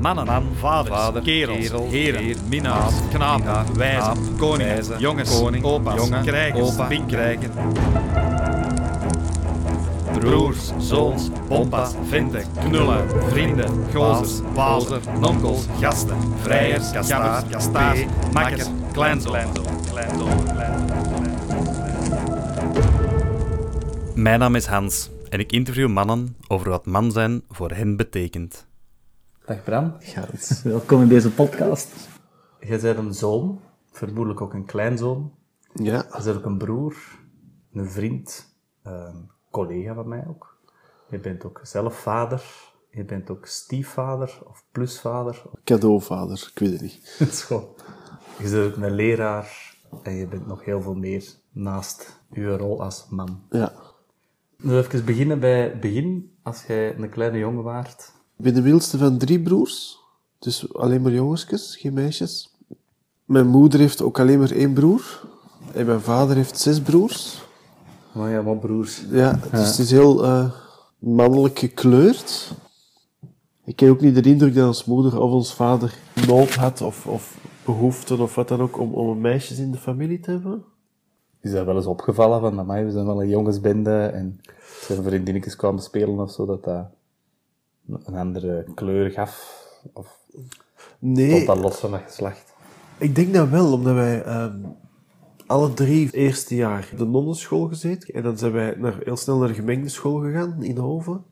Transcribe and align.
Mannen, 0.00 0.26
Man, 0.26 0.48
vaders, 0.58 0.96
vader, 0.96 1.22
kerels, 1.22 1.58
kerel, 1.58 1.88
heren, 1.88 2.22
heer, 2.22 2.36
minnaars, 2.48 2.94
knapen, 3.10 3.76
wijzen, 3.76 4.36
koningen, 4.38 4.74
wijze, 4.74 4.94
jongens, 4.98 5.40
koning, 5.40 5.64
opa's, 5.64 5.94
jongen, 5.94 6.24
krijgers, 6.24 6.72
opa, 6.72 6.86
pinkers, 6.86 7.12
krijgen, 7.12 7.50
broers, 10.18 10.72
zoons, 10.78 11.28
bompas, 11.48 11.94
venten, 12.08 12.44
knullen, 12.64 13.04
vrienden, 13.28 13.70
gozers, 13.94 14.40
wazer, 14.54 15.00
nonkels, 15.20 15.66
gasten, 15.80 16.16
vrijers, 16.42 16.90
kastaar, 16.90 17.42
kastaars, 17.50 18.00
makkers, 18.32 18.66
kleinzoon. 18.92 19.36
Mijn 24.14 24.38
naam 24.38 24.54
is 24.54 24.66
Hans 24.66 25.10
en 25.28 25.40
ik 25.40 25.52
interview 25.52 25.88
mannen 25.88 26.36
over 26.48 26.70
wat 26.70 26.86
man 26.86 27.12
zijn 27.12 27.42
voor 27.50 27.70
hen 27.70 27.96
betekent. 27.96 28.65
Dag 29.46 29.62
Bram, 29.64 29.94
Gert, 29.98 30.62
welkom 30.62 31.02
in 31.02 31.08
deze 31.08 31.32
podcast. 31.32 32.08
jij 32.60 32.78
bent 32.80 32.98
een 32.98 33.14
zoon, 33.14 33.60
vermoedelijk 33.90 34.40
ook 34.40 34.52
een 34.54 34.64
kleinzoon. 34.64 35.32
Ja. 35.74 35.96
Je 36.16 36.22
bent 36.24 36.36
ook 36.36 36.44
een 36.44 36.58
broer, 36.58 36.96
een 37.72 37.90
vriend, 37.90 38.56
een 38.82 39.30
collega 39.50 39.94
van 39.94 40.08
mij 40.08 40.24
ook. 40.28 40.56
Je 41.10 41.18
bent 41.18 41.44
ook 41.44 41.60
zelf 41.62 41.98
vader, 42.00 42.44
je 42.90 43.04
bent 43.04 43.30
ook 43.30 43.46
stiefvader 43.46 44.38
of 44.44 44.64
plusvader. 44.72 45.42
Cadeauvader, 45.64 46.50
ik 46.54 46.58
weet 46.58 46.72
het 46.72 46.82
niet. 46.82 47.16
Is 47.18 47.42
gewoon- 47.42 47.68
Je 48.38 48.50
bent 48.50 48.74
ook 48.76 48.82
een 48.82 48.94
leraar 48.94 49.76
en 50.02 50.14
je 50.14 50.26
bent 50.26 50.46
nog 50.46 50.64
heel 50.64 50.82
veel 50.82 50.94
meer 50.94 51.24
naast 51.52 52.20
je 52.30 52.56
rol 52.56 52.82
als 52.82 53.06
man. 53.10 53.42
Ja. 53.50 53.72
Dus 54.62 54.86
even 54.86 55.04
beginnen 55.04 55.40
bij 55.40 55.62
het 55.62 55.80
begin, 55.80 56.36
als 56.42 56.64
jij 56.64 56.96
een 56.96 57.10
kleine 57.10 57.38
jongen 57.38 57.62
waart. 57.62 58.14
Ik 58.36 58.44
ben 58.44 58.54
de 58.54 58.62
middelste 58.62 58.98
van 58.98 59.18
drie 59.18 59.40
broers. 59.40 59.98
Dus 60.38 60.74
alleen 60.74 61.02
maar 61.02 61.12
jongensjes, 61.12 61.76
geen 61.76 61.92
meisjes. 61.92 62.54
Mijn 63.24 63.46
moeder 63.46 63.80
heeft 63.80 64.02
ook 64.02 64.20
alleen 64.20 64.38
maar 64.38 64.50
één 64.50 64.72
broer. 64.72 65.28
En 65.72 65.86
mijn 65.86 66.00
vader 66.00 66.36
heeft 66.36 66.58
zes 66.58 66.80
broers. 66.80 67.44
Maar 68.12 68.30
ja, 68.30 68.42
maar 68.42 68.56
broers. 68.56 69.04
Ja, 69.10 69.40
dus 69.50 69.68
het 69.68 69.78
is 69.78 69.90
heel 69.90 70.24
eh, 70.24 70.50
mannelijk 70.98 71.58
gekleurd. 71.58 72.52
Ik 73.64 73.80
heb 73.80 73.90
ook 73.90 74.00
niet 74.00 74.14
de 74.14 74.30
indruk 74.30 74.54
dat 74.54 74.66
ons 74.66 74.84
moeder 74.84 75.20
of 75.20 75.30
ons 75.30 75.54
vader 75.54 75.98
nood 76.26 76.54
had 76.54 76.80
of, 76.80 77.06
of 77.06 77.38
behoefte 77.64 78.22
of 78.22 78.34
wat 78.34 78.48
dan 78.48 78.60
ook 78.60 78.78
om, 78.78 78.92
om 78.92 79.20
meisjes 79.20 79.58
in 79.58 79.70
de 79.70 79.78
familie 79.78 80.20
te 80.20 80.30
hebben. 80.30 80.64
Is 81.40 81.52
dat 81.52 81.64
wel 81.64 81.76
eens 81.76 81.86
opgevallen 81.86 82.40
van, 82.40 82.58
amai, 82.58 82.84
we 82.84 82.90
zijn 82.90 83.06
wel 83.06 83.22
een 83.22 83.28
jongensbende 83.28 84.06
en 84.06 84.40
zijn 84.80 85.02
vriendinnetjes 85.02 85.56
kwamen 85.56 85.82
spelen 85.82 86.20
of 86.20 86.30
zo, 86.30 86.46
dat 86.46 86.64
dat 86.64 86.86
een 87.86 88.14
andere 88.14 88.66
kleur 88.74 89.10
gaf? 89.10 89.64
Of 89.92 90.24
Nee, 90.98 91.30
stond 91.30 91.46
dat 91.46 91.58
los 91.58 91.78
van 91.78 91.90
dat 91.90 92.00
geslacht? 92.00 92.54
Ik 92.98 93.14
denk 93.14 93.34
dat 93.34 93.48
wel, 93.48 93.72
omdat 93.72 93.94
wij 93.94 94.22
ehm, 94.22 94.58
alle 95.46 95.72
drie 95.74 96.04
het 96.04 96.14
eerste 96.14 96.54
jaar 96.54 96.88
op 96.92 96.98
de 96.98 97.06
nonnenschool 97.06 97.68
gezeten. 97.68 98.14
En 98.14 98.22
dan 98.22 98.38
zijn 98.38 98.52
wij 98.52 98.74
naar, 98.78 98.98
heel 99.04 99.16
snel 99.16 99.38
naar 99.38 99.48
de 99.48 99.54
gemengde 99.54 99.88
school 99.88 100.20
gegaan 100.20 100.62
in 100.62 100.76
Hoven. 100.76 101.24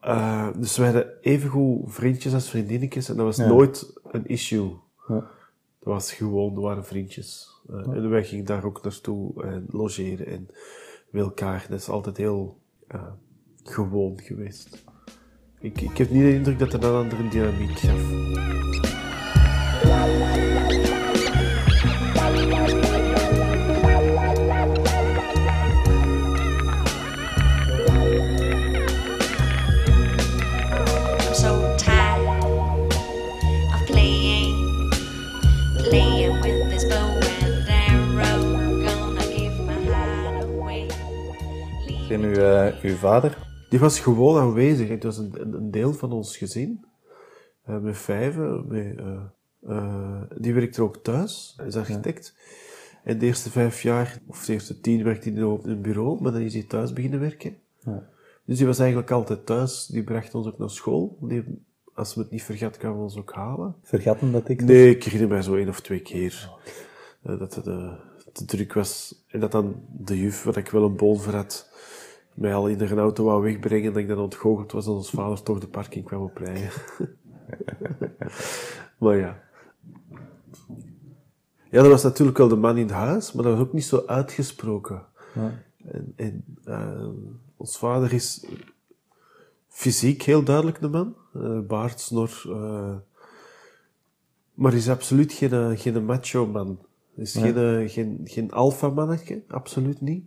Eh, 0.00 0.48
dus 0.56 0.76
wij 0.76 0.86
hadden 0.86 1.12
evengoed 1.20 1.94
vriendjes 1.94 2.34
als 2.34 2.50
vriendinnetjes. 2.50 3.08
En 3.08 3.16
dat 3.16 3.24
was 3.24 3.36
nooit 3.36 4.00
een 4.10 4.26
issue. 4.26 4.70
Ja. 5.08 5.14
Dat 5.78 5.94
was 5.94 6.12
gewoon, 6.12 6.54
we 6.54 6.60
waren 6.60 6.84
vriendjes. 6.84 7.60
Eh, 7.68 7.76
En 7.76 8.10
wij 8.10 8.24
gingen 8.24 8.44
daar 8.44 8.64
ook 8.64 8.82
naartoe 8.82 9.42
en 9.42 9.66
logeren 9.70 10.26
en 10.26 10.48
bij 11.10 11.20
elkaar. 11.22 11.66
Dat 11.68 11.78
is 11.78 11.88
altijd 11.88 12.16
heel 12.16 12.58
eh, 12.86 13.02
gewoon 13.62 14.20
geweest. 14.20 14.84
Ik, 15.66 15.80
ik 15.80 15.98
heb 15.98 16.10
niet 16.10 16.22
de 16.22 16.34
indruk 16.34 16.58
dat 16.58 16.72
er 16.72 16.84
een 16.84 16.94
andere 16.94 17.28
dynamiek 17.28 17.78
gaf. 17.78 18.00
I'm 31.20 31.34
so 31.34 31.74
tired 31.76 32.94
of 33.74 33.86
playing, 33.86 34.54
playing 35.88 36.40
with 36.42 36.70
this 36.70 36.86
bow 36.86 37.20
and 37.42 37.68
arrow. 37.68 38.40
Gonna 38.84 39.22
give 39.22 39.58
my 39.60 39.72
heart 39.72 40.44
away. 40.44 40.86
En 42.10 42.22
uw, 42.22 42.34
eh, 42.34 42.72
uw 42.82 42.96
vader? 42.96 43.36
Die 43.76 43.84
was 43.84 44.00
gewoon 44.00 44.40
aanwezig. 44.40 44.88
Het 44.88 45.02
was 45.02 45.18
een, 45.18 45.70
deel 45.70 45.92
van 45.92 46.12
ons 46.12 46.36
gezin. 46.36 46.84
Eh, 47.64 47.78
met 47.78 47.98
vijven. 47.98 48.64
Met, 48.68 48.98
eh, 49.66 50.22
die 50.38 50.54
werkte 50.54 50.82
ook 50.82 50.96
thuis. 50.96 51.54
Hij 51.56 51.66
is 51.66 51.76
architect. 51.76 52.34
En 53.04 53.18
de 53.18 53.26
eerste 53.26 53.50
vijf 53.50 53.82
jaar, 53.82 54.18
of 54.26 54.44
de 54.44 54.52
eerste 54.52 54.80
tien, 54.80 55.04
werkte 55.04 55.30
hij 55.30 55.42
op 55.42 55.64
een 55.64 55.80
bureau. 55.80 56.22
Maar 56.22 56.32
dan 56.32 56.40
is 56.40 56.52
hij 56.52 56.62
thuis 56.62 56.92
beginnen 56.92 57.20
werken. 57.20 57.56
Dus 58.44 58.56
die 58.56 58.66
was 58.66 58.78
eigenlijk 58.78 59.10
altijd 59.10 59.46
thuis. 59.46 59.86
Die 59.86 60.04
bracht 60.04 60.34
ons 60.34 60.46
ook 60.46 60.58
naar 60.58 60.70
school. 60.70 61.18
Die, 61.20 61.44
als 61.94 62.14
we 62.14 62.20
het 62.20 62.30
niet 62.30 62.42
vergat, 62.42 62.76
kwamen 62.76 62.98
we 62.98 63.02
ons 63.02 63.18
ook 63.18 63.32
halen. 63.32 63.74
Vergatten 63.82 64.32
dat 64.32 64.48
ik? 64.48 64.62
Nee, 64.62 64.90
ik 64.90 65.04
herinner 65.04 65.28
mij 65.28 65.42
zo 65.42 65.54
één 65.54 65.68
of 65.68 65.80
twee 65.80 66.00
keer. 66.00 66.50
dat 67.22 67.54
het 67.54 67.64
te 68.32 68.44
druk 68.44 68.72
was. 68.72 69.24
En 69.28 69.40
dat 69.40 69.52
dan 69.52 69.74
de 69.98 70.18
juf, 70.18 70.42
waar 70.42 70.56
ik 70.56 70.68
wel 70.68 70.84
een 70.84 70.96
bol 70.96 71.16
voor 71.16 71.34
had, 71.34 71.74
mij 72.36 72.54
al 72.54 72.68
in 72.68 72.80
een 72.80 72.98
auto 72.98 73.24
wou 73.24 73.42
wegbrengen. 73.42 73.92
Dat 73.92 74.02
ik 74.02 74.08
dan 74.08 74.18
ontgoocheld 74.18 74.72
was 74.72 74.84
dat 74.84 74.94
ons 74.94 75.10
vader 75.10 75.42
toch 75.42 75.58
de 75.58 75.68
parking 75.68 76.04
kwam 76.04 76.22
oprijden. 76.22 76.70
maar 78.98 79.16
ja. 79.16 79.44
Ja, 81.70 81.82
dat 81.82 81.90
was 81.90 82.02
natuurlijk 82.02 82.38
wel 82.38 82.48
de 82.48 82.56
man 82.56 82.76
in 82.76 82.90
huis, 82.90 83.32
maar 83.32 83.44
dat 83.44 83.56
was 83.56 83.66
ook 83.66 83.72
niet 83.72 83.84
zo 83.84 84.02
uitgesproken. 84.06 85.02
En, 85.86 86.12
en 86.16 86.44
eh, 86.64 87.08
ons 87.56 87.78
vader 87.78 88.12
is 88.12 88.46
fysiek 89.68 90.22
heel 90.22 90.42
duidelijk 90.42 90.80
de 90.80 90.88
man. 90.88 91.14
Eh, 91.34 91.60
baard, 91.60 92.00
snor, 92.00 92.42
eh, 92.46 92.94
maar 94.54 94.74
is 94.74 94.88
absoluut 94.88 95.32
geen, 95.32 95.52
eh, 95.52 95.70
geen 95.74 96.04
macho 96.04 96.46
man. 96.46 96.78
Is 97.14 97.32
geen, 97.32 97.88
geen, 97.88 98.20
geen 98.24 98.52
alfa 98.52 98.88
mannetje, 98.88 99.42
absoluut 99.48 100.00
niet. 100.00 100.24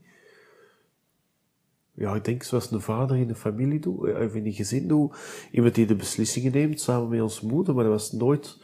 Ja, 2.00 2.16
ik 2.16 2.26
denk 2.26 2.44
zoals 2.44 2.72
een 2.72 2.82
vader 2.82 3.18
in 3.18 3.28
de 3.28 3.36
familie 3.36 3.80
doet, 3.80 4.06
eh, 4.06 4.26
of 4.26 4.36
in 4.36 4.46
een 4.46 4.54
gezin 4.54 4.88
doet. 4.88 5.16
Iemand 5.52 5.76
die 5.76 5.86
de 5.86 5.96
beslissingen 5.96 6.52
neemt 6.52 6.82
samen 6.82 7.10
met 7.10 7.22
ons 7.22 7.42
moeder, 7.42 7.76
maar 7.76 7.84
dat 7.84 7.94
was 7.94 8.12
nooit. 8.12 8.58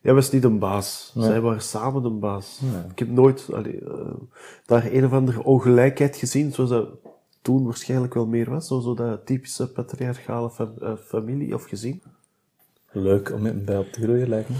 Hij 0.00 0.14
was 0.14 0.30
niet 0.30 0.44
een 0.44 0.58
baas. 0.58 1.12
Zij 1.16 1.40
waren 1.40 1.62
samen 1.62 2.04
een 2.04 2.18
baas. 2.18 2.60
Ik 2.90 2.98
heb 2.98 3.08
nooit 3.08 3.48
allee, 3.52 3.80
eh, 3.80 4.14
daar 4.66 4.92
een 4.92 5.04
of 5.04 5.12
andere 5.12 5.44
ongelijkheid 5.44 6.16
gezien, 6.16 6.52
zoals 6.52 6.70
dat 6.70 6.88
toen 7.42 7.64
waarschijnlijk 7.64 8.14
wel 8.14 8.26
meer 8.26 8.50
was. 8.50 8.66
Zo, 8.66 8.80
zo 8.80 8.94
dat 8.94 9.26
typische 9.26 9.72
patriarchale 9.72 10.50
eh, 10.80 10.92
familie 10.96 11.54
of 11.54 11.64
gezin. 11.64 12.02
Leuk 12.90 13.32
om 13.32 13.42
met 13.42 13.64
bij 13.64 13.78
op 13.78 13.92
te 13.92 14.02
groeien, 14.02 14.28
lijkt 14.28 14.48
me. 14.48 14.56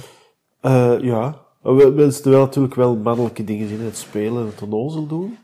Ja, 1.02 1.44
we, 1.62 1.92
we 1.92 2.10
zitten 2.10 2.30
wel 2.30 2.44
natuurlijk 2.44 2.74
wel 2.74 2.96
mannelijke 2.96 3.44
dingen 3.44 3.68
in 3.68 3.80
het 3.80 3.96
spelen, 3.96 4.46
het 4.46 4.62
onnozel 4.62 5.06
doen. 5.06 5.38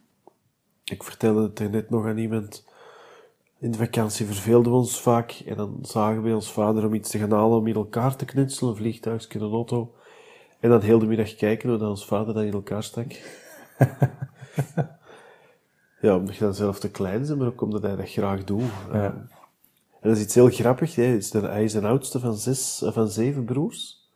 Ik 0.90 1.02
vertelde 1.02 1.42
het 1.42 1.58
er 1.58 1.70
net 1.70 1.90
nog 1.90 2.06
aan 2.06 2.18
iemand. 2.18 2.64
In 3.58 3.70
de 3.70 3.78
vakantie 3.78 4.26
verveelden 4.26 4.72
we 4.72 4.78
ons 4.78 5.00
vaak 5.00 5.42
en 5.46 5.56
dan 5.56 5.78
zagen 5.82 6.22
we 6.22 6.34
ons 6.34 6.52
vader 6.52 6.84
om 6.86 6.94
iets 6.94 7.10
te 7.10 7.18
gaan 7.18 7.30
halen 7.32 7.58
om 7.58 7.66
in 7.66 7.74
elkaar 7.74 8.16
te 8.16 8.24
knutselen, 8.24 8.70
een 8.70 8.76
vliegtuigje, 8.76 9.38
een 9.38 9.52
auto. 9.52 9.94
En 10.60 10.70
dan 10.70 10.80
heel 10.80 10.98
de 10.98 11.06
middag 11.06 11.34
kijken 11.34 11.68
hoe 11.68 11.78
dat 11.78 11.88
ons 11.88 12.06
vader 12.06 12.34
dat 12.34 12.42
in 12.44 12.52
elkaar 12.52 12.82
stak. 12.82 13.12
ja, 16.00 16.16
omdat 16.16 16.36
je 16.36 16.44
dan 16.44 16.54
zelf 16.54 16.78
te 16.80 16.90
klein 16.90 17.22
bent, 17.26 17.38
maar 17.38 17.46
ook 17.46 17.60
omdat 17.60 17.82
hij 17.82 17.96
dat 17.96 18.10
graag 18.10 18.44
doet. 18.44 18.62
En 18.92 19.28
dat 20.08 20.16
is 20.16 20.22
iets 20.22 20.34
heel 20.34 20.48
grappigs. 20.50 20.94
Hè. 20.94 21.02
Hij 21.02 21.16
is 21.16 21.30
de- 21.30 21.40
Hij 21.40 21.64
is 21.64 21.72
de 21.72 21.86
oudste 21.86 22.20
van, 22.20 22.34
zes, 22.36 22.82
eh, 22.82 22.92
van 22.92 23.08
zeven 23.08 23.44
broers. 23.44 24.08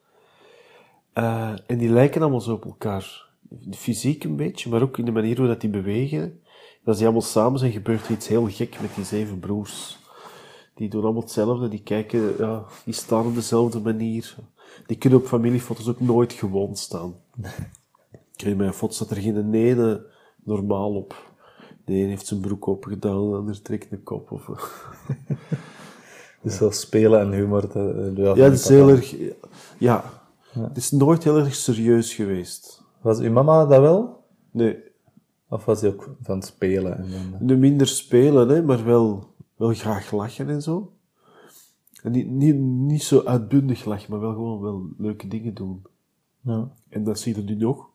Eh, 1.12 1.52
en 1.66 1.78
die 1.78 1.88
lijken 1.88 2.20
allemaal 2.22 2.40
zo 2.40 2.52
op 2.52 2.64
elkaar. 2.64 3.26
Fysiek 3.70 4.24
een 4.24 4.36
beetje, 4.36 4.70
maar 4.70 4.82
ook 4.82 4.98
in 4.98 5.04
de 5.04 5.12
manier 5.12 5.36
hoe 5.38 5.46
dat 5.46 5.60
die 5.60 5.70
bewegen. 5.70 6.40
Als 6.84 6.96
die 6.96 7.06
allemaal 7.06 7.26
samen 7.26 7.58
zijn, 7.58 7.72
gebeurt 7.72 8.06
er 8.06 8.12
iets 8.12 8.28
heel 8.28 8.48
gek 8.48 8.80
met 8.80 8.94
die 8.94 9.04
zeven 9.04 9.38
broers. 9.38 9.98
Die 10.74 10.88
doen 10.88 11.02
allemaal 11.02 11.22
hetzelfde, 11.22 11.68
die 11.68 11.82
kijken, 11.82 12.36
ja, 12.38 12.64
die 12.84 12.94
staan 12.94 13.26
op 13.26 13.34
dezelfde 13.34 13.80
manier. 13.80 14.34
Die 14.86 14.96
kunnen 14.96 15.18
op 15.18 15.26
familiefoto's 15.26 15.88
ook 15.88 16.00
nooit 16.00 16.32
gewoon 16.32 16.76
staan. 16.76 17.14
Weet 18.36 18.56
mijn 18.56 18.72
foto 18.72 18.92
staat 18.92 19.10
er 19.10 19.16
geen 19.16 19.54
ene 19.54 20.06
normaal 20.44 20.94
op. 20.94 21.32
De 21.84 21.92
een 21.92 22.08
heeft 22.08 22.26
zijn 22.26 22.40
broek 22.40 22.68
opengedaan, 22.68 23.30
de 23.30 23.36
ander 23.36 23.62
trekt 23.62 23.92
een 23.92 24.02
kop. 24.02 24.30
Of, 24.30 24.46
Dus 26.42 26.56
zo 26.56 26.70
spelen 26.70 27.20
en 27.20 27.32
humor. 27.32 27.72
Dat, 27.72 28.16
ja, 28.16 28.34
dat 28.34 28.52
is 28.52 28.68
heel 28.68 28.88
erg... 28.88 29.14
Ja, 29.78 30.04
het 30.58 30.76
is 30.76 30.90
nooit 30.90 31.24
heel 31.24 31.38
erg 31.38 31.54
serieus 31.54 32.14
geweest. 32.14 32.82
Was 33.00 33.18
uw 33.18 33.30
mama 33.30 33.66
dat 33.66 33.80
wel? 33.80 34.24
Nee, 34.50 34.78
Of 35.54 35.64
was 35.64 35.80
hij 35.80 35.90
ook 35.90 36.16
van 36.20 36.42
spelen? 36.42 36.98
En 36.98 37.10
dan, 37.10 37.46
nu 37.46 37.56
minder 37.56 37.86
spelen, 37.86 38.48
hè, 38.48 38.62
maar 38.62 38.84
wel, 38.84 39.34
wel 39.56 39.74
graag 39.74 40.10
lachen 40.10 40.48
en 40.48 40.62
zo. 40.62 40.92
En 42.02 42.12
niet, 42.12 42.30
niet, 42.30 42.56
niet 42.58 43.02
zo 43.02 43.22
uitbundig 43.24 43.84
lachen, 43.84 44.10
maar 44.10 44.20
wel 44.20 44.32
gewoon 44.32 44.60
wel 44.60 44.86
leuke 44.98 45.28
dingen 45.28 45.54
doen. 45.54 45.82
Ja. 46.40 46.70
En 46.88 47.04
dat 47.04 47.18
zie 47.18 47.36
je 47.36 47.42
nu 47.42 47.54
nog. 47.54 47.88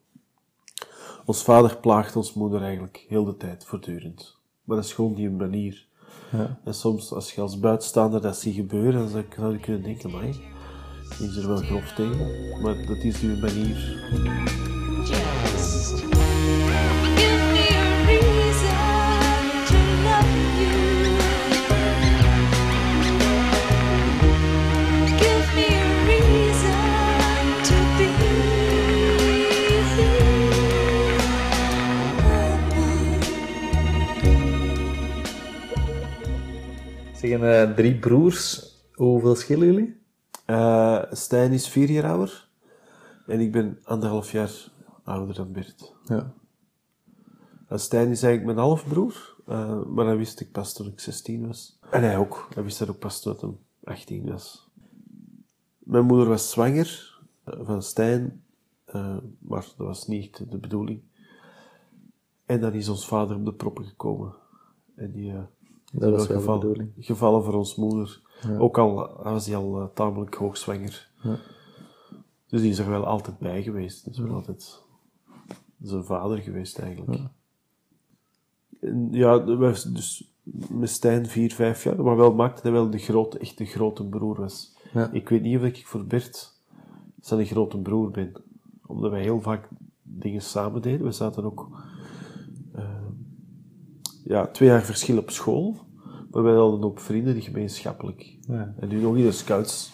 Ons 1.25 1.43
vader 1.43 1.77
plaagt 1.77 2.15
ons 2.15 2.33
moeder 2.33 2.61
eigenlijk 2.61 3.05
heel 3.07 3.25
de 3.25 3.37
tijd, 3.37 3.65
voortdurend. 3.65 4.37
Maar 4.63 4.75
dat 4.75 4.85
is 4.85 4.93
gewoon 4.93 5.13
die 5.13 5.29
manier. 5.29 5.87
Ja. 6.31 6.59
En 6.63 6.73
soms, 6.73 7.13
als 7.13 7.33
je 7.33 7.41
als 7.41 7.59
buitenstaander 7.59 8.21
dat 8.21 8.37
ziet 8.37 8.55
gebeuren, 8.55 8.99
dan 8.99 9.25
zou 9.35 9.53
je 9.53 9.59
kunnen 9.59 9.83
denken, 9.83 10.11
maar 10.11 10.27
is 11.19 11.35
er 11.37 11.47
wel 11.47 11.57
grof 11.57 11.93
tegen. 11.93 12.61
Maar 12.61 12.85
dat 12.85 13.03
is 13.03 13.21
uw 13.21 13.39
manier. 13.39 14.77
Zeggen 37.19 37.69
eh, 37.69 37.75
drie 37.75 37.99
broers, 37.99 38.73
hoeveel 38.93 39.35
schillen 39.35 39.67
jullie? 39.67 39.97
Eh, 40.45 41.03
Stijn 41.11 41.51
is 41.51 41.67
vier 41.67 41.89
jaar 41.89 42.11
ouder. 42.11 42.49
En 43.27 43.39
ik 43.39 43.51
ben 43.51 43.79
anderhalf 43.83 44.31
jaar 44.31 44.71
ouder 45.03 45.35
dan 45.35 45.51
Bert. 45.51 45.93
Ja. 46.05 46.33
En 47.67 47.79
Stijn 47.79 48.09
is 48.09 48.23
eigenlijk 48.23 48.55
mijn 48.55 48.67
halfbroer. 48.67 49.35
eh, 49.47 49.83
maar 49.85 50.05
dat 50.05 50.17
wist 50.17 50.39
ik 50.39 50.51
pas 50.51 50.73
toen 50.73 50.87
ik 50.87 50.99
16 50.99 51.47
was. 51.47 51.79
En 51.91 52.01
hij 52.03 52.17
ook. 52.17 52.47
Hij 52.53 52.63
wist 52.63 52.79
dat 52.79 52.89
ook 52.89 52.99
pas 52.99 53.21
toen 53.21 53.59
hij 53.83 53.93
18 53.95 54.25
was. 54.31 54.69
Mijn 55.77 56.05
moeder 56.05 56.27
was 56.27 56.51
zwanger 56.51 57.19
eh, 57.43 57.59
van 57.61 57.81
Stijn. 57.83 58.43
eh, 58.85 59.17
maar 59.39 59.61
dat 59.77 59.87
was 59.87 60.07
niet 60.07 60.49
de 60.51 60.57
bedoeling. 60.57 61.01
En 62.45 62.61
dan 62.61 62.73
is 62.73 62.89
ons 62.89 63.07
vader 63.07 63.35
op 63.35 63.45
de 63.45 63.53
proppen 63.53 63.85
gekomen. 63.85 64.33
En 64.95 65.11
die... 65.11 65.31
eh, 65.31 65.43
Dat 65.91 66.11
was 66.11 66.27
wel 66.27 66.27
de 66.27 66.33
gevallen, 66.33 66.59
bedoeling. 66.59 66.91
gevallen 66.99 67.43
voor 67.43 67.53
ons 67.53 67.75
moeder. 67.75 68.21
Ook 68.57 68.77
al 68.77 69.19
was 69.23 69.45
hij 69.45 69.55
al 69.55 69.79
eh, 69.79 69.87
tamelijk 69.93 70.35
hoogzwanger. 70.35 71.09
Dus 72.47 72.61
die 72.61 72.69
is 72.69 72.79
er 72.79 72.89
wel 72.89 73.05
altijd 73.05 73.37
bij 73.37 73.63
geweest. 73.63 74.05
Dat 74.05 74.13
is 74.13 74.19
wel 74.19 74.33
altijd 74.33 74.83
zijn 75.81 76.03
vader 76.03 76.37
geweest 76.37 76.79
eigenlijk. 76.79 77.21
En 78.79 79.07
ja, 79.11 79.39
dat 79.39 79.59
dus 79.93 80.33
met 80.69 80.89
Stijn 80.89 81.25
vier, 81.25 81.53
vijf 81.53 81.83
jaar, 81.83 82.03
maar 82.03 82.15
wel 82.15 82.33
maakte 82.33 82.61
hij 82.61 82.71
wel 82.71 82.89
de 82.89 82.97
grote, 82.97 83.39
echt 83.39 83.57
de 83.57 83.65
grote 83.65 84.05
broer 84.05 84.35
was. 84.35 84.75
Ik 85.11 85.29
weet 85.29 85.41
niet 85.41 85.57
of 85.57 85.63
ik 85.63 85.87
voor 85.87 86.05
Bert 86.05 86.53
zijn 87.21 87.45
grote 87.45 87.77
broer 87.77 88.11
ben. 88.11 88.33
Omdat 88.85 89.11
wij 89.11 89.21
heel 89.21 89.41
vaak 89.41 89.67
dingen 90.01 90.41
samen 90.41 90.81
deden. 90.81 91.05
We 91.05 91.11
zaten 91.11 91.43
ook 91.43 91.69
ja, 94.29 94.47
twee 94.47 94.69
jaar 94.69 94.83
verschil 94.83 95.17
op 95.17 95.29
school. 95.29 95.77
Maar 96.31 96.43
wij 96.43 96.53
hadden 96.53 96.83
ook 96.83 96.99
vrienden 96.99 97.33
die 97.33 97.43
gemeenschappelijk. 97.43 98.37
Ja. 98.47 98.73
En 98.79 98.87
nu 98.87 99.01
nog 99.01 99.15
in 99.15 99.23
de 99.23 99.31
scouts. 99.31 99.91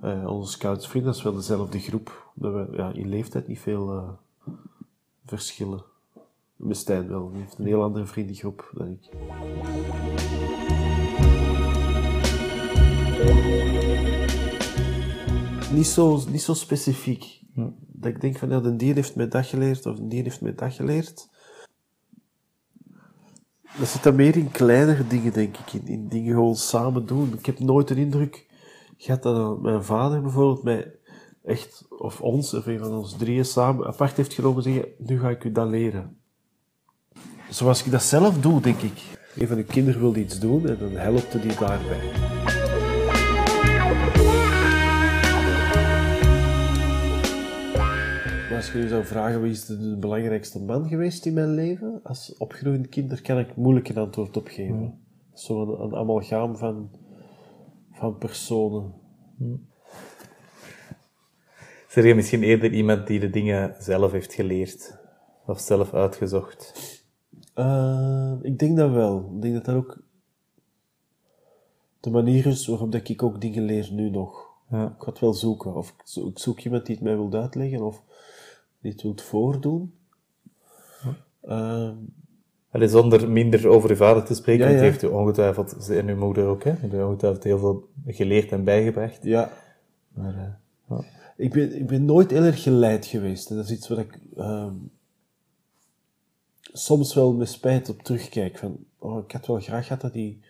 Eh, 0.00 0.26
onze 0.26 0.52
scoutsvrienden, 0.52 1.10
dat 1.10 1.20
is 1.20 1.26
wel 1.26 1.34
dezelfde 1.34 1.78
groep. 1.78 2.32
Dat 2.34 2.52
we 2.52 2.76
ja, 2.76 2.92
in 2.92 3.08
leeftijd 3.08 3.48
niet 3.48 3.58
veel 3.58 3.92
eh, 3.92 4.08
verschillen. 5.24 5.82
Met 6.56 6.76
Stijn 6.76 7.08
wel. 7.08 7.30
Die 7.30 7.40
heeft 7.40 7.58
een 7.58 7.66
heel 7.66 7.82
andere 7.82 8.06
vriendengroep 8.06 8.70
dan 8.74 8.88
ik. 8.88 9.08
Niet 15.72 15.86
zo, 15.86 16.22
niet 16.28 16.42
zo 16.42 16.54
specifiek. 16.54 17.40
Dat 17.92 18.12
ik 18.12 18.20
denk 18.20 18.38
van, 18.38 18.48
ja, 18.48 18.60
de 18.60 18.76
dier 18.76 18.94
heeft 18.94 19.16
mij 19.16 19.28
dat 19.28 19.46
geleerd, 19.46 19.86
of 19.86 19.96
de 19.96 20.06
dier 20.06 20.22
heeft 20.22 20.40
mij 20.40 20.54
dat 20.54 20.72
geleerd. 20.72 21.28
Dat 23.80 23.88
zit 23.88 24.02
dan 24.02 24.14
meer 24.14 24.36
in 24.36 24.50
kleinere 24.50 25.06
dingen, 25.06 25.32
denk 25.32 25.56
ik. 25.56 25.72
In, 25.72 25.88
in 25.88 26.08
dingen 26.08 26.34
gewoon 26.34 26.56
samen 26.56 27.06
doen. 27.06 27.32
Ik 27.38 27.46
heb 27.46 27.58
nooit 27.58 27.88
de 27.88 27.94
indruk 27.94 28.46
gehad 28.96 29.22
dat 29.22 29.60
mijn 29.60 29.84
vader 29.84 30.22
bijvoorbeeld 30.22 30.62
mij 30.62 30.92
echt, 31.44 31.86
of 31.98 32.20
ons, 32.20 32.54
of 32.54 32.66
een 32.66 32.78
van 32.78 32.92
ons 32.92 33.16
drieën 33.16 33.44
samen 33.44 33.86
apart 33.86 34.16
heeft 34.16 34.32
genomen 34.32 34.64
en 34.64 34.72
zeggen, 34.72 34.90
nu 34.98 35.20
ga 35.20 35.30
ik 35.30 35.44
u 35.44 35.52
dat 35.52 35.68
leren. 35.68 36.16
Zoals 37.48 37.84
ik 37.84 37.90
dat 37.90 38.02
zelf 38.02 38.40
doe, 38.40 38.60
denk 38.60 38.80
ik. 38.80 39.02
Een 39.36 39.46
van 39.46 39.56
de 39.56 39.64
kinderen 39.64 40.00
wil 40.00 40.16
iets 40.16 40.38
doen 40.38 40.68
en 40.68 40.76
dan 40.78 40.90
helpt 40.90 41.32
hij 41.32 41.42
die 41.42 41.58
daarbij. 41.58 42.59
Als 48.60 48.72
je 48.72 48.78
nu 48.78 48.88
zou 48.88 49.04
vragen 49.04 49.42
wie 49.42 49.50
is 49.50 49.66
de, 49.66 49.96
belangrijkste 49.96 50.62
man 50.62 50.88
geweest 50.88 51.26
in 51.26 51.34
mijn 51.34 51.54
leven, 51.54 52.00
als 52.02 52.34
opgegroeid 52.38 52.88
kind, 52.88 53.08
daar 53.08 53.22
kan 53.22 53.38
ik 53.38 53.56
moeilijk 53.56 53.88
een 53.88 53.96
antwoord 53.96 54.36
op 54.36 54.46
geven. 54.46 55.00
Zo'n 55.32 55.68
een, 55.68 55.80
een 55.80 55.94
amalgaam 55.94 56.56
van, 56.56 56.90
van 57.92 58.18
personen. 58.18 58.92
Zeg 61.88 62.04
je 62.04 62.14
misschien 62.14 62.42
eerder 62.42 62.72
iemand 62.72 63.06
die 63.06 63.20
de 63.20 63.30
dingen 63.30 63.74
zelf 63.78 64.12
heeft 64.12 64.34
geleerd? 64.34 64.98
Of 65.46 65.60
zelf 65.60 65.94
uitgezocht? 65.94 66.72
Eh, 67.54 68.32
ik 68.42 68.58
denk 68.58 68.76
dat 68.76 68.90
wel. 68.90 69.30
Ik 69.34 69.42
denk 69.42 69.54
dat 69.54 69.64
dat 69.64 69.74
ook 69.74 70.02
de 72.00 72.10
manier 72.10 72.46
is 72.46 72.66
waarop 72.66 72.92
dat 72.92 73.08
ik 73.08 73.22
ook 73.22 73.40
dingen 73.40 73.62
leer 73.62 73.88
nu 73.92 74.10
nog. 74.10 74.48
Ja. 74.70 74.86
Ik 74.86 75.02
ga 75.02 75.10
het 75.10 75.20
wel 75.20 75.34
zoeken. 75.34 75.74
Of 75.74 75.94
ik 76.14 76.38
zoek 76.38 76.60
iemand 76.60 76.86
die 76.86 76.94
het 76.94 77.04
mij 77.04 77.16
wil 77.16 77.32
uitleggen 77.32 77.82
of 77.82 78.02
die 78.80 78.92
het 78.92 79.02
wil 79.02 79.14
voordoen. 79.16 79.94
Eh, 81.40 81.90
Allee, 82.70 82.88
zonder 82.88 83.30
minder 83.30 83.68
over 83.68 83.90
uw 83.90 83.96
vader 83.96 84.24
te 84.24 84.34
spreken, 84.34 84.60
Ja, 84.64 84.66
want 84.68 84.80
die 84.80 84.86
ja. 84.86 84.92
heeft 84.92 85.12
u 85.12 85.16
ongetwijfeld, 85.16 85.88
en 85.88 86.08
uw 86.08 86.16
moeder 86.16 86.46
ook, 86.46 86.64
hè? 86.64 86.88
Die 86.88 87.04
ongetwijfeld 87.04 87.44
heel 87.44 87.58
veel 87.58 87.88
geleerd 88.06 88.52
en 88.52 88.64
bijgebracht. 88.64 89.18
ja, 89.22 89.52
Maar, 90.08 90.34
eh, 90.34 90.52
ja. 90.88 91.04
ik 91.36 91.52
ben, 91.52 91.76
ik 91.76 91.86
ben 91.86 92.04
nooit 92.04 92.30
heel 92.30 92.42
erg 92.42 92.62
geleid 92.62 93.06
geweest. 93.06 93.50
En 93.50 93.56
dat 93.56 93.64
is 93.64 93.70
iets 93.70 93.88
waar 93.88 93.98
ik 93.98 94.18
ehm, 94.36 94.74
soms 96.60 97.14
wel 97.14 97.32
met 97.32 97.48
spijt 97.48 97.88
op 97.88 98.02
terugkijk. 98.02 98.58
Van, 98.58 98.84
oh, 98.98 99.24
ik 99.24 99.32
had 99.32 99.46
wel 99.46 99.60
graag 99.60 99.86
gehad 99.86 100.00
dat 100.00 100.12
die 100.12 100.40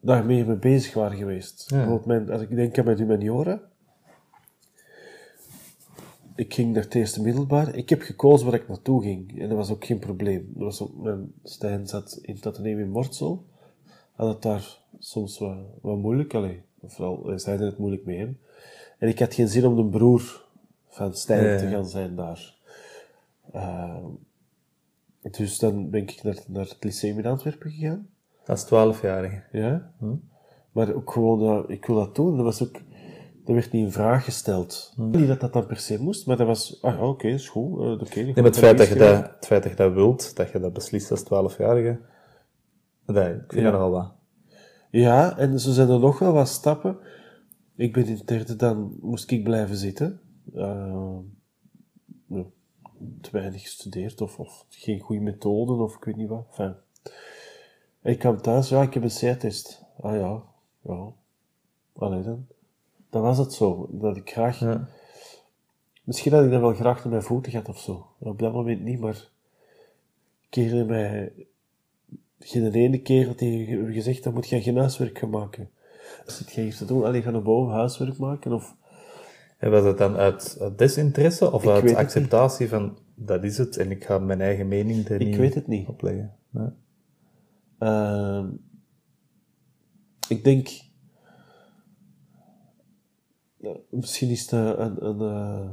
daar 0.00 0.24
meer 0.24 0.46
mee 0.46 0.56
bezig 0.56 0.94
waren 0.94 1.16
geweest. 1.16 1.66
Bijvoorbeeld 1.70 2.06
mijn, 2.06 2.30
als 2.30 2.42
ik 2.42 2.54
denk 2.54 2.78
aan 2.78 2.84
mijn 2.84 2.98
humaniora. 2.98 3.60
Ik 6.38 6.54
ging 6.54 6.72
naar 6.72 6.82
het 6.82 6.94
eerste 6.94 7.22
middelbaar. 7.22 7.74
Ik 7.74 7.88
heb 7.88 8.00
gekozen 8.00 8.46
waar 8.46 8.60
ik 8.60 8.68
naartoe 8.68 9.02
ging. 9.02 9.40
En 9.40 9.48
dat 9.48 9.56
was 9.56 9.70
ook 9.70 9.84
geen 9.84 9.98
probleem. 9.98 10.50
Dat 10.54 10.64
was 10.64 10.82
ook, 10.82 11.02
mijn 11.02 11.32
Stijn 11.44 11.86
zat 11.86 12.18
in 12.22 12.38
het 12.40 12.58
in 12.58 12.90
Mortsel. 12.90 13.44
Had 14.12 14.28
het 14.28 14.42
daar 14.42 14.78
soms 14.98 15.38
wat, 15.38 15.56
wat 15.80 15.96
moeilijk. 15.96 16.34
Allee, 16.34 16.62
vooral, 16.84 17.26
wij 17.26 17.38
zeiden 17.38 17.66
het 17.66 17.78
moeilijk 17.78 18.04
mee 18.04 18.18
hem. 18.18 18.38
En 18.98 19.08
ik 19.08 19.18
had 19.18 19.34
geen 19.34 19.48
zin 19.48 19.66
om 19.66 19.76
de 19.76 19.84
broer 19.84 20.44
van 20.88 21.14
Stijn 21.14 21.58
te 21.58 21.66
gaan 21.66 21.88
zijn 21.88 22.16
daar. 22.16 22.54
Eh, 23.52 24.04
dus 25.30 25.58
dan 25.58 25.90
ben 25.90 26.02
ik 26.02 26.22
naar, 26.22 26.38
naar 26.46 26.68
het 26.68 26.84
lyceum 26.84 27.18
in 27.18 27.26
Antwerpen 27.26 27.70
gegaan. 27.70 28.08
Als 28.46 28.64
twaalfjarige. 28.64 29.42
Ja. 29.52 29.92
Maar 30.72 30.94
ook 30.94 31.12
gewoon, 31.12 31.40
ja, 31.40 31.64
ik 31.66 31.86
wil 31.86 31.96
dat 31.96 32.14
doen. 32.14 32.36
Dat 32.36 32.44
was 32.44 32.62
ook, 32.62 32.76
dat 33.48 33.56
werd 33.56 33.72
niet 33.72 33.84
in 33.84 33.92
vraag 33.92 34.24
gesteld. 34.24 34.92
Niet 34.96 35.26
dat 35.26 35.40
dat 35.40 35.52
dan 35.52 35.66
per 35.66 35.76
se 35.76 36.02
moest, 36.02 36.26
maar 36.26 36.36
dat 36.36 36.46
was, 36.46 36.82
ah 36.82 37.02
oké, 37.02 37.28
is 37.28 37.48
goed. 37.48 38.00
oké, 38.00 38.20
Nee, 38.20 38.34
maar 38.34 38.44
het 38.44 38.58
feit, 38.58 38.78
dat 38.78 38.88
je 38.88 38.94
dat, 38.94 39.30
het 39.34 39.46
feit 39.46 39.62
dat 39.62 39.72
je 39.72 39.78
dat 39.78 39.92
wilt, 39.92 40.36
dat 40.36 40.50
je 40.50 40.60
dat 40.60 40.72
beslist 40.72 41.10
als 41.10 41.22
twaalfjarige, 41.22 42.00
dat, 43.06 43.16
ik 43.26 43.32
vind 43.48 43.52
Ja. 43.52 43.62
dat 43.62 43.72
nogal 43.72 43.90
wat. 43.90 44.12
Ja, 44.90 45.38
en 45.38 45.60
zo 45.60 45.72
zijn 45.72 45.88
er 45.88 45.98
nog 46.00 46.18
wel 46.18 46.32
wat 46.32 46.48
stappen. 46.48 46.98
Ik 47.76 47.92
ben 47.92 48.06
in 48.06 48.14
het 48.16 48.26
derde, 48.26 48.56
dan 48.56 48.96
moest 49.00 49.30
ik 49.30 49.44
blijven 49.44 49.76
zitten. 49.76 50.20
Eh, 50.54 51.16
te 53.20 53.28
weinig 53.32 53.62
gestudeerd, 53.62 54.20
of, 54.20 54.38
of 54.38 54.64
geen 54.68 55.00
goede 55.00 55.22
methoden, 55.22 55.78
of 55.78 55.94
ik 55.96 56.04
weet 56.04 56.16
niet 56.16 56.28
wat. 56.28 56.46
Enfin. 56.50 56.74
En 58.02 58.12
ik 58.12 58.18
kwam 58.18 58.40
thuis, 58.40 58.68
ja, 58.68 58.82
ik 58.82 58.94
heb 58.94 59.02
een 59.02 59.34
C-test. 59.36 59.82
Ah 60.00 60.14
ja, 60.16 60.42
ja. 60.82 61.12
Allee 61.96 62.22
dan. 62.22 62.46
Dan 63.10 63.22
was 63.22 63.38
het 63.38 63.52
zo, 63.52 63.88
dat 63.90 64.16
ik 64.16 64.30
graag... 64.30 64.60
Ja. 64.60 64.88
Misschien 66.04 66.32
had 66.32 66.44
ik 66.44 66.50
dat 66.50 66.60
wel 66.60 66.74
graag 66.74 67.02
naar 67.02 67.12
mijn 67.12 67.22
voeten 67.22 67.50
gehad 67.50 67.68
of 67.68 67.80
zo. 67.80 68.06
Op 68.18 68.38
dat 68.38 68.52
moment 68.52 68.84
niet, 68.84 69.00
maar... 69.00 69.28
Keerde 70.48 70.84
mij... 70.84 71.32
Geen 72.40 72.72
ene 72.72 73.00
kerel 73.00 73.34
tegen 73.34 73.92
gezegd, 73.92 74.22
dan 74.22 74.34
moet 74.34 74.48
je 74.48 74.62
geen 74.62 74.76
huiswerk 74.76 75.18
gaan 75.18 75.30
maken. 75.30 75.70
Zit 76.26 76.52
jij 76.52 76.64
hier 76.64 76.76
te 76.76 76.84
doen? 76.84 77.04
Alleen 77.04 77.22
gaan 77.22 77.32
naar 77.32 77.42
boven 77.42 77.74
huiswerk 77.74 78.18
maken? 78.18 78.52
Of... 78.52 78.76
En 79.58 79.70
was 79.70 79.82
dat 79.82 79.98
dan 79.98 80.16
uit, 80.16 80.60
desinteresse 80.76 81.52
of 81.52 81.62
Ik 81.62 81.68
uit 81.68 81.82
het 81.82 81.94
acceptatie 81.94 82.68
van, 82.68 82.98
dat 83.14 83.44
is 83.44 83.58
het, 83.58 83.76
en 83.76 83.90
ik 83.90 84.04
ga 84.04 84.18
mijn 84.18 84.40
eigen 84.40 84.68
mening 84.68 85.08
er 85.08 85.20
Ik 85.20 85.26
niet 85.26 85.36
weet 85.36 85.54
het 85.54 85.66
niet. 85.66 85.88
opleggen? 85.88 86.34
Ehm, 87.78 88.46
ik 90.28 90.44
denk, 90.44 90.68
misschien 93.90 94.30
is 94.30 94.40
het 94.40 94.52
eh, 94.52 94.72
een, 94.76 95.06
een, 95.06 95.20
eh, 95.20 95.70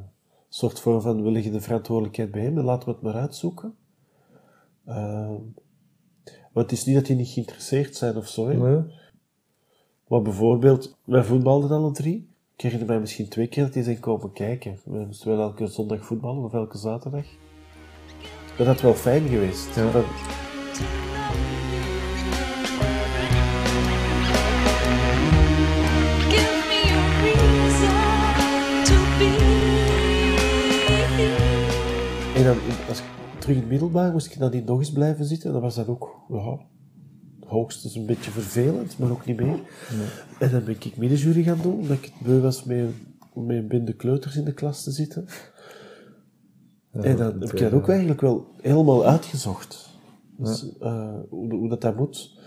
soort 0.50 0.80
vorm 0.80 1.01
van, 1.01 1.24
we 1.24 1.32
leggen 1.32 1.51
de 1.51 1.62
verantwoordelijkheid 1.62 2.32
bij 2.32 2.42
hem 2.42 2.58
en 2.58 2.63
laten 2.63 2.88
we 2.88 2.94
het 2.94 3.04
maar 3.04 3.15
uitzoeken. 3.15 3.75
Ehm, 4.86 5.42
want 6.51 6.70
het 6.70 6.72
is 6.72 6.86
niet 6.86 6.96
dat 6.96 7.06
die 7.06 7.15
niet 7.15 7.30
geïnteresseerd 7.30 7.96
zijn 7.96 8.18
of 8.18 8.27
zo. 8.27 8.48
Nee. 8.48 8.84
Maar 10.08 10.22
bijvoorbeeld, 10.22 10.98
wij 11.04 11.24
voetbalden 11.24 11.72
alle 11.72 11.92
drie. 11.92 12.30
Ik 12.56 12.62
herinner 12.62 12.88
mij 12.88 13.00
misschien 13.00 13.30
twee 13.30 13.48
keer 13.48 13.63
dat 13.63 13.74
die 13.74 13.84
zijn 13.84 14.00
komen 14.00 14.32
kijken. 14.32 14.80
We 14.84 14.98
moesten 15.06 15.27
wel 15.27 15.39
elke 15.39 15.68
zondag 15.68 16.06
voetballen 16.06 16.44
of 16.44 16.54
elke 16.54 16.77
zaterdag. 16.77 17.25
Dat 18.58 18.68
had 18.68 18.82
wel 18.82 18.94
fijn 18.94 19.27
geweest. 19.27 19.75
Ja. 19.75 21.14
Dan, 32.45 32.57
als 32.87 32.99
ik 32.99 33.05
terug 33.39 33.55
in 33.55 33.61
het 33.61 33.69
middelbaar 33.69 34.11
moest 34.11 34.25
ik 34.25 34.39
dan 34.39 34.51
niet 34.51 34.65
nog 34.65 34.79
eens 34.79 34.91
blijven 34.91 35.25
zitten. 35.25 35.51
Dan 35.51 35.61
was 35.61 35.75
dat 35.75 35.87
ook, 35.87 36.15
ja, 36.29 36.59
hoogstens 37.45 37.95
een 37.95 38.05
beetje 38.05 38.31
vervelend, 38.31 38.97
maar 38.97 39.11
ook 39.11 39.25
niet 39.25 39.37
meer. 39.39 39.59
En 40.39 40.51
dan 40.51 40.63
ben 40.63 40.75
ik 40.79 40.97
middenjury 40.97 41.43
gaan 41.43 41.61
doen, 41.61 41.79
omdat 41.79 41.97
ik 41.97 42.03
het 42.03 42.27
beu 42.27 42.39
was 42.39 42.63
met, 42.63 42.89
met 43.33 43.57
een 43.57 43.67
bende 43.67 43.93
kleuters 43.93 44.35
in 44.35 44.45
de 44.45 44.53
klas 44.53 44.83
te 44.83 44.91
zitten. 44.91 45.25
en 46.91 47.17
dan 47.17 47.39
heb 47.39 47.51
ik 47.51 47.59
dat 47.59 47.71
ook 47.71 47.89
eigenlijk 47.89 48.21
wel 48.21 48.47
helemaal 48.61 49.05
uitgezocht. 49.05 49.89
Dus, 50.37 50.77
eh, 50.79 51.19
hoe, 51.29 51.53
hoe 51.53 51.69
dat, 51.69 51.81
dat 51.81 51.95
moet. 51.95 52.39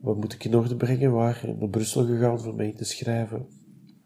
Wat 0.00 0.16
moet 0.16 0.32
ik 0.32 0.44
in 0.44 0.56
orde 0.56 0.76
brengen? 0.76 1.12
Waar? 1.12 1.42
Naar 1.58 1.68
Brussel 1.68 2.06
gegaan 2.06 2.40
voor 2.40 2.54
mij 2.54 2.72
te 2.72 2.84
schrijven. 2.84 3.46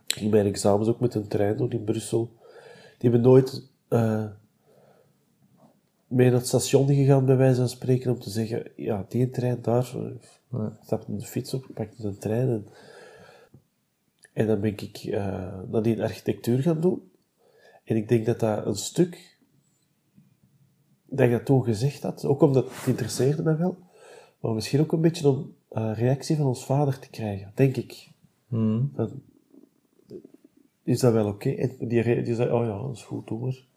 Ik 0.07 0.15
ging 0.15 0.31
mijn 0.31 0.47
examens 0.47 0.89
ook 0.89 1.01
met 1.01 1.15
een 1.15 1.29
trein 1.29 1.57
doen 1.57 1.71
in 1.71 1.85
Brussel. 1.85 2.33
Die 2.99 3.11
hebben 3.11 3.21
nooit 3.21 3.71
eh, 3.89 4.25
mee 6.11 6.31
naar 6.31 6.39
het 6.39 6.47
station 6.47 6.87
gegaan, 6.87 7.25
bij 7.25 7.37
wijze 7.37 7.59
van 7.59 7.69
spreken, 7.69 8.11
om 8.11 8.21
te 8.21 8.31
zeggen, 8.31 8.71
ja, 8.77 9.07
die 9.09 9.31
trein 9.31 9.63
daar, 9.63 9.93
uh, 10.53 10.67
stapte 10.83 11.17
de 11.17 11.25
fiets 11.25 11.55
op, 11.55 11.67
pakte 11.75 12.07
een 12.07 12.19
trein 12.19 12.49
en, 12.49 12.67
en 14.33 14.47
dan 14.47 14.61
ben 14.61 14.71
ik 14.71 15.05
uh, 15.05 15.61
nadien 15.71 16.01
architectuur 16.01 16.63
gaan 16.63 16.81
doen. 16.81 17.11
En 17.85 17.97
ik 17.97 18.09
denk 18.09 18.27
dat 18.27 18.41
dat 18.41 18.67
een 18.67 18.77
stuk, 18.77 19.39
dat 21.07 21.27
ik 21.27 21.33
dat 21.33 21.45
toen 21.45 21.65
gezegd 21.65 22.03
had, 22.03 22.25
ook 22.25 22.43
omdat 22.43 22.65
het 22.71 22.87
interesseerde 22.87 23.43
mij 23.43 23.57
wel, 23.57 23.79
maar 24.41 24.55
misschien 24.55 24.81
ook 24.81 24.93
een 24.93 25.01
beetje 25.01 25.29
om 25.29 25.55
een 25.69 25.95
reactie 25.95 26.37
van 26.37 26.47
ons 26.47 26.65
vader 26.65 26.99
te 26.99 27.11
krijgen, 27.11 27.53
denk 27.55 27.77
ik. 27.77 28.09
Dan 28.95 29.23
is 30.83 31.01
dat 31.01 31.13
wel 31.13 31.27
oké? 31.27 31.51
En 31.51 31.77
die, 31.79 32.23
die 32.23 32.35
zei, 32.35 32.51
oh 32.51 32.65
ja, 32.67 32.83
dat 32.83 32.97
is 32.97 33.03
goed, 33.03 33.27
doe 33.27 33.41
maar. 33.41 33.69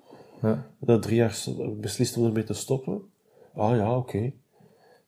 Ja. 0.43 0.69
Na 0.79 0.99
drie 0.99 1.15
jaar 1.15 1.45
beslist 1.79 2.17
om 2.17 2.25
ermee 2.25 2.43
te 2.43 2.53
stoppen. 2.53 3.01
Ah 3.53 3.75
ja, 3.75 3.97
oké. 3.97 4.31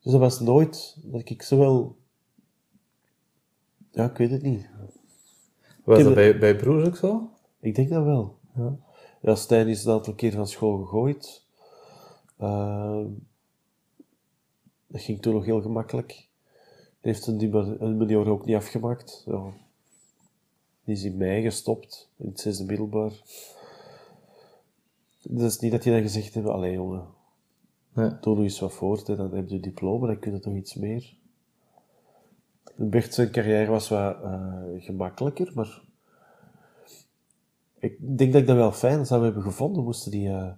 Dus 0.02 0.12
dat 0.12 0.20
was 0.20 0.40
nooit 0.40 0.98
dat 1.04 1.30
ik 1.30 1.42
zo 1.42 1.58
wel... 1.58 1.96
Ja, 3.92 4.06
ik 4.10 4.18
weet 4.18 4.32
het 4.32 4.42
niet. 4.42 4.70
Was 5.84 6.04
dat 6.04 6.14
bij, 6.14 6.40
bij 6.40 6.56
broers 6.56 6.88
ook 6.88 6.96
zo? 6.96 7.30
Ik 7.60 7.76
denk 7.76 7.90
dat 7.90 8.04
wel. 8.04 8.38
Ja. 8.56 8.76
Ja, 9.22 9.36
Stijn 9.36 9.68
is 9.68 9.86
een 9.86 9.94
aantal 9.94 10.14
keer 10.14 10.32
van 10.32 10.48
school 10.48 10.78
gegooid. 10.78 11.44
Ehm, 12.38 13.06
dat 14.88 15.02
ging 15.02 15.22
toen 15.22 15.34
nog 15.34 15.46
heel 15.46 15.62
gemakkelijk. 15.62 16.12
Hij 17.02 17.12
heeft 17.14 17.28
een, 17.28 17.38
die- 17.38 17.54
een 17.56 17.98
manier 17.98 18.28
ook 18.30 18.46
niet 18.46 18.56
afgemaakt. 18.56 19.24
Ja. 19.26 19.44
Die 20.84 20.96
is 20.96 21.04
in 21.04 21.18
mei 21.18 21.42
gestopt, 21.42 22.10
in 22.18 22.28
het 22.28 22.40
zesde 22.40 22.66
middelbaar. 22.66 23.12
Dat 25.28 25.52
is 25.52 25.60
niet 25.60 25.72
dat 25.72 25.84
die 25.84 25.92
dan 25.94 26.02
gezegd 26.02 26.34
hebben, 26.34 26.54
allee 26.54 26.74
jongen, 26.74 27.04
Nee. 27.94 28.10
doe 28.22 28.36
nog 28.36 28.44
eens 28.44 28.60
wat 28.60 28.74
voort, 28.74 29.08
hè, 29.08 29.16
dan 29.16 29.34
heb 29.34 29.50
je 29.50 29.60
diploma, 29.60 30.08
dan 30.08 30.20
kun 30.20 30.34
je 30.34 30.40
toch 30.40 30.54
iets 30.54 30.76
meer. 30.76 31.16
Bert 32.76 33.14
zijn 33.14 33.32
carrière 33.32 33.72
was 33.72 33.90
wat 33.90 34.22
eh, 34.24 34.54
gemakkelijker, 34.78 35.52
maar 35.56 35.82
ik 37.80 38.18
denk 38.18 38.32
dat 38.32 38.42
ik 38.42 38.48
dat 38.48 38.56
wel 38.56 38.72
fijn 38.72 39.06
zou 39.06 39.24
hebben 39.24 39.44
gevonden, 39.44 39.84
moesten 39.84 40.12
die 40.12 40.30
eh, 40.30 40.52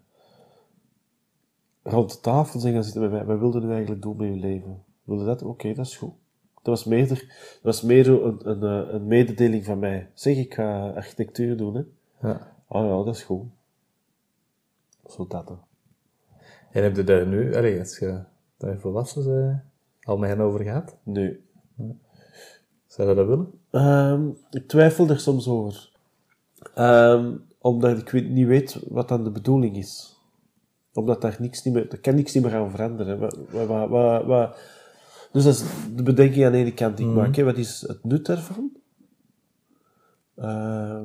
rond 1.84 2.12
de 2.12 2.20
tafel 2.20 2.60
zijn 2.60 2.74
gaan 2.74 2.84
zitten 2.84 3.02
met 3.02 3.12
mij. 3.12 3.26
Wat 3.26 3.40
wilden 3.40 3.68
we 3.68 3.72
eigenlijk 3.72 4.02
doen 4.02 4.18
met 4.18 4.28
je 4.28 4.36
leven? 4.40 4.84
Wilde 5.04 5.26
dat? 5.26 5.42
Oké, 5.44 5.74
dat 5.74 5.86
is 5.86 5.98
goed. 5.98 6.14
Dat 6.54 6.66
was 6.66 6.84
meer, 6.84 7.08
dat 7.08 7.24
was 7.62 7.82
meer 7.82 8.04
zo 8.04 8.24
een, 8.24 8.50
een, 8.50 8.64
eh, 8.88 8.94
een 8.94 9.08
mededeling 9.08 9.66
van 9.66 9.80
mij. 9.80 10.10
Zeg, 10.14 10.38
ik 10.38 10.54
ga 10.54 10.90
architectuur 10.90 11.58
doen, 11.58 11.76
hè. 11.76 11.82
Ja. 12.28 12.54
Oh 12.68 12.82
ja, 12.84 13.04
dat 13.04 13.16
is 13.16 13.24
goed. 13.24 13.44
Zo 15.10 15.28
dat. 15.28 15.58
En 16.72 16.84
heb 16.84 16.96
je 16.96 17.04
daar 17.04 17.28
nu, 17.28 17.56
allee, 17.56 17.80
als 17.80 17.98
je, 17.98 18.24
dat 18.58 18.72
je 18.72 18.80
volwassen 18.80 19.24
bent, 19.24 19.62
al 20.02 20.18
met 20.18 20.30
hen 20.30 20.40
over 20.40 20.64
gehad? 20.64 20.98
Nu, 21.04 21.48
Zou 22.88 23.10
je 23.10 23.16
dat 23.16 23.28
willen? 23.28 23.52
Ehm, 23.72 24.30
ik 24.52 24.68
twijfel 24.68 25.10
er 25.10 25.20
soms 25.20 25.48
over. 25.48 25.92
Ehm, 26.76 27.36
omdat 27.60 27.98
ik 27.98 28.10
weet, 28.10 28.30
niet 28.30 28.48
weet 28.48 28.80
wat 28.90 29.08
dan 29.08 29.24
de 29.24 29.32
bedoeling 29.32 29.78
is. 29.78 30.22
Omdat 30.94 31.22
daar 31.22 31.38
niks 31.40 31.64
niet 31.64 31.74
meer, 31.74 31.92
er 31.92 32.00
kan 32.00 32.16
niks 32.16 32.34
niet 32.34 32.44
meer 32.44 32.56
aan 32.56 32.72
veranderen. 32.72 33.20
Wat, 33.20 33.38
wat, 33.68 34.26
wat, 34.26 34.58
dus 35.32 35.44
dat 35.44 35.54
is 35.54 35.64
de 35.96 36.04
bedenking 36.04 36.46
aan 36.46 36.52
de 36.52 36.58
ene 36.58 36.74
kant 36.74 36.98
die 36.98 37.08
ik 37.08 37.14
maak. 37.14 37.36
Hè. 37.36 37.44
Wat 37.44 37.58
is 37.58 37.82
het 37.88 38.04
nut 38.04 38.26
daarvan? 38.26 38.72
Eh, 40.36 41.04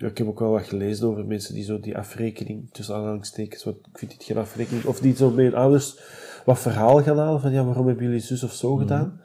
ja, 0.00 0.06
ik 0.06 0.18
heb 0.18 0.26
ook 0.26 0.38
wel 0.38 0.50
wat 0.50 0.62
gelezen 0.62 1.08
over 1.08 1.26
mensen 1.26 1.54
die 1.54 1.64
zo 1.64 1.80
die 1.80 1.96
afrekening, 1.98 2.68
tussen 2.72 2.94
aanhalingstekens, 2.94 3.64
wat, 3.64 3.74
ik 3.92 3.98
vind 3.98 4.10
dit 4.10 4.24
geen 4.24 4.36
afrekening, 4.36 4.84
of 4.84 5.00
die 5.00 5.16
zo 5.16 5.30
met 5.30 5.44
hun 5.44 5.54
ouders 5.54 6.00
wat 6.44 6.58
verhaal 6.58 7.02
gaan 7.02 7.18
halen 7.18 7.40
van 7.40 7.52
ja, 7.52 7.64
waarom 7.64 7.86
hebben 7.86 8.04
jullie 8.04 8.20
zus 8.20 8.42
of 8.42 8.52
zo 8.52 8.76
gedaan? 8.76 9.20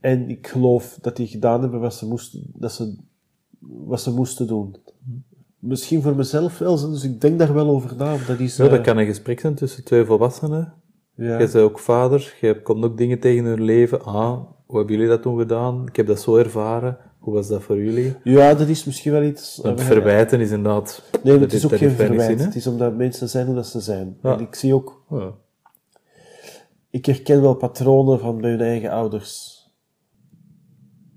En 0.00 0.28
ik 0.28 0.46
geloof 0.46 0.98
dat 1.00 1.16
die 1.16 1.26
gedaan 1.26 1.60
hebben 1.60 1.80
wat 1.80 1.94
ze 1.94 2.06
moesten, 2.06 2.42
dat 2.54 2.72
ze, 2.72 2.96
wat 3.60 4.00
ze 4.00 4.10
moesten 4.10 4.46
doen. 4.46 4.76
Misschien 5.58 6.02
voor 6.02 6.16
mezelf 6.16 6.58
wel, 6.58 6.90
dus 6.90 7.04
ik 7.04 7.20
denk 7.20 7.38
daar 7.38 7.54
wel 7.54 7.68
over 7.68 7.96
na. 7.96 8.16
Dat 8.26 8.38
is, 8.38 8.56
Ja, 8.56 8.68
dat 8.68 8.78
eh, 8.78 8.84
kan 8.84 8.98
een 8.98 9.06
gesprek 9.06 9.40
zijn 9.40 9.54
tussen 9.54 9.84
twee 9.84 10.04
volwassenen. 10.04 10.74
ja. 11.14 11.24
Jij 11.24 11.38
bent 11.38 11.56
ook 11.56 11.78
vader, 11.78 12.34
je 12.40 12.62
komt 12.62 12.84
ook 12.84 12.96
dingen 12.96 13.20
tegen 13.20 13.44
hun 13.44 13.62
leven. 13.62 14.04
Ah, 14.04 14.40
hoe 14.66 14.76
hebben 14.76 14.96
jullie 14.96 15.10
dat 15.10 15.22
toen 15.22 15.38
gedaan? 15.38 15.86
Ik 15.86 15.96
heb 15.96 16.06
dat 16.06 16.20
zo 16.20 16.36
ervaren. 16.36 16.98
Hoe 17.22 17.34
was 17.34 17.48
dat 17.48 17.62
voor 17.62 17.82
jullie? 17.82 18.14
ja, 18.24 18.54
dat 18.54 18.68
is 18.68 18.84
misschien 18.84 19.12
wel 19.12 19.22
iets... 19.22 19.60
Het 19.62 19.80
verwijten 19.80 20.40
is 20.40 20.50
inderdaad... 20.50 21.02
Nee, 21.22 21.32
dat 21.32 21.42
het 21.42 21.52
is 21.52 21.64
ook 21.64 21.70
geen 21.70 21.88
heeft 21.88 21.96
weinig 21.96 22.18
verwijt. 22.18 22.38
zin, 22.38 22.38
hè? 22.38 22.44
het 22.44 22.54
is 22.54 22.66
omdat 22.66 22.96
mensen 22.96 23.28
zijn 23.28 23.46
hoe 23.46 23.54
dat 23.54 23.66
ze 23.66 23.80
zijn. 23.80 24.16
Ja. 24.22 24.34
En 24.34 24.40
ik 24.40 24.54
zie 24.54 24.74
ook... 24.74 25.04
Ja. 25.10 25.32
Ik 26.90 27.06
herken 27.06 27.42
wel 27.42 27.54
patronen 27.54 28.18
van 28.18 28.40
bij 28.40 28.50
hun 28.50 28.60
eigen 28.60 28.90
ouders. 28.90 29.60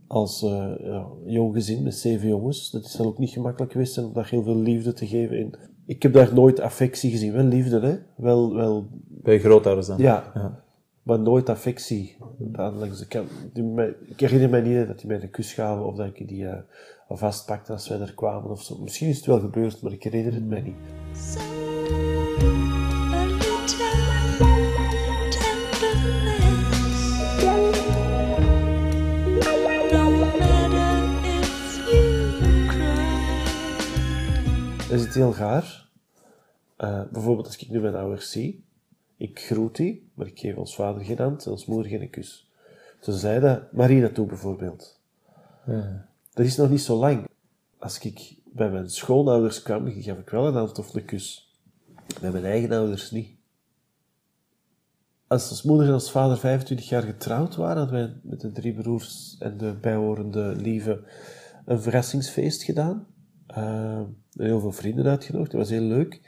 Als 0.07 0.43
eh, 0.43 0.71
ja, 0.77 1.07
jong 1.25 1.53
gezin 1.53 1.83
met 1.83 1.95
zeven 1.95 2.27
jongens. 2.27 2.71
Dat 2.71 2.85
zal 2.85 3.05
ook 3.05 3.17
niet 3.17 3.29
gemakkelijk 3.29 3.71
geweest 3.71 3.97
om 3.97 4.13
daar 4.13 4.29
heel 4.29 4.43
veel 4.43 4.57
liefde 4.57 4.93
te 4.93 5.07
geven. 5.07 5.37
En 5.37 5.51
ik 5.85 6.01
heb 6.03 6.13
daar 6.13 6.33
nooit 6.33 6.59
affectie 6.59 7.11
gezien. 7.11 7.33
Wel 7.33 7.43
liefde, 7.43 7.79
hè. 7.79 7.97
Wel, 8.15 8.55
wel 8.55 8.87
Bij 9.07 9.39
grootouders 9.39 9.87
dan? 9.87 9.97
Ja. 9.97 10.63
Maar 11.05 11.19
nooit 11.19 11.49
affectie. 11.49 12.17
Ik 14.05 14.19
herinner 14.19 14.49
mij 14.49 14.61
niet 14.61 14.87
dat 14.87 14.99
die 14.99 15.07
mij 15.07 15.21
een 15.21 15.29
kus 15.29 15.53
gaven 15.53 15.85
of 15.85 15.95
dat 15.95 16.07
ik 16.07 16.27
die 16.27 16.47
eh, 16.47 16.61
vastpakte 17.09 17.71
als 17.71 17.87
wij 17.87 17.99
er 17.99 18.13
kwamen 18.13 18.49
of 18.49 18.63
zo. 18.63 18.77
Misschien 18.77 19.07
is 19.09 19.17
het 19.17 19.25
wel 19.25 19.39
gebeurd, 19.39 19.81
maar 19.81 19.91
ik 19.91 20.03
herinner 20.03 20.33
het 20.33 20.47
mij 20.47 20.61
niet. 20.61 20.75
Is 34.89 35.01
het 35.01 35.13
heel 35.13 35.35
raar. 35.35 35.89
Eh, 36.77 37.01
bijvoorbeeld 37.11 37.45
als 37.45 37.57
ik 37.57 37.69
nu 37.69 37.79
mijn 37.79 37.95
ouders 37.95 38.31
zie, 38.31 38.64
ik 39.17 39.39
groet 39.39 39.75
die, 39.75 40.09
maar 40.13 40.27
ik 40.27 40.39
geef 40.39 40.55
ons 40.55 40.75
vader 40.75 41.05
geen 41.05 41.17
hand 41.17 41.45
en 41.45 41.51
ons 41.51 41.65
moeder 41.65 41.91
geen 41.91 42.09
kus. 42.09 42.49
Ze 43.01 43.11
zei 43.11 43.39
dat 43.39 43.71
Marina 43.71 44.09
toe 44.09 44.25
bijvoorbeeld. 44.25 44.99
Ja. 45.65 46.07
Dat 46.33 46.45
is 46.45 46.55
nog 46.55 46.69
niet 46.69 46.81
zo 46.81 46.95
lang. 46.95 47.27
Als 47.77 47.99
ik 47.99 48.35
bij 48.43 48.69
mijn 48.69 48.89
schoonouders 48.89 49.61
kwam, 49.61 49.91
gaf 50.01 50.17
ik 50.17 50.29
wel 50.29 50.47
een 50.47 50.53
hand 50.53 50.79
of 50.79 50.93
een 50.93 51.05
kus. 51.05 51.55
Bij 52.21 52.31
mijn 52.31 52.45
eigen 52.45 52.71
ouders 52.71 53.11
niet. 53.11 53.29
Als 55.27 55.49
ons 55.49 55.63
moeder 55.63 55.87
en 55.87 55.93
ons 55.93 56.11
vader 56.11 56.37
25 56.37 56.89
jaar 56.89 57.03
getrouwd 57.03 57.55
waren, 57.55 57.77
hadden 57.77 57.99
wij 57.99 58.13
met 58.23 58.41
de 58.41 58.51
drie 58.51 58.73
broers 58.73 59.35
en 59.39 59.57
de 59.57 59.73
bijhorende 59.73 60.55
lieve 60.55 61.03
een 61.65 61.81
verrassingsfeest 61.81 62.63
gedaan. 62.63 63.07
Eh, 63.47 64.01
heel 64.31 64.59
veel 64.59 64.71
vrienden 64.71 65.05
uitgenodigd. 65.05 65.51
Dat 65.51 65.59
was 65.59 65.69
heel 65.69 65.81
leuk. 65.81 66.21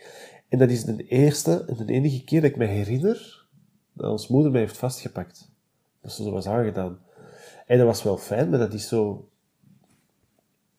En 0.49 0.57
dat 0.57 0.69
is 0.69 0.83
de 0.83 1.07
eerste 1.07 1.65
en 1.65 1.85
de 1.85 1.93
enige 1.93 2.23
keer 2.23 2.41
dat 2.41 2.49
ik 2.49 2.57
me 2.57 2.65
herinner 2.65 3.45
dat 3.93 4.11
ons 4.11 4.27
moeder 4.27 4.51
mij 4.51 4.61
heeft 4.61 4.77
vastgepakt. 4.77 5.51
dat 6.01 6.11
ze 6.11 6.23
zo 6.23 6.31
was 6.31 6.47
aangedaan. 6.47 6.99
En 7.65 7.77
dat 7.77 7.87
was 7.87 8.03
wel 8.03 8.17
fijn, 8.17 8.49
maar 8.49 8.59
dat 8.59 8.73
is 8.73 8.87
zo... 8.87 9.29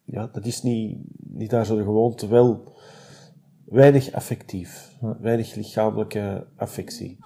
Ja, 0.04 0.26
dat 0.32 0.46
is 0.46 0.62
niet, 0.62 0.98
niet 1.16 1.50
daar 1.50 1.66
zo 1.66 1.76
de 1.76 1.82
gewoonte. 1.82 2.28
Wel 2.28 2.72
weinig 3.64 4.12
affectief. 4.12 4.96
Weinig 5.20 5.54
lichamelijke 5.54 6.46
affectie. 6.56 7.18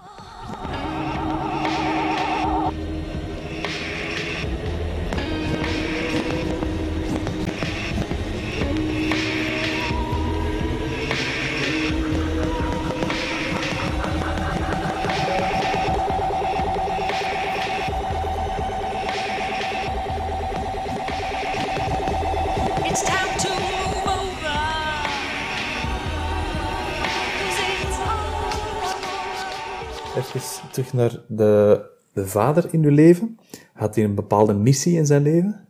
Terug 30.97 31.11
naar 31.27 31.37
de, 31.37 31.85
de 32.13 32.27
vader 32.27 32.73
in 32.73 32.83
uw 32.83 32.91
leven. 32.91 33.37
Had 33.73 33.95
hij 33.95 34.03
een 34.03 34.15
bepaalde 34.15 34.53
missie 34.53 34.97
in 34.97 35.05
zijn 35.05 35.21
leven? 35.21 35.67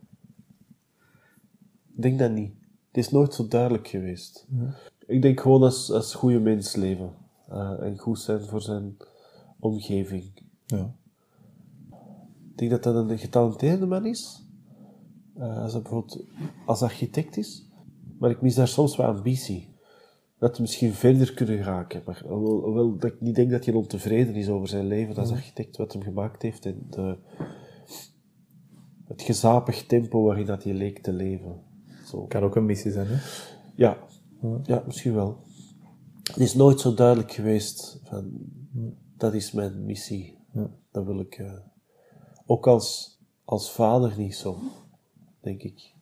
Ik 1.96 2.02
denk 2.02 2.18
dat 2.18 2.30
niet. 2.30 2.52
Het 2.88 2.96
is 3.04 3.10
nooit 3.10 3.34
zo 3.34 3.48
duidelijk 3.48 3.88
geweest. 3.88 4.46
Ik 5.06 5.22
denk 5.22 5.40
gewoon 5.40 5.62
als, 5.62 5.90
als 5.92 6.14
goede 6.14 6.40
mens 6.40 6.74
leven. 6.76 7.10
eh, 7.48 7.80
en 7.80 7.98
goed 7.98 8.18
zijn 8.18 8.40
voor 8.42 8.62
zijn 8.62 8.96
omgeving. 9.58 10.32
Ja. 10.66 10.94
Ik 12.50 12.58
denk 12.60 12.70
dat 12.70 12.82
dat 12.82 13.10
een 13.10 13.18
getalenteerde 13.18 13.86
man 13.86 14.06
is. 14.06 14.44
Eh, 15.36 15.62
als 15.62 15.72
hij 15.72 15.82
bijvoorbeeld 15.82 16.24
als 16.66 16.82
architect 16.82 17.36
is. 17.36 17.68
Maar 18.18 18.30
ik 18.30 18.42
mis 18.42 18.54
daar 18.54 18.68
soms 18.68 18.96
wat 18.96 19.06
ambitie. 19.06 19.73
Dat 20.44 20.52
hij 20.52 20.60
misschien 20.60 20.92
verder 20.92 21.34
kunnen 21.34 21.62
raken. 21.62 22.02
Maar 22.04 22.22
hoewel, 22.28 22.60
hoewel 22.60 22.96
dat 22.96 23.12
ik 23.12 23.20
niet 23.20 23.34
denk 23.34 23.50
dat 23.50 23.64
hij 23.64 23.74
ontevreden 23.74 24.34
is 24.34 24.48
over 24.48 24.68
zijn 24.68 24.86
leven 24.86 25.16
als 25.16 25.30
architect, 25.30 25.76
wat 25.76 25.92
hem 25.92 26.02
gemaakt 26.02 26.42
heeft. 26.42 26.66
En 26.66 26.86
de, 26.90 27.16
het 29.04 29.22
gezapig 29.22 29.86
tempo 29.86 30.22
waarin 30.22 30.46
dat 30.46 30.64
hij 30.64 30.72
leek 30.72 30.98
te 30.98 31.12
leven. 31.12 31.60
Zo. 32.06 32.26
Kan 32.26 32.42
ook 32.42 32.56
een 32.56 32.64
missie 32.64 32.92
zijn, 32.92 33.06
hè? 33.06 33.16
Ja, 33.74 33.98
ja, 34.62 34.82
misschien 34.86 35.14
wel. 35.14 35.38
Het 36.22 36.40
is 36.40 36.54
nooit 36.54 36.80
zo 36.80 36.94
duidelijk 36.94 37.32
geweest 37.32 38.00
van, 38.04 38.32
dat 39.16 39.34
is 39.34 39.52
mijn 39.52 39.84
missie. 39.84 40.38
Dat 40.90 41.04
wil 41.04 41.20
ik, 41.20 41.34
eh, 41.34 41.52
ook 42.46 42.66
als, 42.66 43.18
als 43.44 43.72
vader 43.72 44.14
niet 44.16 44.36
zo, 44.36 44.58
denk 45.40 45.62
ik. 45.62 45.94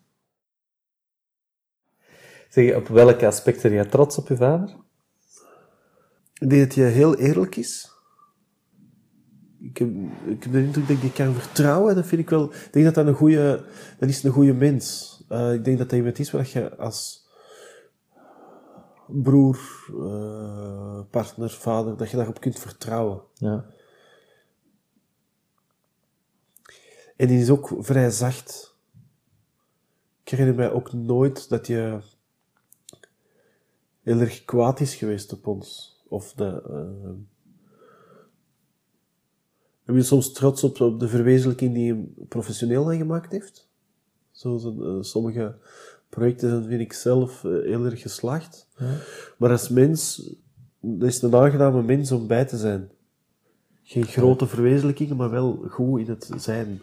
Zeg, 2.53 2.75
op 2.77 2.89
welke 2.89 3.27
aspecten 3.27 3.71
ben 3.71 3.79
je 3.79 3.89
trots 3.89 4.19
op 4.19 4.29
je 4.29 4.37
vader? 4.37 4.77
Ik 6.35 6.51
denk 6.51 6.63
dat 6.69 6.75
hij 6.75 6.91
heel 6.91 7.17
eerlijk 7.17 7.57
is. 7.57 7.91
Ik 9.61 9.77
heb, 9.77 9.89
ik 10.27 10.43
heb 10.43 10.53
de 10.53 10.63
indruk 10.63 10.87
dat 10.87 10.97
ik 10.97 11.01
die 11.01 11.13
kan 11.13 11.35
vertrouwen. 11.35 11.95
Dat 11.95 12.07
vind 12.07 12.21
ik 12.21 12.31
wel... 12.31 12.45
Ik 12.53 12.73
denk 12.73 12.85
dat 12.85 12.95
dat 12.95 13.07
een 13.07 13.15
goede... 13.15 13.65
Dat 13.99 14.09
is 14.09 14.23
een 14.23 14.31
goede 14.31 14.53
mens. 14.53 15.17
Eh, 15.29 15.53
ik 15.53 15.65
denk 15.65 15.79
dat 15.79 15.89
dat 15.89 15.99
iemand 15.99 16.19
is 16.19 16.31
waar 16.31 16.49
je 16.53 16.77
als 16.77 17.29
broer, 19.07 19.59
eh, 19.89 21.01
partner, 21.11 21.51
vader, 21.51 21.97
dat 21.97 22.11
je 22.11 22.17
daarop 22.17 22.41
kunt 22.41 22.59
vertrouwen. 22.59 23.23
Ja. 23.35 23.65
En 27.17 27.27
die 27.27 27.41
is 27.41 27.51
ook 27.51 27.75
vrij 27.79 28.11
zacht. 28.11 28.77
Ik 30.25 30.29
herinner 30.29 30.55
mij 30.55 30.71
ook 30.71 30.93
nooit 30.93 31.49
dat 31.49 31.67
je 31.67 32.01
heel 34.03 34.19
erg 34.21 34.45
kwaad 34.45 34.81
is 34.81 34.95
geweest 34.95 35.33
op 35.33 35.47
ons. 35.47 36.01
Of 36.09 36.33
de... 36.33 36.63
eh 36.69 37.31
ben 39.85 40.01
je 40.01 40.03
soms 40.03 40.33
trots 40.33 40.65
op, 40.65 40.81
op 40.81 41.01
de 41.01 41.09
verwezenlijking 41.09 41.75
die 41.75 41.93
hij 41.93 42.05
professioneel 42.29 42.85
dan 42.85 42.97
gemaakt 42.97 43.33
heeft? 43.33 43.69
Zo, 44.31 44.57
eh, 44.57 45.03
sommige 45.03 45.55
projecten 46.09 46.49
zijn, 46.49 46.65
vind 46.65 46.81
ik 46.81 46.93
zelf, 46.93 47.45
eh, 47.45 47.51
heel 47.51 47.85
erg 47.85 48.01
geslaagd. 48.01 48.69
Maar 49.39 49.51
als 49.51 49.69
mens, 49.69 50.31
dat 50.81 51.09
is 51.09 51.23
een 51.23 51.35
aangename 51.35 51.83
mens 51.83 52.13
om 52.13 52.27
bij 52.27 52.45
te 52.45 52.57
zijn. 52.57 52.91
Geen 53.83 54.05
grote 54.05 54.47
verwezenlijkingen, 54.47 55.17
maar 55.17 55.31
wel 55.31 55.65
goed 55.69 56.01
in 56.01 56.09
het 56.09 56.31
zijn. 56.37 56.81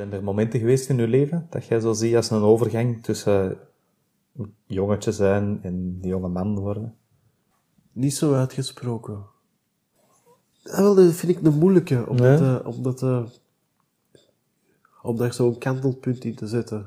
Zijn 0.00 0.12
er 0.12 0.24
momenten 0.24 0.60
geweest 0.60 0.88
in 0.88 0.96
je 0.96 1.08
leven 1.08 1.46
dat 1.50 1.66
jij 1.66 1.80
zo 1.80 1.92
ziet 1.92 2.16
als 2.16 2.30
een 2.30 2.42
overgang 2.42 3.02
tussen 3.02 3.58
jongetje 4.66 5.12
zijn 5.12 5.60
en 5.62 5.98
jonge 6.02 6.28
man 6.28 6.58
worden? 6.58 6.96
Niet 7.92 8.14
zo 8.14 8.34
uitgesproken. 8.34 9.24
Ja, 10.62 10.82
wel, 10.82 10.94
dat 10.94 11.12
vind 11.12 11.36
ik 11.36 11.46
een 11.46 11.58
moeilijke, 11.58 12.06
om, 12.08 12.16
Ja? 12.16 12.62
dat, 12.82 13.02
eh, 13.02 13.16
eh, 13.16 13.26
om 15.02 15.16
daar 15.16 15.32
zo'n 15.32 15.58
kantelpunt 15.58 16.24
in 16.24 16.34
te 16.34 16.46
zetten. 16.46 16.86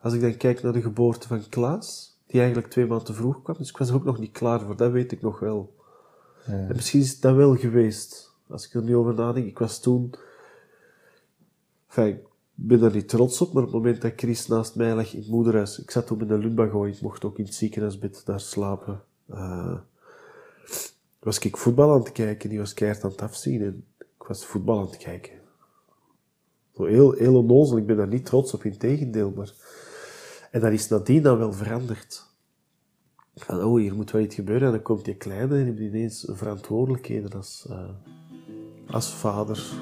Als 0.00 0.12
ik 0.12 0.20
dan 0.20 0.36
kijk 0.36 0.62
naar 0.62 0.72
de 0.72 0.82
geboorte 0.82 1.28
van 1.28 1.48
Klaas, 1.48 2.18
die 2.26 2.40
eigenlijk 2.40 2.70
twee 2.70 2.86
maanden 2.86 3.06
te 3.06 3.14
vroeg 3.14 3.42
kwam, 3.42 3.56
dus 3.58 3.68
ik 3.68 3.76
was 3.76 3.88
er 3.88 3.94
ook 3.94 4.04
nog 4.04 4.18
niet 4.18 4.32
klaar 4.32 4.60
voor, 4.60 4.76
dat 4.76 4.92
weet 4.92 5.12
ik 5.12 5.22
nog 5.22 5.40
wel. 5.40 5.74
En 6.44 6.72
misschien 6.74 7.00
is 7.00 7.20
dat 7.20 7.34
wel 7.34 7.56
geweest, 7.56 8.34
als 8.46 8.66
ik 8.66 8.74
er 8.74 8.82
nu 8.82 8.96
over 8.96 9.14
nadenk. 9.14 9.46
Ik 9.46 9.58
was 9.58 9.80
toen... 9.80 10.14
Ik 11.96 12.24
ben 12.54 12.80
daar 12.80 12.94
niet 12.94 13.08
trots 13.08 13.40
op, 13.40 13.52
maar 13.52 13.62
op 13.62 13.72
het 13.72 13.82
moment 13.82 14.02
dat 14.02 14.12
Chris 14.16 14.46
naast 14.46 14.74
mij 14.74 14.94
lag 14.94 15.12
in 15.12 15.20
het 15.20 15.28
moederhuis... 15.28 15.78
Ik 15.78 15.90
zat 15.90 16.06
toen 16.06 16.20
in 16.20 16.26
de 16.26 16.38
lumbago, 16.38 16.84
ik 16.84 17.00
mocht 17.00 17.24
ook 17.24 17.38
in 17.38 17.44
het 17.44 17.54
ziekenhuisbed 17.54 18.22
daar 18.24 18.40
slapen. 18.40 19.02
eh, 19.26 19.78
was 21.18 21.38
ik 21.38 21.56
voetbal 21.56 21.92
aan 21.92 21.98
het 21.98 22.12
kijken, 22.12 22.48
die 22.48 22.58
was 22.58 22.74
keihard 22.74 23.04
aan 23.04 23.10
het 23.10 23.22
afzien. 23.22 23.62
En 23.62 23.84
ik 23.98 24.26
was 24.26 24.46
voetbal 24.46 24.78
aan 24.78 24.86
het 24.86 24.96
kijken. 24.96 25.32
Zo 26.74 26.84
heel, 26.84 27.12
heel 27.12 27.36
onnozel, 27.36 27.76
ik 27.76 27.86
ben 27.86 27.96
daar 27.96 28.08
niet 28.08 28.24
trots 28.26 28.54
op, 28.54 28.64
in 28.64 28.78
tegendeel. 28.78 29.30
Maar... 29.30 29.52
En 30.50 30.60
dat 30.60 30.72
is 30.72 30.88
nadien 30.88 31.22
dan 31.22 31.38
wel 31.38 31.52
veranderd. 31.52 32.26
Van, 33.34 33.62
oh, 33.62 33.78
hier 33.78 33.94
moet 33.94 34.10
wel 34.10 34.22
iets 34.22 34.34
gebeuren. 34.34 34.66
En 34.66 34.72
dan 34.72 34.82
komt 34.82 35.04
die 35.04 35.16
kleine 35.16 35.58
en 35.58 35.64
heeft 35.64 35.78
ineens 35.78 36.26
verantwoordelijkheden 36.28 37.32
als, 37.32 37.66
eh, 37.70 37.90
als 38.90 39.14
vader. 39.14 39.72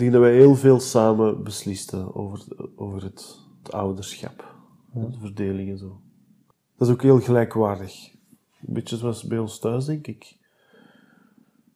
Ik 0.00 0.06
denk 0.06 0.18
dat 0.18 0.30
wij 0.30 0.40
heel 0.40 0.54
veel 0.54 0.80
samen 0.80 1.42
beslisten 1.42 2.14
over, 2.14 2.46
over 2.76 3.02
het, 3.02 3.38
het 3.62 3.72
ouderschap. 3.72 4.54
De 4.92 5.18
verdeling 5.20 5.70
en 5.70 5.78
zo. 5.78 6.00
Dat 6.76 6.88
is 6.88 6.94
ook 6.94 7.02
heel 7.02 7.20
gelijkwaardig. 7.20 8.12
Een 8.66 8.74
beetje 8.74 8.96
zoals 8.96 9.24
bij 9.24 9.38
ons 9.38 9.58
thuis, 9.58 9.84
denk 9.84 10.06
ik. 10.06 10.36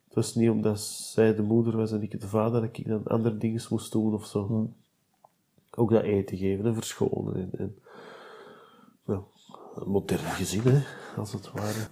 Het 0.05 0.15
was 0.15 0.35
niet 0.35 0.51
omdat 0.51 0.81
zij 0.81 1.35
de 1.35 1.43
moeder 1.43 1.77
was 1.77 1.93
en 1.93 2.03
ik 2.03 2.21
de 2.21 2.29
vader, 2.29 2.61
dat 2.61 2.79
ik 2.79 2.89
dan 2.89 3.07
andere 3.07 3.39
dingen 3.39 3.63
moest 3.71 3.93
doen 3.93 4.15
of 4.15 4.27
zo. 4.27 4.73
Ook 5.71 5.91
dat 5.91 6.03
eten 6.03 6.37
geven 6.37 6.67
en 6.67 6.75
verschonen. 6.75 7.35
En, 7.35 7.51
en, 7.59 7.77
een 9.05 9.91
modern 9.91 10.25
gezin, 10.25 10.63
hè, 10.65 10.83
als 11.17 11.33
het 11.33 11.53
ware. 11.53 11.87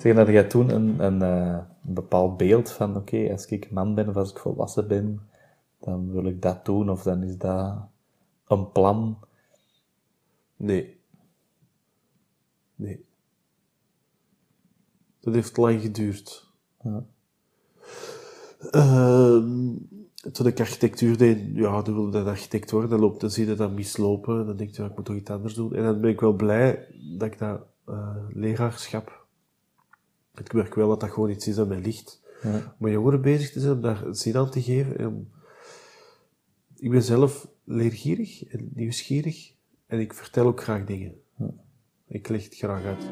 Zeg, 0.00 0.16
had 0.16 0.28
jij 0.28 0.44
toen 0.44 0.70
een, 0.70 1.04
een, 1.04 1.22
eh, 1.22 1.58
een 1.86 1.94
bepaald 1.94 2.36
beeld 2.36 2.70
van, 2.70 2.96
oké, 2.96 3.30
als 3.30 3.46
ik 3.46 3.70
man 3.70 3.94
ben 3.94 4.08
of 4.08 4.16
als 4.16 4.30
ik 4.30 4.38
volwassen 4.38 4.88
ben, 4.88 5.20
dan 5.78 6.12
wil 6.12 6.24
ik 6.24 6.42
dat 6.42 6.64
doen 6.64 6.90
of 6.90 7.02
dan 7.02 7.22
is 7.22 7.38
dat 7.38 7.76
een 8.46 8.72
plan? 8.72 9.18
Nee. 10.56 11.00
Nee. 12.74 13.04
Dat 15.20 15.34
heeft 15.34 15.56
lang 15.56 15.80
geduurd. 15.80 16.46
Ja. 16.82 17.04
Ehm, 18.70 19.74
toen 20.32 20.46
ik 20.46 20.60
architectuur 20.60 21.16
deed, 21.16 21.38
ja, 21.54 21.82
dan 21.82 21.94
wilde 21.94 22.10
dat 22.10 22.26
architect 22.26 22.70
worden. 22.70 22.90
Dan, 22.90 23.00
loopt, 23.00 23.20
dan 23.20 23.30
zie 23.30 23.46
je 23.46 23.54
dat 23.54 23.72
mislopen. 23.72 24.46
Dan 24.46 24.56
denk 24.56 24.70
je, 24.70 24.82
ja, 24.82 24.88
ik 24.88 24.96
moet 24.96 25.04
toch 25.04 25.16
iets 25.16 25.30
anders 25.30 25.54
doen. 25.54 25.74
En 25.74 25.82
dan 25.82 26.00
ben 26.00 26.10
ik 26.10 26.20
wel 26.20 26.32
blij 26.32 26.86
dat 27.18 27.32
ik 27.32 27.38
dat 27.38 27.60
eh, 27.86 28.16
leraarschap... 28.28 29.19
Ik 30.34 30.52
merk 30.52 30.74
wel 30.74 30.88
dat 30.88 31.00
dat 31.00 31.10
gewoon 31.10 31.30
iets 31.30 31.48
is 31.48 31.54
dat 31.54 31.68
mij 31.68 31.80
ligt. 31.80 32.20
Ja. 32.42 32.54
om 32.56 32.72
met 32.78 32.92
jongeren 32.92 33.20
bezig 33.22 33.52
te 33.52 33.60
zijn, 33.60 33.72
om 33.72 33.80
daar 33.80 34.04
zin 34.10 34.36
aan 34.36 34.50
te 34.50 34.62
geven. 34.62 34.98
En 34.98 35.06
om- 35.06 35.28
ik 36.76 36.90
ben 36.90 37.02
zelf 37.02 37.48
leergierig 37.64 38.44
en 38.44 38.70
nieuwsgierig 38.74 39.52
en 39.86 40.00
ik 40.00 40.14
vertel 40.14 40.46
ook 40.46 40.62
graag 40.62 40.84
dingen. 40.84 41.14
Ik 42.08 42.28
leg 42.28 42.44
het 42.44 42.54
graag 42.56 42.84
uit. 42.84 43.04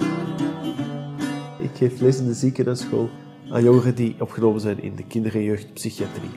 Ik 1.60 1.70
geef 1.76 2.00
les 2.00 2.18
in 2.18 2.26
de 2.26 2.34
ziekenhuisschool 2.34 3.08
aan 3.50 3.62
jongeren 3.62 3.94
die 3.94 4.20
opgenomen 4.20 4.60
zijn 4.60 4.82
in 4.82 4.96
de 4.96 5.06
kinder- 5.06 5.34
en 5.34 5.42
jeugdpsychiatrie. 5.42 6.30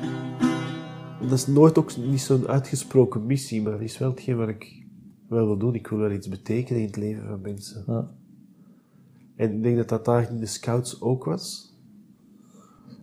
Dat 1.22 1.32
is 1.32 1.48
nooit 1.48 1.78
ook 1.78 1.98
niet 1.98 2.22
zo'n 2.22 2.48
uitgesproken 2.48 3.26
missie, 3.26 3.62
maar 3.62 3.72
dat 3.72 3.82
is 3.82 3.98
wel 3.98 4.10
hetgeen 4.10 4.38
wat 4.38 4.48
ik 4.50 4.86
wel 5.28 5.46
wil 5.46 5.58
doen. 5.58 5.76
Ik 5.76 5.88
wil 5.88 6.00
wel 6.00 6.12
iets 6.12 6.28
betekenen 6.28 6.82
in 6.82 6.88
het 6.88 6.96
leven 6.96 7.28
van 7.28 7.41
mensen. 7.41 7.84
Ja. 7.88 8.12
En 9.36 9.52
ik 9.52 9.63
denk 9.63 9.78
dat 9.78 9.89
dat 9.89 10.06
daar 10.06 10.30
in 10.30 10.39
de 10.39 10.46
scouts 10.46 11.02
ook 11.02 11.24
was. 11.24 11.76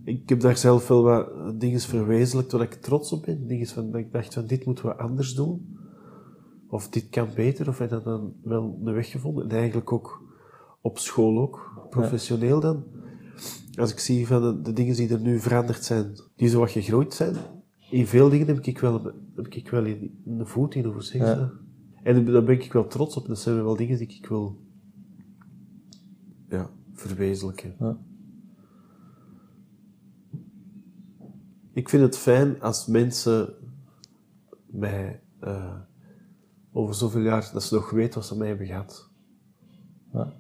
Ik 0.05 0.29
heb 0.29 0.41
daar 0.41 0.57
zelf 0.57 0.89
wel 0.89 1.03
wat 1.03 1.61
dingen 1.61 1.81
verwezenlijkt 1.81 2.53
waar 2.53 2.63
ik 2.63 2.75
trots 2.75 3.13
op 3.13 3.23
ben. 3.23 3.47
Dingen 3.47 3.67
van, 3.67 3.91
dat 3.91 4.01
ik 4.01 4.13
dacht 4.13 4.35
van, 4.35 4.47
dit 4.47 4.65
moeten 4.65 4.87
we 4.87 4.97
anders 4.97 5.35
doen. 5.35 5.79
Of 6.69 6.89
dit 6.89 7.09
kan 7.09 7.29
beter. 7.35 7.69
Of 7.69 7.79
heb 7.79 7.91
dat 7.91 8.05
dan 8.05 8.35
wel 8.43 8.79
een 8.85 8.95
weg 8.95 9.11
gevonden. 9.11 9.45
En 9.45 9.57
eigenlijk 9.57 9.93
ook 9.93 10.23
op 10.81 10.99
school 10.99 11.39
ook. 11.39 11.87
Professioneel 11.91 12.61
dan. 12.61 12.85
Als 13.75 13.93
ik 13.93 13.99
zie 13.99 14.27
van 14.27 14.43
de, 14.43 14.61
de 14.61 14.73
dingen 14.73 14.97
die 14.97 15.09
er 15.09 15.21
nu 15.21 15.41
veranderd 15.41 15.85
zijn, 15.85 16.13
die 16.37 16.49
zo 16.49 16.59
wat 16.59 16.71
gegroeid 16.71 17.15
zijn. 17.15 17.37
In 17.91 18.07
veel 18.07 18.29
dingen 18.29 18.47
heb 18.47 18.67
ik 18.67 18.79
wel, 18.79 19.13
heb 19.35 19.47
ik 19.47 19.71
wel 19.71 19.85
in, 19.85 20.23
een 20.27 20.47
voet 20.47 20.75
in, 20.75 20.93
Ja. 21.13 21.51
En 22.03 22.25
daar 22.25 22.45
ben 22.45 22.61
ik 22.61 22.73
wel 22.73 22.87
trots 22.87 23.17
op. 23.17 23.27
Dat 23.27 23.39
zijn 23.39 23.65
wel 23.65 23.77
dingen 23.77 23.99
die 23.99 24.09
ik 24.09 24.27
wil 24.27 24.59
ja, 26.49 26.71
verwezenlijken. 26.93 27.75
Ja. 27.79 27.97
Ik 31.73 31.89
vind 31.89 32.03
het 32.03 32.17
fijn 32.17 32.61
als 32.63 32.87
mensen 32.87 33.55
mij 34.67 35.21
eh, 35.41 35.75
over 36.73 36.95
zoveel 36.95 37.21
jaar, 37.21 37.51
dat 37.53 37.63
ze 37.63 37.75
nog 37.75 37.91
weten 37.91 38.15
wat 38.15 38.29
ze 38.29 38.37
mij 38.37 38.49
hebben 38.49 38.67
gehad. 38.67 39.11
Ja. 40.13 40.33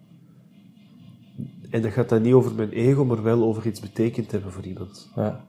En 1.70 1.82
dat 1.82 1.92
gaat 1.92 2.08
dan 2.08 2.22
niet 2.22 2.32
over 2.32 2.54
mijn 2.54 2.70
ego, 2.70 3.04
maar 3.04 3.22
wel 3.22 3.42
over 3.42 3.66
iets 3.66 3.80
betekend 3.80 4.32
hebben 4.32 4.52
voor 4.52 4.64
iemand. 4.64 5.10
Ja. 5.14 5.44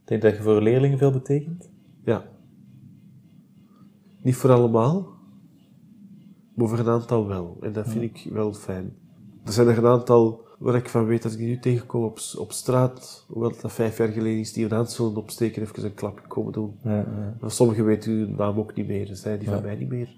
Ik 0.00 0.12
denk 0.12 0.22
dat 0.22 0.36
je 0.36 0.42
voor 0.42 0.62
leerlingen 0.62 0.98
veel 0.98 1.12
betekent. 1.12 1.70
Ja. 2.04 2.24
Niet 4.22 4.36
voor 4.36 4.52
allemaal, 4.52 5.15
maar 6.56 6.68
voor 6.68 6.78
een 6.78 6.88
aantal 6.88 7.26
wel. 7.26 7.56
En 7.60 7.72
dat 7.72 7.88
vind 7.88 8.02
ik 8.02 8.32
wel 8.32 8.52
fijn. 8.52 8.96
Er 9.44 9.52
zijn 9.52 9.68
er 9.68 9.78
een 9.78 9.86
aantal 9.86 10.44
waar 10.58 10.74
ik 10.74 10.88
van 10.88 11.06
weet, 11.06 11.24
als 11.24 11.32
ik 11.32 11.38
die 11.38 11.48
nu 11.48 11.58
tegenkom 11.58 12.12
op, 12.38 12.52
straat, 12.52 13.24
hoewel 13.28 13.52
dat 13.60 13.72
vijf 13.72 13.98
jaar 13.98 14.08
geleden 14.08 14.38
is, 14.38 14.52
die 14.52 14.64
een 14.64 14.72
hand 14.72 14.90
zullen 14.90 15.16
opsteken 15.16 15.62
en 15.62 15.68
even 15.68 15.84
een 15.84 15.94
klapje 15.94 16.26
komen 16.26 16.52
doen. 16.52 16.78
Ja, 16.82 16.96
ja. 16.96 17.36
Maar 17.40 17.50
sommigen 17.50 17.84
weten 17.84 18.12
hun 18.12 18.34
naam 18.36 18.58
ook 18.58 18.74
niet 18.74 18.86
meer, 18.86 19.06
dus 19.06 19.20
zijn 19.20 19.38
die 19.38 19.48
van 19.48 19.62
mij 19.62 19.76
niet 19.76 19.88
meer. 19.88 20.16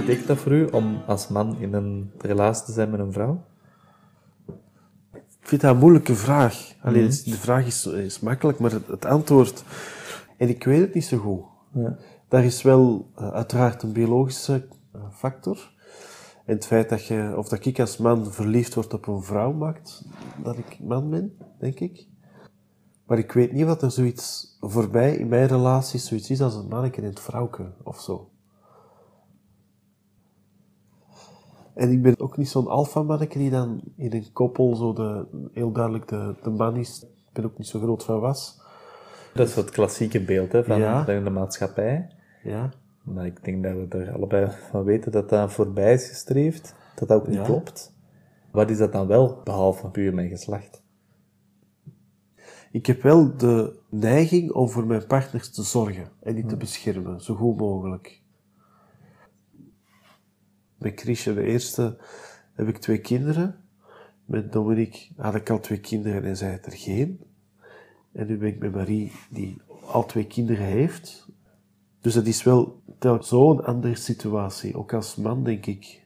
Betekent 0.00 0.26
dat 0.26 0.38
voor 0.38 0.52
u 0.52 0.64
om 0.64 1.02
als 1.06 1.28
man 1.28 1.56
in 1.58 1.74
een 1.74 2.10
relatie 2.18 2.64
te 2.64 2.72
zijn 2.72 2.90
met 2.90 3.00
een 3.00 3.12
vrouw? 3.12 3.44
Ik 5.14 5.48
vind 5.48 5.60
dat 5.60 5.70
een 5.74 5.80
moeilijke 5.80 6.14
vraag. 6.14 6.74
Alleen, 6.82 7.08
de 7.08 7.36
vraag 7.36 7.66
is, 7.66 7.86
is 7.86 8.20
makkelijk, 8.20 8.58
maar 8.58 8.70
het, 8.70 8.86
het 8.86 9.04
antwoord... 9.04 9.64
En 10.36 10.48
ik 10.48 10.64
weet 10.64 10.80
het 10.80 10.94
niet 10.94 11.04
zo 11.04 11.18
goed. 11.18 11.42
Ja. 11.72 11.96
Daar 12.28 12.44
is 12.44 12.62
wel 12.62 13.10
eh, 13.16 13.30
uiteraard 13.30 13.82
een 13.82 13.92
biologische 13.92 14.68
eh, 14.92 15.00
factor. 15.12 15.72
En 16.44 16.54
het 16.54 16.66
feit 16.66 16.88
dat, 16.88 17.06
je, 17.06 17.34
of 17.36 17.48
dat 17.48 17.64
ik 17.64 17.80
als 17.80 17.96
man 17.96 18.32
verliefd 18.32 18.74
word 18.74 18.94
op 18.94 19.06
een 19.06 19.22
vrouw 19.22 19.52
maakt 19.52 20.04
dat 20.42 20.58
ik 20.58 20.78
man 20.80 21.10
ben, 21.10 21.36
denk 21.58 21.80
ik. 21.80 22.06
Maar 23.06 23.18
ik 23.18 23.32
weet 23.32 23.52
niet 23.52 23.64
wat 23.64 23.82
er 23.82 23.90
zoiets 23.90 24.56
voorbij 24.60 25.16
in 25.16 25.28
mijn 25.28 25.46
relatie 25.46 26.00
zoiets 26.00 26.30
is 26.30 26.40
als 26.40 26.54
een 26.54 26.68
manneke 26.68 27.00
en 27.00 27.06
het 27.06 27.20
vrouwke 27.20 27.72
of 27.82 28.00
zo. 28.00 28.30
En 31.80 31.90
ik 31.90 32.02
ben 32.02 32.20
ook 32.20 32.36
niet 32.36 32.48
zo'n 32.48 32.66
alfa-manneke 32.66 33.38
die 33.38 33.50
dan 33.50 33.80
in 33.96 34.12
een 34.12 34.32
koppel 34.32 34.76
zo 34.76 34.92
de, 34.92 35.26
heel 35.52 35.72
duidelijk 35.72 36.08
de, 36.08 36.34
de 36.42 36.50
man 36.50 36.76
is. 36.76 37.02
Ik 37.02 37.32
ben 37.32 37.44
ook 37.44 37.58
niet 37.58 37.66
zo 37.66 37.80
groot 37.80 38.04
van 38.04 38.20
was. 38.20 38.60
Dat 39.34 39.48
is 39.48 39.54
het 39.54 39.70
klassieke 39.70 40.20
beeld 40.20 40.52
hè, 40.52 40.64
van 40.64 40.78
Ja. 40.78 41.04
de, 41.04 41.30
maatschappij. 41.30 42.10
Ja. 42.42 42.70
Maar 43.02 43.26
ik 43.26 43.44
denk 43.44 43.62
dat 43.62 43.72
we 43.72 43.98
er 43.98 44.12
allebei 44.14 44.50
van 44.70 44.84
weten 44.84 45.12
dat 45.12 45.28
dat 45.28 45.52
voorbij 45.52 45.92
is 45.92 46.08
gestreefd. 46.08 46.74
Dat 46.94 47.08
dat 47.08 47.20
ook 47.20 47.26
niet 47.26 47.36
Ja. 47.36 47.44
klopt. 47.44 47.92
Wat 48.50 48.70
is 48.70 48.78
dat 48.78 48.92
dan 48.92 49.06
wel, 49.06 49.40
behalve 49.44 49.88
puur 49.88 50.14
mijn 50.14 50.28
geslacht? 50.28 50.82
Ik 52.72 52.86
heb 52.86 53.02
wel 53.02 53.36
de 53.36 53.78
neiging 53.88 54.52
om 54.52 54.68
voor 54.68 54.86
mijn 54.86 55.06
partners 55.06 55.50
te 55.50 55.62
zorgen 55.62 56.08
en 56.22 56.34
die 56.34 56.46
te 56.46 56.56
beschermen, 56.56 57.20
zo 57.20 57.34
goed 57.34 57.56
mogelijk. 57.56 58.19
Met 60.80 61.00
Chrisje, 61.00 61.34
de 61.34 61.42
eerste, 61.42 61.98
heb 62.54 62.68
ik 62.68 62.78
twee 62.78 62.98
kinderen. 62.98 63.64
Met 64.24 64.52
Dominique 64.52 65.08
had 65.16 65.34
ik 65.34 65.50
al 65.50 65.60
twee 65.60 65.80
kinderen 65.80 66.24
en 66.24 66.36
zij 66.36 66.50
had 66.50 66.66
er 66.66 66.72
geen. 66.72 67.20
En 68.12 68.26
nu 68.26 68.38
ben 68.38 68.48
ik 68.48 68.58
met 68.58 68.72
Marie, 68.72 69.12
die 69.30 69.56
al 69.86 70.06
twee 70.06 70.26
kinderen 70.26 70.64
heeft. 70.64 71.28
Dus 72.00 72.14
dat 72.14 72.26
is 72.26 72.42
wel 72.42 72.82
telkens 72.98 73.28
zo'n 73.28 73.64
andere 73.64 73.94
situatie, 73.94 74.76
ook 74.76 74.92
als 74.92 75.16
man, 75.16 75.44
denk 75.44 75.66
ik. 75.66 76.02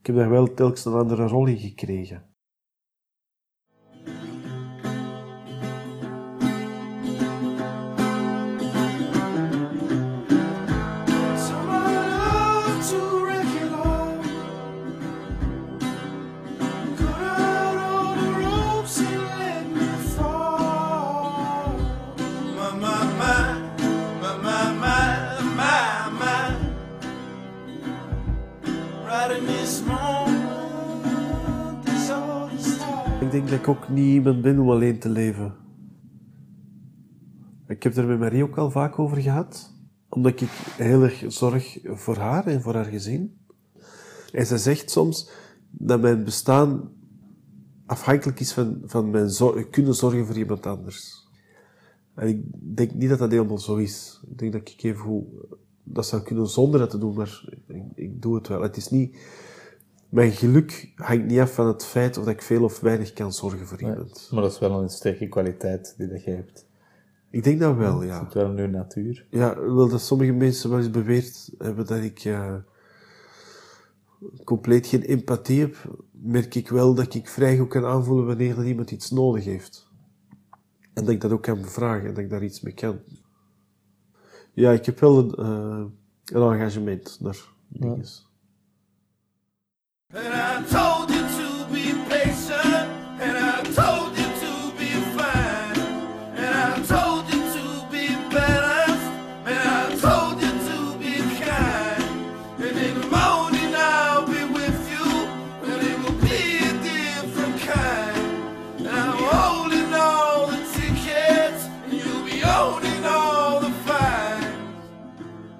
Ik 0.00 0.06
heb 0.06 0.16
daar 0.16 0.30
wel 0.30 0.54
telkens 0.54 0.84
een 0.84 0.92
andere 0.92 1.26
rol 1.26 1.46
in 1.46 1.58
gekregen. 1.58 2.22
Dat 33.50 33.58
ik 33.58 33.68
ook 33.68 33.88
niet 33.88 34.14
iemand 34.14 34.42
ben 34.42 34.58
om 34.58 34.70
alleen 34.70 34.98
te 34.98 35.08
leven. 35.08 35.54
Ik 37.66 37.82
heb 37.82 37.96
er 37.96 38.06
met 38.06 38.18
Marie 38.18 38.42
ook 38.42 38.58
al 38.58 38.70
vaak 38.70 38.98
over 38.98 39.16
gehad. 39.16 39.74
Omdat 40.08 40.40
ik 40.40 40.48
heel 40.76 41.02
erg 41.02 41.24
zorg 41.28 41.78
voor 41.84 42.16
haar 42.16 42.46
en 42.46 42.62
voor 42.62 42.74
haar 42.74 42.84
gezin. 42.84 43.38
En 44.32 44.46
zij 44.46 44.58
zegt 44.58 44.90
soms 44.90 45.30
dat 45.70 46.00
mijn 46.00 46.24
bestaan 46.24 46.90
afhankelijk 47.86 48.40
is 48.40 48.52
van, 48.52 48.82
van 48.84 49.10
mijn 49.10 49.30
zor- 49.30 49.68
kunnen 49.68 49.94
zorgen 49.94 50.26
voor 50.26 50.36
iemand 50.36 50.66
anders. 50.66 51.28
En 52.14 52.28
ik 52.28 52.42
denk 52.76 52.94
niet 52.94 53.08
dat 53.08 53.18
dat 53.18 53.30
helemaal 53.30 53.58
zo 53.58 53.76
is. 53.76 54.20
Ik 54.30 54.38
denk 54.38 54.52
dat 54.52 54.68
ik 54.68 54.82
even 54.82 55.26
dat 55.82 56.06
zou 56.06 56.22
kunnen 56.22 56.46
zonder 56.46 56.80
dat 56.80 56.90
te 56.90 56.98
doen, 56.98 57.14
maar 57.14 57.44
ik, 57.66 57.82
ik 57.94 58.22
doe 58.22 58.34
het 58.34 58.48
wel. 58.48 58.62
Het 58.62 58.76
is 58.76 58.88
niet... 58.88 59.16
Mijn 60.16 60.32
geluk 60.32 60.92
hangt 60.94 61.26
niet 61.26 61.38
af 61.38 61.54
van 61.54 61.66
het 61.66 61.84
feit 61.84 62.16
of 62.16 62.24
dat 62.24 62.34
ik 62.34 62.42
veel 62.42 62.64
of 62.64 62.80
weinig 62.80 63.12
kan 63.12 63.32
zorgen 63.32 63.66
voor 63.66 63.80
iemand. 63.80 64.28
Maar 64.32 64.42
dat 64.42 64.52
is 64.52 64.58
wel 64.58 64.82
een 64.82 64.88
sterke 64.88 65.28
kwaliteit 65.28 65.94
die 65.98 66.08
dat 66.08 66.24
je 66.24 66.30
hebt. 66.30 66.66
Ik 67.30 67.44
denk 67.44 67.60
dat 67.60 67.76
wel, 67.76 68.00
Het 68.00 68.08
ja. 68.08 68.18
zit 68.24 68.34
wel 68.34 68.50
in 68.50 68.58
uw 68.58 68.70
natuur. 68.70 69.26
Ja, 69.30 69.60
wel 69.60 69.88
dat 69.88 70.00
sommige 70.00 70.32
mensen 70.32 70.70
wel 70.70 70.78
eens 70.78 70.90
beweerd 70.90 71.50
hebben 71.58 71.86
dat 71.86 72.02
ik 72.02 72.24
eh, 72.24 72.54
compleet 74.44 74.86
geen 74.86 75.02
empathie 75.02 75.60
heb, 75.60 75.76
merk 76.10 76.54
ik 76.54 76.68
wel 76.68 76.94
dat 76.94 77.14
ik 77.14 77.28
vrij 77.28 77.56
goed 77.58 77.68
kan 77.68 77.84
aanvoelen 77.84 78.26
wanneer 78.26 78.54
dat 78.54 78.64
iemand 78.64 78.90
iets 78.90 79.10
nodig 79.10 79.44
heeft. 79.44 79.88
En 80.94 81.04
dat 81.04 81.08
ik 81.08 81.20
dat 81.20 81.30
ook 81.30 81.42
kan 81.42 81.60
bevragen 81.60 82.08
en 82.08 82.14
dat 82.14 82.24
ik 82.24 82.30
daar 82.30 82.44
iets 82.44 82.60
mee 82.60 82.74
kan. 82.74 82.98
Ja, 84.52 84.72
ik 84.72 84.86
heb 84.86 85.00
wel 85.00 85.18
een, 85.18 85.34
eh, 85.34 85.84
een 86.24 86.52
engagement 86.52 87.18
naar 87.20 87.52
dingen 87.68 88.04
I 88.04 88.04
told 88.04 88.04
you 88.06 88.16
to 88.16 88.24
be 88.24 89.64
patient, 89.64 89.95
and 90.14 90.34
I 90.34 90.62
told 90.70 90.85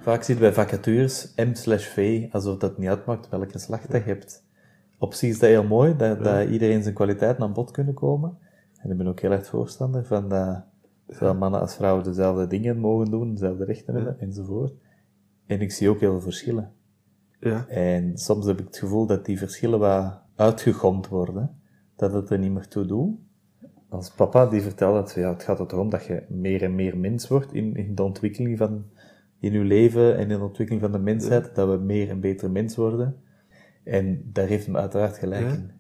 Vaak 0.07 0.23
zie 0.23 0.35
je 0.35 0.41
bij 0.41 0.53
vacatures 0.53 1.33
M 1.37 1.55
slash 1.55 1.87
V, 1.87 2.27
alsof 2.31 2.59
dat 2.59 2.79
niet 2.79 2.89
uitmaakt 2.89 3.29
welk 3.29 3.53
geslacht 3.53 3.91
dat 3.91 4.05
je 4.05 4.09
hebt. 4.09 4.45
Op 4.99 5.15
zich 5.15 5.29
is 5.29 5.39
dat 5.39 5.49
heel 5.49 5.65
mooi, 5.65 5.97
dat, 5.97 6.25
dat 6.25 6.49
iedereen 6.49 6.83
zijn 6.83 6.95
kwaliteiten 6.95 7.43
aan 7.43 7.53
bod 7.53 7.71
kunnen 7.71 7.95
komen. 7.95 8.39
En 8.81 8.91
ik 8.91 8.97
ben 8.97 9.07
ook 9.07 9.21
heel 9.21 9.31
erg 9.31 9.47
voorstander 9.47 10.05
van 10.05 10.29
dat 10.29 10.65
zowel 11.07 11.35
mannen 11.35 11.61
als 11.61 11.75
vrouwen 11.75 12.05
dezelfde 12.05 12.47
dingen 12.47 12.79
mogen 12.79 13.11
doen, 13.11 13.33
dezelfde 13.33 13.65
rechten 13.65 13.95
hebben, 13.95 14.21
enzovoort. 14.21 14.73
En 15.47 15.61
ik 15.61 15.73
zie 15.73 15.89
ook 15.89 16.01
heel 16.01 16.11
veel 16.11 16.21
verschillen. 16.21 16.73
Ja. 17.41 17.67
En 17.69 18.19
soms 18.19 18.47
heb 18.47 18.59
ik 18.59 18.67
het 18.67 18.79
gevoel 18.79 19.07
dat 19.07 19.25
die 19.25 19.39
verschillen 19.39 19.79
wat 19.79 20.21
uitgegomd 20.35 21.09
worden. 21.09 21.61
Dat 21.97 22.13
het 22.13 22.31
er 22.31 22.39
niet 22.39 22.53
meer 22.53 22.69
toe 22.69 22.87
doet. 22.87 23.19
Als 23.89 24.11
papa 24.11 24.47
die 24.47 24.63
vertelde 24.63 24.99
dat 24.99 25.13
ja, 25.13 25.33
het 25.33 25.43
gaat 25.43 25.61
er 25.61 25.67
toch 25.67 25.81
om 25.81 25.91
dat 25.91 26.05
je 26.05 26.23
meer 26.29 26.63
en 26.63 26.75
meer 26.75 26.99
mens 26.99 27.29
wordt 27.29 27.53
in, 27.53 27.77
in 27.77 27.95
de 27.95 28.03
ontwikkeling 28.03 28.59
van 28.59 28.85
in 29.47 29.53
je 29.53 29.65
leven 29.65 30.17
en 30.17 30.31
in 30.31 30.39
de 30.39 30.45
ontwikkeling 30.45 30.83
van 30.85 30.93
de 30.93 30.99
mensheid, 30.99 31.55
dat 31.55 31.69
we 31.79 31.85
meer 31.85 32.09
en 32.11 32.21
beter 32.21 32.51
mens 32.51 32.77
worden. 32.77 33.17
En 33.85 34.21
daar 34.33 34.47
heeft 34.47 34.67
hem 34.67 34.77
uiteraard 34.77 35.19
gelijk 35.19 35.47
in. 35.53 35.71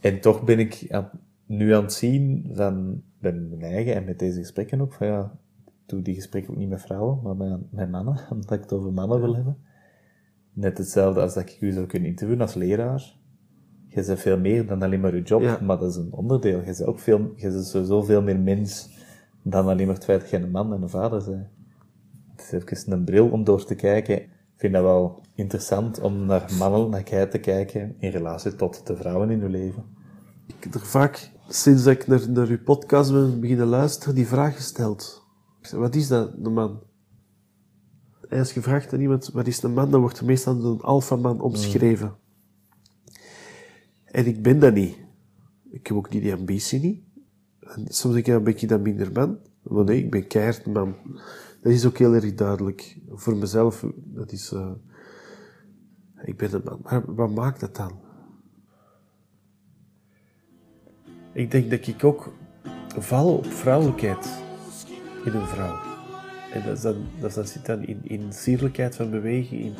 En 0.00 0.20
toch 0.20 0.44
ben 0.44 0.58
ik 0.58 0.84
aan- 0.88 1.10
nu 1.46 1.74
aan 1.74 1.82
het 1.82 1.92
zien 1.92 2.50
van 2.52 3.02
bij 3.20 3.32
mijn 3.32 3.62
eigen 3.62 3.94
en 3.94 4.04
met 4.04 4.18
deze 4.18 4.38
gesprekken 4.38 4.80
ook, 4.80 4.92
van 4.92 5.06
ja, 5.06 5.38
ik 5.66 5.72
doe 5.86 6.02
die 6.02 6.14
gesprekken 6.14 6.50
ook 6.52 6.58
niet 6.58 6.68
met 6.68 6.80
vrouwen, 6.82 7.20
maar 7.22 7.36
met, 7.36 7.72
met 7.72 7.90
mannen, 7.90 8.18
omdat 8.30 8.52
ik 8.52 8.60
het 8.60 8.72
over 8.72 8.92
mannen 8.92 9.20
wil 9.20 9.34
hebben. 9.34 9.56
Net 10.52 10.78
hetzelfde 10.78 11.20
als 11.20 11.34
dat 11.34 11.42
ik 11.42 11.60
u 11.60 11.70
zou 11.72 11.86
kunnen 11.86 12.08
interviewen 12.08 12.42
als 12.42 12.54
leraar. 12.54 13.16
Je 13.86 14.04
bent 14.06 14.20
veel 14.20 14.38
meer 14.38 14.66
dan 14.66 14.82
alleen 14.82 15.00
maar 15.00 15.14
je 15.14 15.22
job, 15.22 15.42
Ja. 15.42 15.58
maar 15.62 15.78
dat 15.78 15.90
is 15.90 15.96
een 15.96 16.12
onderdeel. 16.12 16.58
Je 16.58 16.64
bent 16.64 16.84
ook 16.84 16.98
veel, 16.98 17.32
je 17.36 17.50
bent 17.50 17.66
sowieso 17.66 18.02
veel 18.02 18.22
meer 18.22 18.38
mens 18.40 18.96
dan 19.42 19.66
alleen 19.68 19.86
maar 19.86 19.94
het 19.94 20.04
feit 20.04 20.20
dat 20.20 20.30
je 20.30 20.36
een 20.36 20.50
man 20.50 20.72
en 20.74 20.82
een 20.82 20.88
vader 20.88 21.24
bent. 21.30 21.46
Even 22.40 22.92
een 22.92 23.04
bril 23.04 23.28
om 23.28 23.44
door 23.44 23.64
te 23.64 23.74
kijken. 23.74 24.22
Ik 24.22 24.64
vind 24.64 24.72
dat 24.72 24.82
wel 24.82 25.22
interessant 25.34 26.00
om 26.00 26.26
naar 26.26 26.50
mannelijkheid 26.58 27.30
te 27.30 27.38
kijken 27.38 27.96
in 27.98 28.10
relatie 28.10 28.56
tot 28.56 28.86
de 28.86 28.96
vrouwen 28.96 29.30
in 29.30 29.40
je 29.40 29.48
leven. 29.48 29.84
Ik 30.46 30.64
heb 30.64 30.74
er 30.74 30.86
vaak, 30.86 31.30
sinds 31.48 31.86
ik 31.86 32.06
naar, 32.06 32.30
naar 32.30 32.46
uw 32.46 32.62
podcast 32.62 33.12
ben 33.12 33.40
beginnen 33.40 33.66
luisteren, 33.66 34.14
die 34.14 34.26
vraag 34.26 34.56
gesteld. 34.56 35.26
Zei, 35.60 35.80
wat 35.80 35.94
is 35.94 36.08
dat, 36.08 36.32
een 36.42 36.52
man? 36.52 36.82
En 38.28 38.38
als 38.38 38.52
je 38.52 38.62
vraagt 38.62 38.92
aan 38.92 39.00
iemand, 39.00 39.30
wat 39.32 39.46
is 39.46 39.62
een 39.62 39.74
man, 39.74 39.90
dan 39.90 40.00
wordt 40.00 40.22
meestal 40.22 40.64
een 40.64 40.80
alfaman 40.80 41.40
omschreven. 41.40 42.16
En 44.04 44.26
ik 44.26 44.42
ben 44.42 44.58
dat 44.58 44.74
niet. 44.74 44.96
Ik 45.70 45.86
heb 45.86 45.96
ook 45.96 46.10
niet 46.10 46.22
die 46.22 46.34
ambitie 46.34 46.80
niet. 46.80 47.02
En 47.60 47.84
soms 47.88 48.14
denk 48.14 48.26
ik, 48.26 48.44
ben 48.44 48.56
ik 48.56 48.68
dat 48.68 48.80
minder 48.80 49.12
man? 49.12 49.38
Maar 49.62 49.84
nee, 49.84 49.98
ik 49.98 50.10
ben 50.10 50.26
keihard 50.26 50.66
man. 50.66 50.94
Dat 51.68 51.76
is 51.76 51.86
ook 51.86 51.98
heel 51.98 52.14
erg 52.14 52.34
duidelijk. 52.34 52.98
Voor 53.08 53.36
mezelf, 53.36 53.84
dat 53.94 54.32
is... 54.32 54.52
eh, 54.52 54.70
ik 56.24 56.36
ben 56.36 56.62
wat 57.06 57.30
maakt 57.30 57.60
dat 57.60 57.76
dan? 57.76 58.00
Ik 61.32 61.50
denk 61.50 61.70
dat 61.70 61.86
ik 61.86 62.04
ook 62.04 62.32
val 62.98 63.36
op 63.36 63.46
vrouwelijkheid 63.46 64.42
in 65.24 65.32
een 65.32 65.46
vrouw. 65.46 65.76
En 66.52 66.62
dat, 67.20 67.34
dan, 67.34 67.46
zit 67.46 67.66
dan 67.66 67.86
in, 67.86 68.00
in 68.02 68.32
sierlijkheid 68.32 68.96
van 68.96 69.10
beweging, 69.10 69.60
in 69.60 69.74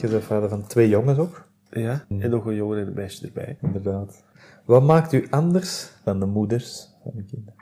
Je 0.00 0.08
bent 0.08 0.24
vader 0.24 0.48
van 0.48 0.66
twee 0.66 0.88
jongens 0.88 1.18
ook, 1.18 1.48
Ja, 1.70 2.04
en 2.08 2.30
nog 2.30 2.46
een 2.46 2.54
jongen 2.54 2.78
en 2.78 2.86
een 2.86 2.94
meisje 2.94 3.26
erbij. 3.26 3.58
inderdaad. 3.62 4.24
Wat 4.64 4.82
maakt 4.82 5.12
u 5.12 5.26
anders 5.30 5.92
dan 6.04 6.20
de 6.20 6.26
moeders 6.26 6.88
van 7.02 7.12
uw 7.16 7.24
kinderen? 7.24 7.54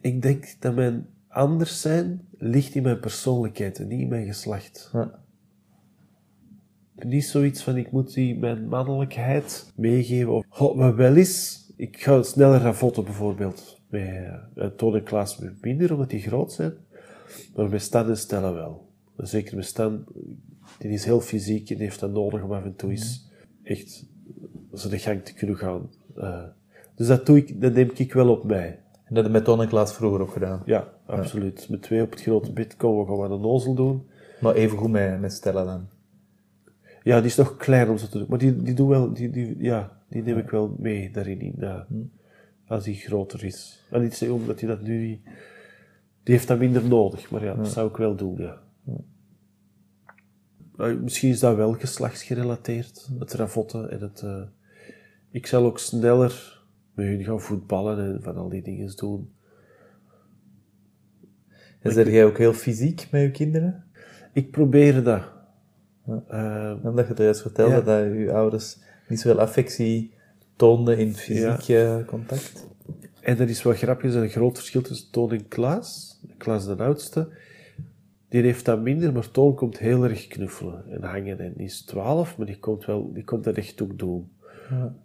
Ik 0.00 0.22
denk 0.22 0.54
dat 0.58 0.74
mijn 0.74 1.06
anders 1.28 1.80
zijn 1.80 2.28
ligt 2.38 2.74
in 2.74 2.82
mijn 2.82 3.00
persoonlijkheid 3.00 3.78
en 3.78 3.88
niet 3.88 4.00
in 4.00 4.08
mijn 4.08 4.26
geslacht. 4.26 4.90
Ja. 4.92 5.18
Niet 6.94 7.24
zoiets 7.24 7.62
van, 7.62 7.76
ik 7.76 7.90
moet 7.90 8.14
die 8.14 8.38
mijn 8.38 8.68
mannelijkheid 8.68 9.72
meegeven. 9.76 10.32
Of, 10.32 10.60
oh, 10.60 10.76
maar 10.76 10.96
wel 10.96 11.16
eens, 11.16 11.64
ik 11.76 12.02
ga 12.02 12.22
sneller 12.22 12.60
ravotten 12.60 13.04
bijvoorbeeld. 13.04 13.80
Bij 13.88 14.40
uh, 14.54 14.66
Toon 14.66 14.94
en 14.94 15.02
Klaas 15.02 15.38
minder, 15.60 15.92
omdat 15.92 16.10
die 16.10 16.20
groot 16.20 16.52
zijn. 16.52 16.72
Maar 17.56 17.68
bij 17.68 17.78
Stan 17.78 18.08
en 18.08 18.16
Stella 18.18 18.52
wel. 18.52 18.88
Zeker 19.16 19.54
bij 19.54 19.64
Stan, 19.64 20.04
die 20.88 20.90
is 20.90 21.04
heel 21.04 21.20
fysiek 21.20 21.70
en 21.70 21.78
heeft 21.78 22.00
dat 22.00 22.10
nodig 22.12 22.42
om 22.42 22.52
af 22.52 22.64
en 22.64 22.76
toe 22.76 22.90
eens 22.90 23.30
echt 23.62 24.06
zo 24.74 24.88
de 24.88 24.98
gang 24.98 25.24
te 25.24 25.34
kunnen 25.34 25.56
gaan. 25.56 25.90
Eh, 26.16 26.42
dus 26.94 27.06
dat, 27.06 27.26
doe 27.26 27.36
ik, 27.36 27.60
dat 27.60 27.72
neem 27.72 27.90
ik 27.94 28.12
wel 28.12 28.28
op 28.30 28.44
mij. 28.44 28.78
En 29.04 29.14
dat 29.14 29.24
heb 29.24 29.32
met 29.32 29.44
Ton 29.44 29.62
en 29.62 29.68
Klaas 29.68 29.94
vroeger 29.94 30.20
ook 30.20 30.32
gedaan. 30.32 30.62
Ja, 30.66 30.88
absoluut. 31.06 31.68
Met 31.68 31.82
twee 31.82 32.02
op 32.02 32.10
het 32.10 32.22
grote 32.22 32.52
bed 32.52 32.76
komen 32.76 33.00
we 33.00 33.06
gewoon 33.06 33.32
een 33.32 33.40
nozel 33.40 33.74
doen. 33.74 34.06
Maar 34.40 34.54
even 34.54 34.78
goed 34.78 34.90
met, 34.90 35.20
met 35.20 35.32
Stella 35.32 35.64
dan. 35.64 35.88
Ja, 37.02 37.16
die 37.16 37.26
is 37.26 37.36
nog 37.36 37.56
klein 37.56 37.88
om 37.88 37.98
zo 37.98 38.06
te 38.06 38.18
doen. 38.18 38.26
Maar 38.28 38.38
die, 38.38 38.62
die, 38.62 38.74
doen 38.74 38.88
wel, 38.88 39.12
die, 39.12 39.30
die, 39.30 39.56
ja, 39.58 39.98
die 40.08 40.22
neem 40.22 40.38
ik 40.38 40.50
wel 40.50 40.74
mee 40.78 41.10
daarin. 41.10 41.40
In, 41.40 41.54
ja. 41.58 41.86
Als 42.66 42.84
die 42.84 42.94
groter 42.94 43.44
is. 43.44 43.84
En 43.90 44.00
niet 44.02 44.14
zo 44.14 44.34
omdat 44.34 44.60
hij 44.60 44.68
dat 44.68 44.82
nu... 44.82 45.06
niet- 45.06 45.24
Die 46.22 46.34
heeft 46.34 46.48
dat 46.48 46.58
minder 46.58 46.88
nodig. 46.88 47.30
Maar 47.30 47.44
ja, 47.44 47.54
dat 47.54 47.68
zou 47.68 47.88
ik 47.88 47.96
wel 47.96 48.14
doen, 48.16 48.36
ja. 48.38 48.58
Maar 50.80 50.96
Misschien 50.96 51.30
is 51.30 51.40
dat 51.40 51.56
wel 51.56 51.72
geslachtsgerelateerd. 51.72 53.08
Het 53.18 53.32
ravotten 53.32 53.90
en 53.90 54.00
het... 54.00 54.20
eh, 54.22 54.42
ik 55.30 55.46
zal 55.46 55.64
ook 55.64 55.78
sneller 55.78 56.62
met 56.94 57.06
hun 57.06 57.24
gaan 57.24 57.40
voetballen 57.40 57.98
en 58.14 58.22
van 58.22 58.36
al 58.36 58.48
die 58.48 58.62
dingen 58.62 58.96
doen. 58.96 59.32
En 61.80 61.92
zijn 61.92 62.10
jij 62.10 62.24
ook 62.24 62.38
heel 62.38 62.52
fysiek 62.52 63.08
met 63.10 63.22
je 63.22 63.30
kinderen? 63.30 63.84
Ik 64.32 64.50
probeer 64.50 65.02
dat. 65.02 65.22
Eh, 66.28 66.74
Omdat 66.82 67.08
je 67.08 67.14
er 67.14 67.22
juist 67.22 67.40
vertelde 67.40 67.74
Ja. 67.74 67.80
dat 67.80 68.04
je 68.18 68.32
ouders 68.32 68.78
niet 69.08 69.20
zoveel 69.20 69.40
affectie 69.40 70.14
toonden 70.56 70.98
in 70.98 71.14
fysiek 71.14 71.68
eh, 71.68 71.96
contact. 72.06 72.66
En 73.20 73.38
er 73.38 73.48
is 73.48 73.64
er 73.64 74.04
is 74.04 74.14
een 74.14 74.28
groot 74.28 74.56
verschil 74.58 74.82
tussen 74.82 75.10
Toon 75.10 75.32
en 75.32 75.48
Klaas. 75.48 76.20
Klaas 76.36 76.66
de 76.66 76.76
oudste. 76.76 77.28
Die 78.30 78.42
heeft 78.42 78.64
dat 78.64 78.80
minder, 78.80 79.12
maar 79.12 79.30
Toon 79.30 79.54
komt 79.54 79.78
heel 79.78 80.04
erg 80.04 80.26
knuffelen 80.26 80.84
en 80.90 81.02
hangen. 81.02 81.38
En 81.38 81.52
die 81.56 81.66
is 81.66 81.80
12, 81.80 82.36
maar 82.36 82.46
die 82.46 82.58
komt, 82.58 82.84
wel, 82.84 83.12
die 83.12 83.24
komt 83.24 83.44
dat 83.44 83.56
echt 83.56 83.82
ook 83.82 83.98
doen. 83.98 84.30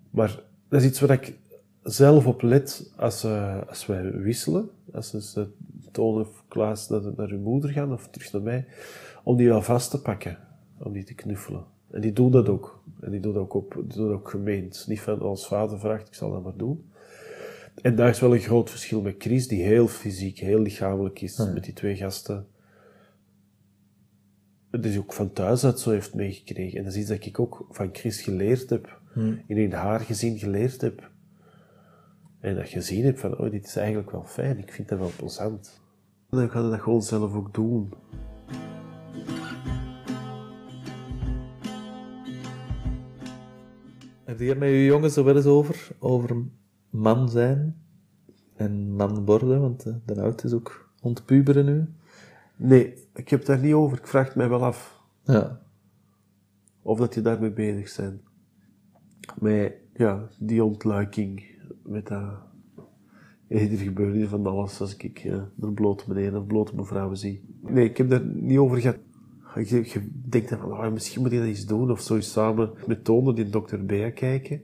Maar 0.10 0.40
dat 0.70 0.82
is 0.82 0.88
iets 0.88 1.00
waar 1.00 1.12
ik 1.12 1.38
zelf 1.84 2.26
op 2.26 2.42
let 2.42 2.92
als, 2.96 3.24
eh, 3.24 3.58
als 3.68 3.86
wij 3.86 4.12
wisselen. 4.12 4.70
Als 4.94 5.10
ze 5.10 5.48
Toon 5.92 6.20
of 6.20 6.44
Klaas 6.48 6.90
naar, 6.90 7.02
naar 7.16 7.30
hun 7.30 7.42
moeder 7.42 7.70
gaan 7.70 7.94
of 7.94 8.08
terug 8.08 8.32
naar 8.32 8.42
mij. 8.42 8.66
Om 9.24 9.38
die 9.38 9.48
wel 9.48 9.62
vast 9.62 9.92
te 9.92 10.02
pakken. 10.02 10.38
Om 10.78 10.94
die 10.94 11.04
te 11.04 11.14
knuffelen. 11.14 11.64
En 11.92 12.02
die 12.02 12.14
doen 12.14 12.32
dat 12.32 12.50
ook. 12.50 12.84
En 13.00 13.12
die 13.12 13.20
doen 13.20 13.34
dat 13.34 13.42
ook, 13.42 13.54
op, 13.54 13.74
die 13.74 13.98
doen 13.98 14.08
dat 14.08 14.16
ook 14.16 14.30
gemeend. 14.30 14.86
Niet 14.88 15.02
van 15.02 15.20
als 15.20 15.48
vader 15.48 15.80
vraagt, 15.80 16.08
ik 16.08 16.14
zal 16.14 16.32
dat 16.32 16.44
maar 16.44 16.58
doen. 16.58 16.86
En 17.82 17.96
daar 17.96 18.10
is 18.10 18.20
wel 18.20 18.34
een 18.34 18.40
groot 18.40 18.70
verschil 18.70 19.02
met 19.02 19.16
Chris, 19.18 19.48
die 19.48 19.64
heel 19.64 19.88
fysiek, 19.88 20.38
heel 20.40 20.60
lichamelijk 20.60 21.22
is 21.22 21.38
met 21.38 21.64
die 21.64 21.74
twee 21.74 21.96
gasten. 21.96 22.46
Het 24.76 24.86
is 24.86 24.98
ook 24.98 25.14
van 25.14 25.34
thuis 25.34 25.66
uit 25.66 25.80
zo 25.80 25.90
heeft 25.90 26.14
meegekregen. 26.14 26.78
En 26.78 26.84
dat 26.84 26.94
is 26.94 27.00
iets 27.00 27.10
dat 27.10 27.26
ik 27.26 27.40
ook 27.40 27.66
van 27.70 27.90
Chris 27.92 28.22
geleerd 28.22 28.70
heb. 28.70 29.02
In 29.48 29.58
hun 29.58 29.72
haar 29.72 30.00
gezien 30.00 30.38
geleerd 30.38 30.82
heb. 30.82 31.12
En 32.40 32.56
dat 32.56 32.70
je 32.70 32.80
gezien 32.80 33.04
hebt 33.04 33.20
van, 33.20 33.38
oh, 33.38 33.52
dit 33.52 33.66
is 33.66 33.76
eigenlijk 33.76 34.12
wel 34.12 34.24
fijn. 34.24 34.58
Ik 34.58 34.72
vind 34.72 34.90
dat 34.90 35.00
wel 35.00 35.12
plezant. 35.18 35.82
En 36.30 36.38
dan 36.38 36.50
ga 36.50 36.62
je 36.62 36.70
dat 36.70 36.80
gewoon 36.80 37.02
zelf 37.02 37.34
ook 37.34 37.54
doen. 37.54 37.94
Heb 44.24 44.40
je 44.40 44.50
het 44.50 44.60
met 44.60 44.70
je 44.70 44.86
jongens 44.86 45.16
er 45.16 45.24
wel 45.24 45.36
eens 45.36 45.46
over? 45.46 45.88
Over 46.00 46.36
man 46.90 47.30
zijn 47.30 47.76
en 48.56 48.96
man 48.96 49.26
worden? 49.26 49.62
Want 49.62 49.86
eh, 49.86 49.94
de 50.06 50.22
oud 50.22 50.44
is 50.44 50.54
ook 50.54 50.94
ontpuberen 51.02 51.66
nu. 51.66 51.88
Nee, 52.58 52.94
ik 53.14 53.30
heb 53.30 53.46
daar 53.46 53.60
niet 53.60 53.74
over. 53.74 53.98
Ik 53.98 54.08
vraag 54.08 54.26
het 54.28 54.36
mij 54.36 54.50
wel 54.50 54.64
af. 54.64 55.02
Ja. 55.24 55.62
Of 56.82 57.00
dat 57.00 57.14
je 57.14 57.22
daarmee 57.22 57.52
bezig 57.52 57.96
bent. 57.96 58.22
Met 59.40 59.74
ja, 59.94 60.28
die 60.40 60.64
ontluiking. 60.64 61.44
Met 61.84 62.08
dat... 62.08 62.44
Er 63.48 63.60
gebeurt 63.60 64.14
hier 64.14 64.28
van 64.28 64.46
alles 64.46 64.82
als 64.82 64.96
ik 64.96 65.18
ja, 65.18 65.50
een 65.60 65.74
blote 65.74 66.04
meneer 66.08 66.38
of 66.38 66.46
blote 66.46 66.76
mevrouw 66.76 67.14
zie. 67.14 67.44
Nee, 67.62 67.90
ik 67.90 67.98
heb 67.98 68.10
daar 68.10 68.26
niet 68.26 68.58
over 68.58 68.82
gehad. 68.82 68.98
Je, 69.56 70.10
denkt 70.12 70.50
dan 70.50 70.60
van, 70.60 70.72
oh, 70.72 70.92
misschien 70.92 71.22
moet 71.22 71.32
je 71.32 71.38
dat 71.38 71.48
eens 71.48 71.66
doen. 71.66 71.92
Of 71.92 72.02
zo 72.02 72.16
eens 72.16 72.32
samen 72.32 72.72
met 72.88 73.04
Tonen 73.04 73.36
die 73.36 73.50
dokter 73.50 73.86
Bea 73.86 74.10
kijken. 74.10 74.56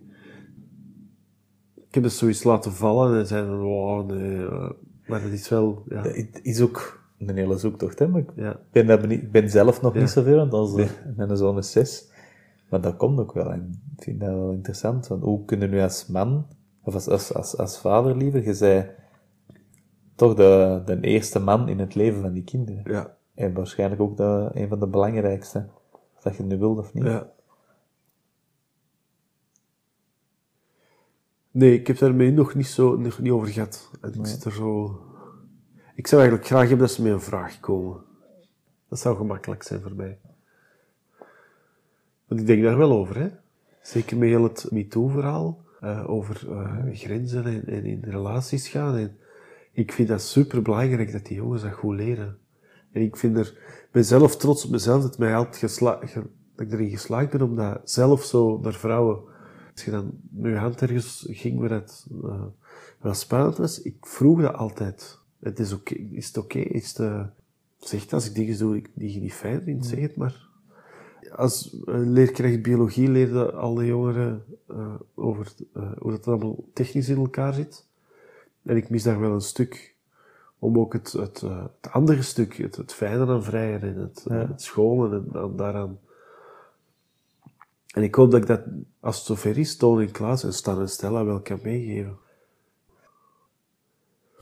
Ik 1.75 1.93
heb 1.97 2.03
dat 2.03 2.11
zoiets 2.11 2.43
laten 2.43 2.71
vallen 2.71 3.19
en 3.19 3.27
zei 3.27 3.47
dan, 3.47 3.61
oh 3.61 4.07
nee. 4.07 4.45
eh, 4.45 4.69
Maar 5.07 5.21
dat 5.21 5.31
is 5.31 5.49
wel, 5.49 5.83
ja. 5.89 6.01
Het 6.01 6.39
is 6.43 6.61
ook 6.61 7.00
een 7.29 7.37
hele 7.37 7.57
zoektocht. 7.57 7.99
Hè? 7.99 8.07
Maar 8.07 8.21
ik 8.21 8.29
Ja. 8.35 8.59
ben, 8.71 8.85
benieuwd- 9.01 9.31
ben 9.31 9.49
zelf 9.49 9.81
nog 9.81 9.93
Ja. 9.93 9.99
niet 9.99 10.09
zoveel, 10.09 10.35
want 10.37 10.53
als, 10.53 10.75
eh, 10.75 10.89
mijn 11.15 11.37
zoon 11.37 11.57
is 11.57 11.71
zes. 11.71 12.09
Maar 12.69 12.81
dat 12.81 12.95
komt 12.97 13.19
ook 13.19 13.33
wel. 13.33 13.51
En 13.51 13.81
ik 13.97 14.03
vind 14.03 14.19
dat 14.19 14.29
wel 14.29 14.51
interessant. 14.51 15.07
Want 15.07 15.23
hoe 15.23 15.45
kunnen 15.45 15.69
nu 15.69 15.81
als 15.81 16.07
man, 16.07 16.47
of 16.83 16.93
als, 16.93 17.07
als, 17.07 17.33
als, 17.33 17.57
als 17.57 17.79
vader 17.79 18.17
liever, 18.17 18.43
je 18.43 18.53
zei 18.53 18.89
toch 20.15 20.33
de, 20.33 20.81
de 20.85 20.99
eerste 21.01 21.39
man 21.39 21.67
in 21.69 21.79
het 21.79 21.95
leven 21.95 22.21
van 22.21 22.33
die 22.33 22.43
kinderen. 22.43 22.83
Ja. 22.85 23.17
En 23.35 23.53
waarschijnlijk 23.53 24.01
ook 24.01 24.17
de, 24.17 24.49
een 24.53 24.67
van 24.67 24.79
de 24.79 24.87
belangrijkste. 24.87 25.67
Of 26.15 26.21
dat 26.23 26.35
je 26.35 26.41
het 26.41 26.51
nu 26.51 26.57
wilt 26.57 26.77
of 26.77 26.93
niet. 26.93 27.03
Ja. 27.03 27.31
Nee, 31.51 31.73
ik 31.79 31.87
heb 31.87 31.97
daarmee 31.97 32.31
nog 32.31 32.55
niet, 32.55 32.67
zo, 32.67 32.95
nog 32.97 33.19
niet 33.19 33.31
over 33.31 33.47
gehad. 33.47 33.89
En 34.01 34.13
Ik 34.13 34.25
zit 34.25 34.43
er 34.43 34.51
zo... 34.51 34.99
Ik 35.95 36.07
zou 36.07 36.21
eigenlijk 36.21 36.51
graag 36.51 36.67
hebben 36.67 36.87
dat 36.87 36.95
ze 36.95 37.01
met 37.01 37.11
een 37.11 37.21
vraag 37.21 37.59
komen. 37.59 38.01
Dat 38.89 38.99
zou 38.99 39.17
gemakkelijk 39.17 39.63
zijn 39.63 39.81
voor 39.81 39.95
mij. 39.95 40.17
Want 42.27 42.41
ik 42.41 42.47
denk 42.47 42.63
daar 42.63 42.77
wel 42.77 42.91
over, 42.91 43.17
hè. 43.19 43.29
Zeker 43.81 44.17
met 44.17 44.29
heel 44.29 44.43
het 44.43 44.67
MeToo-verhaal. 44.71 45.63
eh, 45.79 46.09
over 46.09 46.51
eh, 46.51 46.77
grenzen 46.93 47.45
en, 47.45 47.85
in 47.85 48.03
relaties 48.03 48.67
gaan. 48.67 48.95
En 48.95 49.17
ik 49.71 49.91
vind 49.91 50.07
dat 50.07 50.21
super 50.21 50.61
belangrijk 50.61 51.11
dat 51.11 51.25
die 51.25 51.35
jongens 51.35 51.61
dat 51.61 51.71
goed 51.71 51.95
leren. 51.95 52.37
En 52.91 53.01
ik 53.01 53.17
vind 53.17 53.37
er, 53.37 53.57
ben 53.91 54.05
zelf 54.05 54.37
trots 54.37 54.65
op 54.65 54.71
mezelf 54.71 55.01
dat, 55.01 55.17
mij 55.17 55.35
altijd 55.35 55.79
dat 55.79 56.03
ik 56.55 56.71
erin 56.71 56.89
geslaagd 56.89 57.29
ben 57.29 57.41
om 57.41 57.55
dat 57.55 57.81
zelf 57.83 58.23
zo 58.23 58.59
naar 58.59 58.73
vrouwen. 58.73 59.19
Als 59.71 59.85
je 59.85 59.91
dan 59.91 60.11
met 60.29 60.51
je 60.51 60.57
hand 60.57 60.81
ergens 60.81 61.27
ging 61.29 61.59
waar 61.59 61.69
het 61.69 62.07
eh, 62.23 62.43
wel 62.99 63.13
spannend 63.13 63.57
was, 63.57 63.81
ik 63.81 63.95
vroeg 64.01 64.41
dat 64.41 64.53
altijd. 64.53 65.20
Het 65.41 65.59
is 65.59 65.73
oké, 65.73 65.95
is 65.95 66.27
het 66.27 66.37
oké? 66.37 66.59
Is 66.59 66.95
eh, 66.95 67.23
zeg 67.77 68.01
het 68.01 68.13
als 68.13 68.27
ik 68.27 68.35
dingen 68.35 68.57
doe 68.57 68.81
die 68.93 69.13
je 69.13 69.19
niet 69.19 69.33
fijn 69.33 69.61
vindt, 69.61 69.85
zeg 69.85 69.99
het 69.99 70.15
maar. 70.15 70.49
Als 71.35 71.73
eh, 71.85 71.95
leerkracht 71.97 72.61
biologie 72.61 73.09
leerde 73.09 73.51
alle 73.51 73.85
jongeren 73.85 74.43
eh, 74.67 74.93
over 75.15 75.51
hoe 75.97 76.11
dat 76.11 76.27
allemaal 76.27 76.63
technisch 76.73 77.09
in 77.09 77.17
elkaar 77.17 77.53
zit. 77.53 77.85
En 78.63 78.75
ik 78.75 78.89
mis 78.89 79.03
daar 79.03 79.19
wel 79.19 79.33
een 79.33 79.41
stuk 79.41 79.91
om 80.61 80.79
ook 80.79 80.93
het, 80.93 81.11
het, 81.11 81.41
het 81.41 81.91
andere 81.91 82.21
stuk, 82.21 82.53
het, 82.53 82.75
het 82.75 82.93
fijne 82.93 83.27
aan 83.27 83.43
vrijheid 83.43 83.81
en 83.83 83.95
het, 83.95 84.25
eh, 84.27 84.47
het 84.47 84.61
scholen 84.61 85.27
en 85.33 85.55
daaraan. 85.55 85.99
En 87.93 88.03
ik 88.03 88.15
hoop 88.15 88.31
dat 88.31 88.41
ik 88.41 88.47
dat, 88.47 88.61
als 88.99 89.17
het 89.17 89.25
zover 89.25 89.57
is, 89.57 89.77
Toon 89.77 90.01
en 90.01 90.11
Klaas 90.11 90.43
en 90.43 90.53
Stan 90.53 90.79
en 90.79 90.89
Stella 90.89 91.25
wel 91.25 91.41
kan 91.41 91.59
meegeven. 91.63 92.17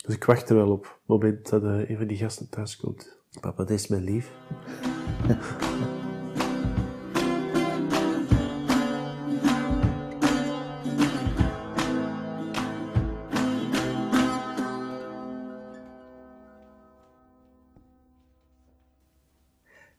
Dus 0.10 0.18
ik 0.18 0.24
wacht 0.24 0.50
er 0.50 0.56
wel 0.56 0.72
op, 0.72 0.84
het 0.84 0.92
moment 1.06 1.50
dat 1.50 1.64
eh, 1.64 1.90
een 1.90 1.98
van 1.98 2.08
die 2.08 2.18
gasten 2.18 2.50
thuis 2.50 2.78
komt. 2.78 3.18
Papa, 3.42 3.64
dit 3.64 3.80
is 3.80 3.88
mijn 3.88 4.04
lief. 4.04 4.32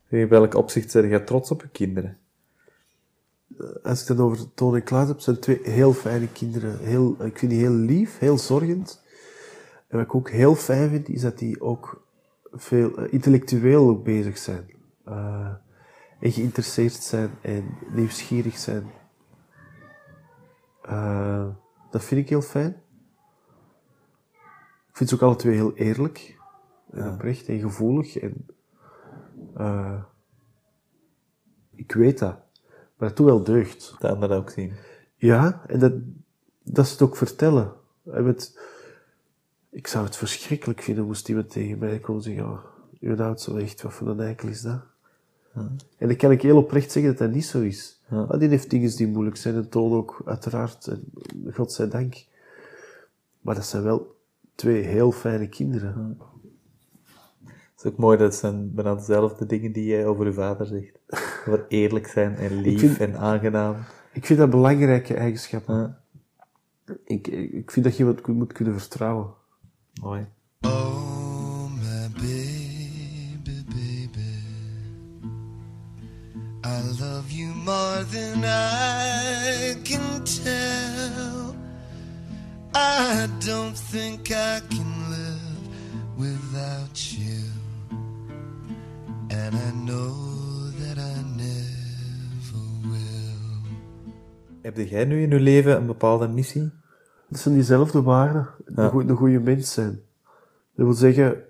In 0.09 0.29
welk 0.29 0.55
opzicht 0.55 0.93
ben 0.93 1.09
je 1.09 1.25
trots 1.25 1.51
op 1.51 1.63
je 1.63 1.69
kinderen? 1.69 2.19
als 3.83 4.03
ik 4.03 4.09
het 4.09 4.17
dan 4.17 4.27
over 4.27 4.55
Toon 4.55 4.75
en 4.75 4.83
Klaas 4.83 5.09
heb, 5.09 5.21
zijn 5.21 5.39
twee 5.39 5.61
heel 5.63 5.93
fijne 5.93 6.33
kinderen. 6.33 6.79
Heel, 6.79 7.25
ik 7.25 7.39
vind 7.39 7.51
die 7.51 7.61
heel 7.61 7.75
lief, 7.75 8.19
heel 8.19 8.39
zorgend. 8.39 9.03
En 9.91 9.97
wat 9.97 10.07
ik 10.07 10.15
ook 10.15 10.31
heel 10.31 10.55
fijn 10.55 10.91
vind, 10.91 11.09
is 11.09 11.21
dat 11.21 11.39
die 11.39 11.61
ook 11.61 12.07
veel 12.53 12.97
eh, 12.97 13.13
intellectueel 13.13 13.89
ook 13.89 14.05
bezig 14.05 14.39
zijn. 14.39 14.71
Eh, 15.05 15.55
en 16.21 16.33
geïnteresseerd 16.33 16.93
zijn 16.93 17.31
en 17.43 17.65
nieuwsgierig 17.93 18.59
zijn. 18.59 18.91
Eh, 20.83 21.49
dat 21.91 22.05
vind 22.05 22.21
ik 22.21 22.29
heel 22.29 22.43
fijn. 22.43 22.83
Ik 24.89 24.97
vind 24.97 25.09
ze 25.09 25.15
ook 25.15 25.23
alle 25.23 25.37
twee 25.37 25.55
heel 25.55 25.75
eerlijk. 25.75 26.39
En 26.91 27.13
oprecht 27.13 27.49
en 27.49 27.61
gevoelig. 27.61 28.19
En, 28.19 28.47
eh, 29.55 30.03
ik 31.75 31.93
weet 31.93 32.19
dat. 32.19 32.37
Maar 32.97 33.09
dat 33.09 33.17
doet 33.17 33.27
wel 33.27 33.45
deugd. 33.45 33.95
De 33.99 34.09
anderen 34.09 34.37
ook 34.37 34.51
zien. 34.51 34.73
Ja, 35.17 35.63
en 35.67 35.79
dat, 35.79 35.93
dat 36.63 36.87
ze 36.87 36.93
het 36.93 37.03
ook 37.03 37.17
vertellen. 37.17 37.73
En 38.05 38.25
het, 38.25 38.61
ik 39.71 39.87
zou 39.87 40.05
het 40.05 40.17
verschrikkelijk 40.17 40.83
vinden 40.83 41.05
moest 41.05 41.29
iemand 41.29 41.51
tegen 41.51 41.79
mij 41.79 41.99
komen 41.99 42.23
zeggen, 42.23 42.45
ja, 42.45 42.61
uw 43.01 43.23
oudste 43.23 43.61
echt, 43.61 43.83
wat 43.83 43.93
voor 43.93 44.09
een 44.09 44.21
eikel 44.21 44.49
is 44.49 44.61
dat? 44.63 44.81
En 45.99 46.07
dan 46.09 46.17
kan 46.17 46.31
ik 46.31 46.43
heel 46.43 46.57
oprecht 46.57 46.91
zeggen 46.93 47.11
dat 47.13 47.21
dat 47.21 47.35
niet 47.35 47.45
zo 47.45 47.61
is. 47.61 48.01
Maar 48.09 48.39
die 48.39 48.49
heeft 48.49 48.71
dingen 48.71 48.97
die 48.97 49.07
moeilijk 49.09 49.37
zijn 49.37 49.55
en 49.55 49.69
Toon 49.69 49.93
ook, 49.93 50.23
uiteraard, 50.25 50.87
en 50.87 51.05
godzijdank. 51.53 52.25
Maar 53.41 53.55
dat 53.55 53.67
zijn 53.67 53.83
wel 53.83 54.17
twee 54.55 54.83
heel 54.83 55.13
fijne 55.13 55.49
kinderen. 55.49 56.19
Het 57.45 57.85
is 57.85 57.91
ook 57.93 57.97
mooi 57.97 58.19
dat 58.19 58.35
zijn 58.35 58.75
bijna 58.75 58.95
dezelfde 58.95 59.47
dingen 59.47 59.73
die 59.73 59.85
jij 59.85 60.07
over 60.07 60.27
je 60.27 60.33
vader 60.33 60.67
zegt. 60.67 60.99
Over 61.47 61.65
eerlijk 61.69 62.07
zijn 62.07 62.37
en 62.37 62.61
lief 62.61 62.81
vind- 62.81 62.99
en 62.99 63.17
aangenaam. 63.19 63.77
Ik 64.13 64.27
vind 64.27 64.39
dat 64.39 64.51
belangrijke 64.51 65.15
eigenschappen. 65.15 65.75
Ja. 65.77 66.01
Ik, 67.05 67.27
ik 67.27 67.71
vind 67.71 67.85
dat 67.85 67.97
je 67.97 68.05
iemand 68.05 68.27
moet 68.27 68.53
kunnen 68.53 68.79
vertrouwen. 68.81 69.39
Mooi. 70.03 70.25
Oh, 70.65 71.69
my 71.69 72.09
baby, 72.15 73.57
baby. 73.69 74.33
I 76.65 76.81
love 77.01 77.31
you 77.31 77.49
more 77.55 78.03
than 78.05 78.43
I 78.43 79.77
can 79.85 80.25
tell. 80.25 81.55
I 82.75 83.29
don't 83.41 83.77
think 83.77 84.31
I 84.31 84.61
can 84.71 84.91
live 85.11 85.69
without 86.17 86.97
you. 87.13 87.45
And 89.31 89.55
I 89.55 89.71
know 89.85 90.15
that 90.81 90.97
I 90.99 91.23
never 91.37 92.65
will. 92.89 93.63
Heb 94.63 94.77
jij 94.77 95.05
nu 95.05 95.23
in 95.23 95.31
je 95.31 95.41
leven 95.41 95.77
een 95.77 95.87
bepaalde 95.87 96.29
missie? 96.29 96.80
Dat 97.31 97.41
zijn 97.41 97.55
diezelfde 97.55 98.03
waarden. 98.03 98.49
Ja. 98.67 98.85
Een, 98.85 98.91
goe- 98.91 99.05
een 99.09 99.17
goede 99.17 99.41
mens 99.41 99.73
zijn. 99.73 100.03
Dat 100.75 100.87
wil 100.87 100.93
zeggen, 100.93 101.43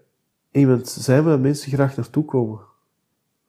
iemand 0.51 0.89
zijn 0.89 1.25
waar 1.25 1.41
mensen 1.41 1.73
graag 1.73 1.97
naartoe 1.97 2.25
komen. 2.25 2.61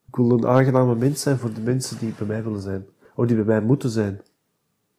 Ik 0.07 0.15
wil 0.15 0.31
een 0.31 0.47
aangename 0.47 0.95
mens 0.95 1.21
zijn 1.21 1.37
voor 1.37 1.53
de 1.53 1.61
mensen 1.61 1.99
die 1.99 2.13
bij 2.17 2.27
mij 2.27 2.43
willen 2.43 2.61
zijn. 2.61 2.85
Of 3.15 3.25
die 3.25 3.35
bij 3.35 3.45
mij 3.45 3.61
moeten 3.61 3.89
zijn. 3.89 4.15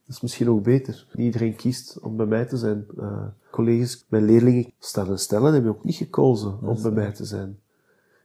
Dat 0.05 0.15
is 0.15 0.21
misschien 0.21 0.49
ook 0.49 0.63
beter. 0.63 1.05
Niet 1.13 1.25
iedereen 1.25 1.55
kiest 1.55 1.99
om 1.99 2.17
bij 2.17 2.25
mij 2.25 2.45
te 2.45 2.57
zijn. 2.57 2.85
Eh, 2.99 3.25
collega's, 3.51 4.05
mijn 4.07 4.25
leerlingen 4.25 4.71
staan 4.79 5.09
en 5.09 5.19
stellen 5.19 5.53
hebben 5.53 5.71
ook 5.71 5.83
niet 5.83 5.95
gekozen 5.95 6.57
om 6.61 6.81
bij 6.81 6.91
mij 6.91 7.11
te 7.11 7.25
zijn. 7.25 7.59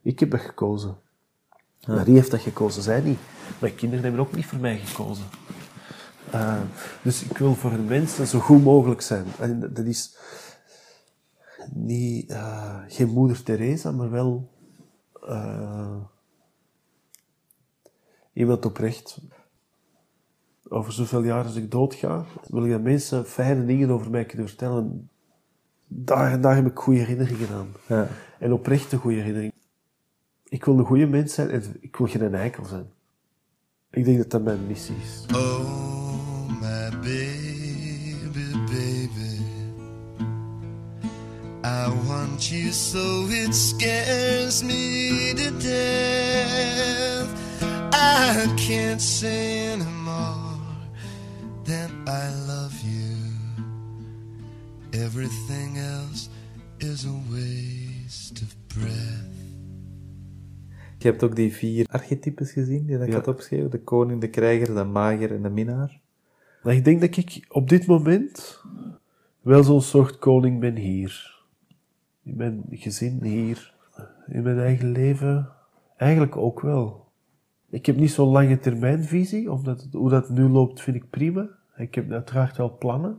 Ik 0.03 0.19
heb 0.21 0.31
dat 0.31 0.41
gekozen. 0.41 0.97
Marie 1.87 2.15
heeft 2.15 2.31
dat 2.31 2.41
gekozen, 2.41 2.83
zij 2.83 3.01
niet. 3.01 3.19
Mijn 3.61 3.75
kinderen 3.75 4.05
hebben 4.05 4.21
ook 4.21 4.35
niet 4.35 4.47
voor 4.47 4.59
mij 4.59 4.79
gekozen. 4.79 5.25
Uh, 6.35 6.61
dus 7.03 7.23
ik 7.23 7.39
wil 7.39 7.55
voor 7.55 7.73
een 7.73 7.85
mensen 7.85 8.27
zo 8.27 8.39
goed 8.39 8.63
mogelijk 8.63 9.01
zijn. 9.01 9.25
En 9.39 9.61
dat 9.61 9.85
is 9.85 10.17
niet, 11.71 12.31
uh, 12.31 12.77
geen 12.89 13.09
moeder 13.09 13.43
Teresa, 13.43 13.93
maar 13.93 14.11
wel 14.11 14.51
uh, 15.25 15.97
iemand 18.33 18.65
oprecht. 18.65 19.21
Over 20.69 20.93
zoveel 20.93 21.23
jaar 21.23 21.45
als 21.45 21.57
ik 21.57 21.71
doodga, 21.71 22.25
wil 22.47 22.65
ik 22.65 22.71
dat 22.71 22.83
mensen 22.83 23.27
fijne 23.27 23.65
dingen 23.65 23.91
over 23.91 24.11
mij 24.11 24.25
kunnen 24.25 24.49
vertellen. 24.49 25.11
Daar, 25.87 26.41
daar 26.41 26.55
heb 26.55 26.67
ik 26.67 26.79
goede 26.79 27.01
herinneringen 27.01 27.49
aan. 27.49 27.73
Ja. 27.87 28.09
En 28.39 28.53
oprechte 28.53 28.97
goede 28.97 29.17
herinneringen. 29.17 29.57
Ik 30.45 30.65
wil 30.65 30.79
een 30.79 30.85
goede 30.85 31.07
mens 31.07 31.35
zijn 31.35 31.51
en 31.51 31.77
ik 31.81 31.97
wil 31.97 32.07
geen 32.07 32.35
eikel 32.35 32.65
zijn. 32.65 32.87
Ik 33.91 34.05
denk 34.05 34.19
dat 34.19 34.31
dat 34.31 34.43
mijn 34.43 34.67
missie 34.67 34.97
is. 34.97 35.27
Oh, 35.35 35.98
baby, 37.03 38.49
baby. 38.67 39.37
I 41.65 41.89
want 42.07 42.51
you 42.51 42.73
so 42.73 43.27
it 43.29 43.55
scares 43.55 44.63
me 44.63 45.35
to 45.35 45.51
death. 45.59 47.29
I 47.93 48.47
can't 48.57 49.01
say 49.03 49.73
anymore 49.73 50.57
that 51.65 51.91
I 52.07 52.31
love 52.47 52.75
you. 52.85 53.17
Everything 54.93 55.79
else 55.79 56.29
is 56.79 57.05
a 57.05 57.17
waste 57.31 58.43
of 58.43 58.55
breath. 58.67 59.27
Je 60.99 61.09
hebt 61.09 61.23
ook 61.23 61.37
die 61.37 61.53
vier 61.53 61.87
archetypes 61.91 62.53
gezien 62.53 62.87
die 62.87 62.97
dat 62.99 63.07
ik 63.07 63.13
Ja. 63.13 63.19
had 63.19 63.29
opgeschreven. 63.29 63.71
De 63.71 63.81
koning, 63.83 64.21
de 64.21 64.31
krijger, 64.31 64.75
de 64.75 64.85
mager 64.85 65.35
en 65.35 65.43
de 65.43 65.51
minnaar. 65.51 66.01
Maar 66.63 66.75
ik 66.75 66.85
denk 66.85 67.01
dat 67.01 67.17
ik 67.17 67.47
op 67.49 67.69
dit 67.69 67.87
moment 67.87 68.63
wel 69.41 69.63
zo'n 69.63 69.81
soort 69.83 70.19
koning 70.19 70.61
ben 70.61 70.77
hier. 70.77 71.37
In 72.23 72.37
mijn 72.37 72.65
gezin 72.71 73.23
hier. 73.23 73.77
in 74.27 74.43
mijn 74.43 74.59
eigen 74.59 74.91
leven? 74.93 75.49
Eigenlijk 75.97 76.37
ook 76.37 76.61
wel. 76.61 77.07
Ik 77.71 77.87
heb 77.87 77.97
niet 77.97 78.11
zo'n 78.11 78.29
lange 78.29 78.59
termijnvisie, 78.59 79.53
omdat 79.53 79.83
het- 79.83 79.93
hoe 79.93 80.11
dat 80.11 80.29
nu 80.29 80.49
loopt 80.49 80.81
vind 80.81 80.97
ik 80.97 81.11
prima. 81.11 81.49
Ik 81.77 81.95
heb 81.95 82.11
uiteraard 82.13 82.57
wel 82.57 82.77
plannen, 82.79 83.19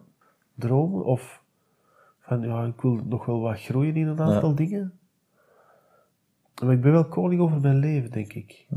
dromen, 0.56 1.04
of 1.06 1.44
van 2.20 2.42
ja, 2.42 2.64
ik 2.66 2.82
wil 2.82 2.94
nog 3.06 3.26
wel 3.26 3.40
wat 3.40 3.62
groeien 3.62 3.96
in 3.96 4.08
een 4.08 4.20
aantal 4.22 4.56
dingen. 4.56 4.94
Maar 6.64 6.74
ik 6.74 6.82
ben 6.82 6.92
wel 6.92 7.08
koning 7.08 7.42
over 7.42 7.62
mijn 7.62 7.78
leven, 7.78 8.12
denk 8.12 8.34
ik. 8.34 8.68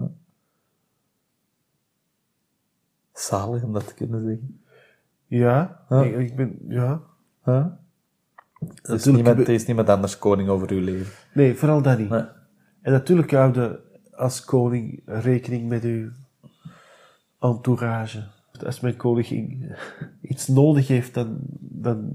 Zalig 3.23 3.63
om 3.63 3.73
dat 3.73 3.87
te 3.87 3.95
kunnen 3.95 4.21
zeggen. 4.21 4.61
Ja, 5.27 5.85
Ja. 5.89 6.03
Ik, 6.03 6.19
ik 6.19 6.37
ben, 6.37 6.59
ja. 6.69 7.01
Huh? 7.45 7.67
Er 8.83 8.95
is, 8.95 9.05
niemand, 9.05 9.39
er 9.39 9.49
is 9.49 9.67
niemand 9.67 9.89
anders 9.89 10.19
koning 10.19 10.49
over 10.49 10.71
uw 10.71 10.81
leven. 10.81 11.13
Nee, 11.35 11.55
vooral 11.55 11.83
dat 11.83 11.99
niet. 11.99 12.09
Nee. 12.09 12.25
En 12.81 12.93
natuurlijk 12.93 13.31
hou 13.31 13.61
je 13.61 13.81
als 14.13 14.45
koning 14.45 15.03
rekening 15.05 15.69
met 15.69 15.83
uw 15.83 16.11
entourage. 17.41 18.25
Als 18.65 18.81
mijn 18.81 18.97
koningin 18.97 19.73
iets 20.21 20.49
nodig 20.49 20.89
heeft, 20.89 21.15
dan, 21.15 21.39
dan 21.61 22.11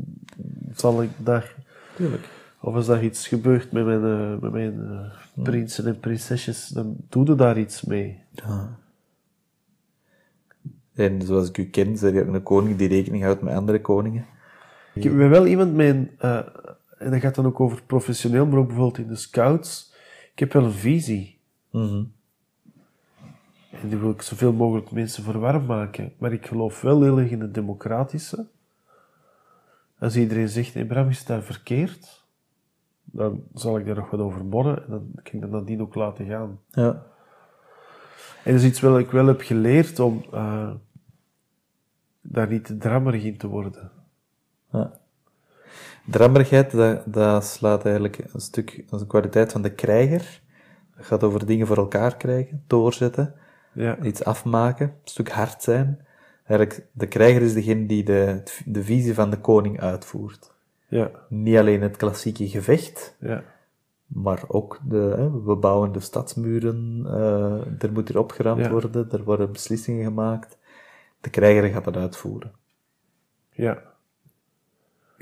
zal 0.74 1.04
ik 1.04 1.10
daar... 1.18 1.56
Tuurlijk. 1.96 2.28
Of 2.62 2.76
als 2.76 2.86
daar 2.86 3.04
iets 3.04 3.28
gebeurt 3.28 3.72
met 3.72 3.86
mijn, 3.86 4.04
eh, 4.04 4.42
met 4.42 4.52
mijn 4.52 4.88
eh, 4.88 5.44
prinsen 5.44 5.86
en 5.86 6.00
prinsesjes, 6.00 6.68
dan 6.68 6.96
doe 7.10 7.26
je 7.26 7.36
daar 7.36 7.58
iets 7.58 7.82
mee. 7.82 8.24
En 10.98 11.22
zoals 11.22 11.50
ik 11.50 11.58
u 11.58 11.66
ken, 11.66 11.98
ben 12.00 12.14
je 12.14 12.22
ook 12.22 12.34
een 12.34 12.44
koning 12.44 12.78
die 12.78 12.88
rekening 12.88 13.24
houdt 13.24 13.42
met 13.42 13.54
andere 13.54 13.82
koningen. 13.82 14.26
Ik 14.94 15.04
heb 15.04 15.14
wel 15.14 15.46
iemand 15.46 15.74
met 15.76 15.88
een... 15.96 16.12
eh, 16.18 16.38
en 16.98 17.12
dat 17.12 17.20
gaat 17.20 17.36
dan 17.36 17.46
ook 17.46 17.60
over 17.60 17.84
professioneel, 17.84 18.46
maar 18.46 18.60
ook 18.60 18.68
bijvoorbeeld 18.68 18.98
in 18.98 19.08
de 19.08 19.16
scouts. 19.16 19.94
Ik 20.32 20.40
heb 20.40 20.54
wel 20.54 20.64
een 20.64 20.72
visie. 20.72 21.40
Mhm. 21.72 22.04
En 23.82 23.90
die 23.90 23.98
wil 23.98 24.10
ik 24.10 24.22
zoveel 24.22 24.54
mogelijk 24.54 24.92
mensen 24.92 25.24
voor 25.24 25.40
warm 25.40 25.66
maken. 25.66 26.14
Maar 26.18 26.34
ik 26.34 26.46
geloof 26.46 26.82
wel 26.82 27.02
heel 27.02 27.20
erg 27.20 27.30
in 27.30 27.42
het 27.42 27.54
democratische. 27.54 28.48
Als 30.00 30.16
iedereen 30.16 30.50
zegt, 30.50 30.74
nee, 30.74 30.86
Bram 30.86 31.10
is 31.10 31.26
daar 31.26 31.42
verkeerd, 31.42 32.26
dan 33.04 33.44
zal 33.54 33.78
ik 33.78 33.86
daar 33.86 33.96
nog 33.96 34.10
wat 34.10 34.20
over 34.20 34.46
morren 34.46 34.84
en 34.84 34.90
dan 34.90 35.12
kan 35.14 35.34
ik 35.34 35.42
dat 35.42 35.50
nadien 35.50 35.82
ook 35.82 35.96
laten 35.96 36.26
gaan. 36.26 36.60
Ja. 36.72 37.04
En 38.44 38.54
dat 38.54 38.62
is 38.62 38.68
iets 38.68 38.80
wat 38.80 39.00
ik 39.00 39.12
wel 39.12 39.26
heb 39.26 39.42
geleerd 39.42 40.00
om 40.00 40.24
eh, 40.34 40.70
daar 42.30 42.48
niet 42.48 42.66
te 42.66 42.78
drammerig 42.78 43.24
in 43.24 43.38
te 43.38 43.48
worden. 43.48 43.92
ja. 44.72 45.00
Drammerigheid, 46.06 46.72
dat, 46.72 47.14
dat 47.14 47.46
slaat 47.46 47.84
eigenlijk 47.84 48.24
een 48.34 48.40
stuk, 48.40 48.84
een 48.90 49.08
kwaliteit 49.08 49.52
van 49.52 49.62
de 49.62 49.74
krijger. 49.74 50.42
Dat 50.98 51.06
gaat 51.06 51.24
over 51.24 51.46
dingen 51.46 51.68
voor 51.68 51.78
elkaar 51.78 52.18
krijgen, 52.18 52.64
doorzetten, 52.68 53.34
Ja, 53.74 53.98
iets 54.02 54.24
afmaken, 54.24 54.88
een 54.88 54.94
stuk 55.04 55.30
hard 55.30 55.64
zijn. 55.64 56.06
Eigenlijk, 56.46 56.88
de 56.92 57.08
krijger 57.08 57.42
is 57.42 57.54
degene 57.54 57.86
die 57.86 58.04
de, 58.04 58.44
de 58.66 58.84
visie 58.84 59.14
van 59.14 59.30
de 59.30 59.40
koning 59.40 59.80
uitvoert. 59.82 60.54
ja, 60.88 61.12
Niet 61.30 61.58
alleen 61.58 61.82
het 61.82 61.98
klassieke 61.98 62.50
gevecht, 62.50 63.16
ja. 63.20 63.44
maar 64.06 64.44
ook 64.48 64.80
de, 64.84 65.14
hè, 65.18 65.44
we 65.44 65.56
bouwen 65.56 65.92
de 65.92 66.00
stadsmuren, 66.00 67.04
eh, 67.06 67.84
er 67.84 67.92
moet 67.92 68.08
hier 68.08 68.20
opgeruimd 68.20 68.68
worden, 68.68 69.12
er 69.12 69.24
worden 69.24 69.52
beslissingen 69.52 70.04
gemaakt. 70.04 70.57
De 71.28 71.34
krijger 71.34 71.70
gaat 71.70 71.84
dat 71.84 71.96
uitvoeren. 71.96 72.52
ja. 73.52 73.84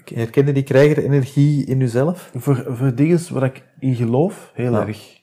Herken 0.06 0.46
je 0.46 0.54
die 0.54 0.64
krijgerenergie 0.64 1.66
in 1.66 1.80
uzelf? 1.82 2.32
Voor, 2.36 2.66
voor 2.68 2.96
dingen 2.96 3.34
waar 3.34 3.44
ik 3.44 3.64
in 3.80 3.96
geloof, 3.96 4.52
heel 4.54 4.72
Ja. 4.72 4.88
erg. 4.88 5.22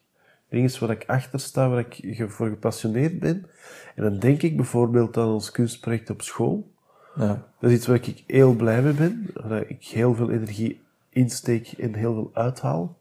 Dingen 0.49 0.81
waar 0.81 0.91
ik 0.91 1.05
achter 1.07 1.41
sta, 1.41 1.69
waar 1.69 1.79
ik 1.91 2.25
voor 2.31 2.49
gepassioneerd 2.49 3.19
ben. 3.19 3.47
En 3.95 4.03
dan 4.03 4.19
denk 4.19 4.43
ik 4.43 4.57
bijvoorbeeld 4.57 5.17
aan 5.17 5.29
ons 5.29 5.51
kunstproject 5.51 6.11
op 6.11 6.23
school. 6.23 6.71
Ja. 7.15 7.47
Dat 7.61 7.71
is 7.71 7.77
iets 7.77 7.87
waar 7.87 7.97
ik 7.97 8.25
heel 8.27 8.55
blij 8.55 8.83
mee 8.83 8.93
ben, 8.93 9.31
waar 9.35 9.69
ik 9.69 9.85
heel 9.85 10.15
veel 10.15 10.31
energie 10.31 10.81
insteek 11.09 11.69
en 11.73 11.95
heel 11.95 12.15
veel 12.15 12.31
uithaal. 12.33 12.97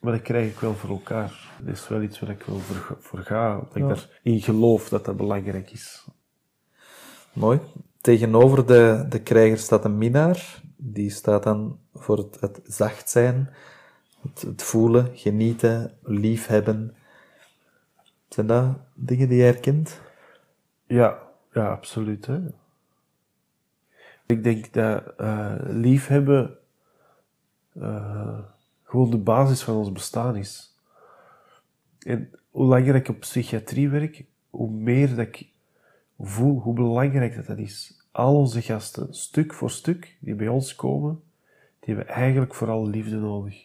Maar 0.00 0.12
dat 0.12 0.22
krijg 0.22 0.50
ik 0.50 0.58
wel 0.58 0.74
voor 0.74 0.90
elkaar. 0.90 1.50
Dat 1.64 1.74
is 1.74 1.88
wel 1.88 2.02
iets 2.02 2.20
waar 2.20 2.30
ik 2.30 2.42
wel 2.42 2.58
voor, 2.58 2.96
voor 3.00 3.18
ga, 3.18 3.54
dat 3.54 3.76
ik 3.76 3.82
daarin 3.88 4.40
geloof 4.40 4.88
dat 4.88 5.04
dat 5.04 5.16
belangrijk 5.16 5.70
is. 5.72 6.06
Mooi. 7.36 7.60
Tegenover 8.00 8.66
de, 8.66 9.06
de 9.08 9.22
krijger 9.22 9.58
staat 9.58 9.84
een 9.84 9.98
minnaar. 9.98 10.62
Die 10.76 11.10
staat 11.10 11.42
dan 11.42 11.78
voor 11.94 12.18
het, 12.18 12.40
het 12.40 12.60
zacht 12.64 13.10
zijn, 13.10 13.54
het, 14.40 14.62
voelen, 14.62 15.10
genieten, 15.16 15.98
liefhebben. 16.02 16.96
Zijn 18.28 18.46
dat 18.46 18.76
dingen 18.94 19.28
die 19.28 19.38
je 19.38 19.44
herkent? 19.44 20.00
Ja, 20.86 21.22
ja, 21.52 21.68
absoluut. 21.68 22.28
Ik 24.26 24.44
denk 24.44 24.72
dat 24.72 25.14
eh, 25.16 25.54
liefhebben 25.58 26.58
eh, 27.72 28.38
gewoon 28.82 29.10
de 29.10 29.18
basis 29.18 29.62
van 29.62 29.74
ons 29.74 29.92
bestaan 29.92 30.36
is. 30.36 30.76
En 31.98 32.30
hoe 32.50 32.66
langer 32.66 32.94
ik 32.94 33.08
op 33.08 33.20
psychiatrie 33.20 33.88
werk, 33.88 34.24
hoe 34.50 34.70
meer 34.70 35.08
dat 35.08 35.26
ik 35.26 35.54
voel 36.18 36.60
hoe 36.60 36.74
belangrijk 36.74 37.36
dat, 37.36 37.46
dat 37.46 37.58
is. 37.58 38.04
Al 38.10 38.36
onze 38.36 38.62
gasten, 38.62 39.14
stuk 39.14 39.54
voor 39.54 39.70
stuk, 39.70 40.16
die 40.20 40.34
bij 40.34 40.48
ons 40.48 40.74
komen, 40.74 41.22
die 41.80 41.94
hebben 41.94 42.14
eigenlijk 42.14 42.54
vooral 42.54 42.88
liefde 42.88 43.16
nodig. 43.16 43.64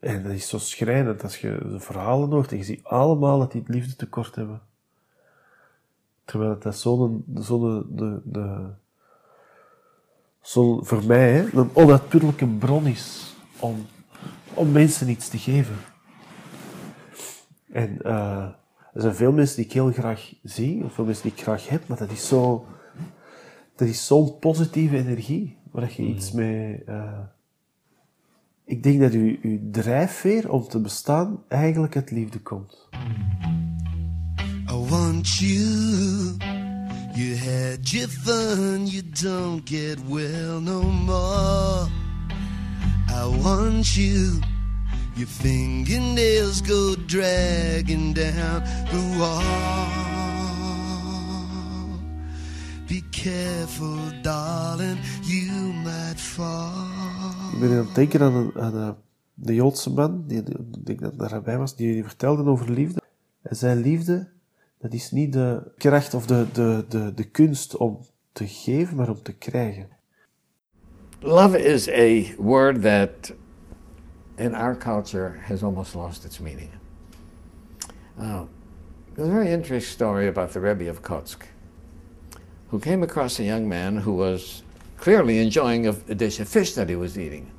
En 0.00 0.22
dat 0.22 0.32
is 0.32 0.48
zo 0.48 0.58
schrijnend 0.58 1.22
als 1.22 1.40
je 1.40 1.58
de 1.62 1.80
verhalen 1.80 2.30
hoort 2.30 2.50
en 2.50 2.56
je 2.56 2.64
ziet 2.64 2.84
allemaal 2.84 3.38
dat 3.38 3.52
die 3.52 3.60
het 3.60 3.70
liefde 3.70 3.96
tekort 3.96 4.34
hebben. 4.34 4.62
Terwijl 6.24 6.58
dat 6.58 6.76
zo'n, 6.76 7.24
zo'n, 7.34 7.86
de, 7.88 8.20
de, 8.24 8.70
zo 10.40 10.82
voor 10.82 11.04
mij, 11.04 11.48
een 11.52 11.70
onuitputtelijke 11.72 12.46
bron 12.46 12.86
is 12.86 13.34
om, 13.58 13.86
om 14.54 14.72
mensen 14.72 15.08
iets 15.08 15.28
te 15.28 15.38
geven. 15.38 15.76
En 17.72 18.02
eh, 18.02 18.48
er 18.94 19.00
zijn 19.00 19.14
veel 19.14 19.32
mensen 19.32 19.56
die 19.56 19.64
ik 19.64 19.72
heel 19.72 19.92
graag 19.92 20.34
zie, 20.42 20.84
of 20.84 20.92
veel 20.92 21.04
mensen 21.04 21.22
die 21.22 21.32
ik 21.32 21.42
graag 21.42 21.68
heb, 21.68 21.88
maar 21.88 21.98
dat 21.98 22.10
is 22.10 22.28
zo, 22.28 22.66
dat 23.76 23.88
is 23.88 24.06
zo'n 24.06 24.38
positieve 24.38 24.96
energie, 24.96 25.56
waar 25.70 25.92
je 25.96 26.02
iets 26.02 26.32
mee, 26.32 26.84
eh, 26.84 27.18
ik 28.64 28.82
denk 28.82 29.00
dat 29.00 29.12
uw, 29.12 29.36
uw 29.42 29.58
drijfveer 29.70 30.50
om 30.50 30.68
te 30.68 30.80
bestaan 30.80 31.42
eigenlijk 31.48 31.96
uit 31.96 32.10
liefde 32.10 32.40
komt. 32.40 32.88
I 34.70 34.76
want 34.88 35.28
you. 35.28 36.36
You 37.14 37.36
had 37.36 37.90
your 37.90 38.08
fun, 38.08 38.86
you 38.86 39.02
don't 39.22 39.68
get 39.68 39.98
well 40.08 40.60
no 40.60 40.82
more. 40.82 41.88
I 43.08 43.42
want 43.42 43.94
you. 43.94 44.53
Your 45.16 45.28
fingernails 45.28 46.60
go 46.60 46.96
dragging 47.06 48.14
down 48.14 48.64
the 48.90 49.16
wall. 49.16 49.42
Be 52.88 53.00
careful, 53.10 53.96
darling, 54.22 54.98
you 55.22 55.72
might 55.84 56.20
fall. 56.20 57.52
Ik 57.52 57.60
ben 57.60 57.70
aan 57.70 57.86
het 57.86 57.94
denken 57.94 58.20
aan, 58.20 58.34
een, 58.34 58.52
aan 58.60 58.74
een, 58.74 58.94
de 59.34 59.54
Joodse 59.54 59.90
man, 59.90 60.24
die, 60.26 60.38
ik 60.38 60.86
denk 60.86 61.00
dat 61.00 61.18
daarbij 61.18 61.58
was, 61.58 61.76
die, 61.76 61.92
die 61.92 62.04
vertelde 62.04 62.44
over 62.44 62.70
liefde. 62.70 63.00
En 63.42 63.56
zijn 63.56 63.80
liefde, 63.80 64.28
dat 64.78 64.92
is 64.92 65.10
niet 65.10 65.32
de 65.32 65.72
kracht 65.76 66.14
of 66.14 66.26
de, 66.26 66.46
de, 66.52 66.84
de, 66.88 67.14
de 67.14 67.24
kunst 67.24 67.76
om 67.76 67.98
te 68.32 68.46
geven, 68.46 68.96
maar 68.96 69.08
om 69.08 69.22
te 69.22 69.32
krijgen. 69.32 69.88
Love 71.20 71.64
is 71.64 71.88
a 71.88 72.42
word 72.42 72.82
that 72.82 73.34
in 74.38 74.54
our 74.54 74.74
culture 74.74 75.40
has 75.44 75.62
almost 75.62 75.94
lost 75.94 76.24
its 76.24 76.40
meaning. 76.40 76.70
Uh, 78.18 78.44
there's 79.14 79.28
a 79.28 79.32
very 79.32 79.52
interesting 79.52 79.92
story 79.92 80.28
about 80.28 80.52
the 80.52 80.60
Rebbe 80.60 80.88
of 80.88 81.02
Kotsk, 81.02 81.42
who 82.70 82.80
came 82.80 83.02
across 83.02 83.38
a 83.38 83.44
young 83.44 83.68
man 83.68 83.96
who 83.96 84.12
was 84.12 84.62
clearly 84.98 85.38
enjoying 85.38 85.86
a, 85.86 85.90
a 86.08 86.14
dish 86.14 86.40
of 86.40 86.48
fish 86.48 86.74
that 86.74 86.88
he 86.88 86.96
was 86.96 87.18
eating. 87.18 87.50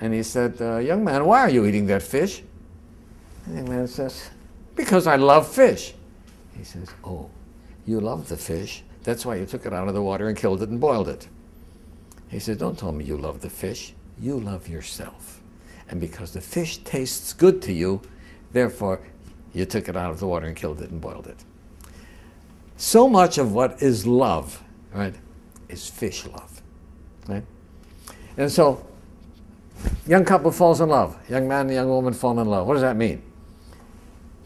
And 0.00 0.12
he 0.12 0.22
said, 0.22 0.60
uh, 0.60 0.78
Young 0.78 1.04
man, 1.04 1.24
why 1.24 1.40
are 1.40 1.50
you 1.50 1.64
eating 1.66 1.86
that 1.86 2.02
fish? 2.02 2.42
And 3.44 3.54
the 3.54 3.60
young 3.60 3.70
man 3.70 3.88
says, 3.88 4.30
Because 4.74 5.06
I 5.06 5.16
love 5.16 5.48
fish. 5.48 5.94
He 6.56 6.64
says, 6.64 6.88
Oh, 7.04 7.30
you 7.86 8.00
love 8.00 8.28
the 8.28 8.36
fish. 8.36 8.82
That's 9.04 9.24
why 9.24 9.36
you 9.36 9.46
took 9.46 9.66
it 9.66 9.72
out 9.72 9.88
of 9.88 9.94
the 9.94 10.02
water 10.02 10.28
and 10.28 10.36
killed 10.36 10.62
it 10.62 10.68
and 10.68 10.80
boiled 10.80 11.08
it. 11.08 11.28
He 12.28 12.40
says, 12.40 12.58
Don't 12.58 12.78
tell 12.78 12.92
me 12.92 13.04
you 13.04 13.16
love 13.16 13.40
the 13.40 13.50
fish. 13.50 13.94
You 14.20 14.38
love 14.40 14.68
yourself. 14.68 15.40
And 15.88 16.00
because 16.00 16.32
the 16.32 16.40
fish 16.40 16.78
tastes 16.78 17.32
good 17.32 17.62
to 17.62 17.72
you, 17.72 18.00
therefore 18.52 19.00
you 19.52 19.64
took 19.64 19.88
it 19.88 19.96
out 19.96 20.10
of 20.10 20.20
the 20.20 20.26
water 20.26 20.46
and 20.46 20.56
killed 20.56 20.80
it 20.80 20.90
and 20.90 21.00
boiled 21.00 21.26
it. 21.26 21.44
So 22.76 23.08
much 23.08 23.38
of 23.38 23.52
what 23.52 23.82
is 23.82 24.06
love, 24.06 24.62
right, 24.92 25.14
is 25.68 25.88
fish 25.88 26.26
love. 26.26 26.60
Right? 27.26 27.44
And 28.36 28.50
so 28.50 28.84
young 30.06 30.24
couple 30.24 30.50
falls 30.50 30.80
in 30.80 30.88
love. 30.88 31.16
Young 31.28 31.48
man 31.48 31.66
and 31.66 31.74
young 31.74 31.88
woman 31.88 32.12
fall 32.12 32.38
in 32.38 32.46
love. 32.46 32.66
What 32.66 32.74
does 32.74 32.82
that 32.82 32.96
mean? 32.96 33.22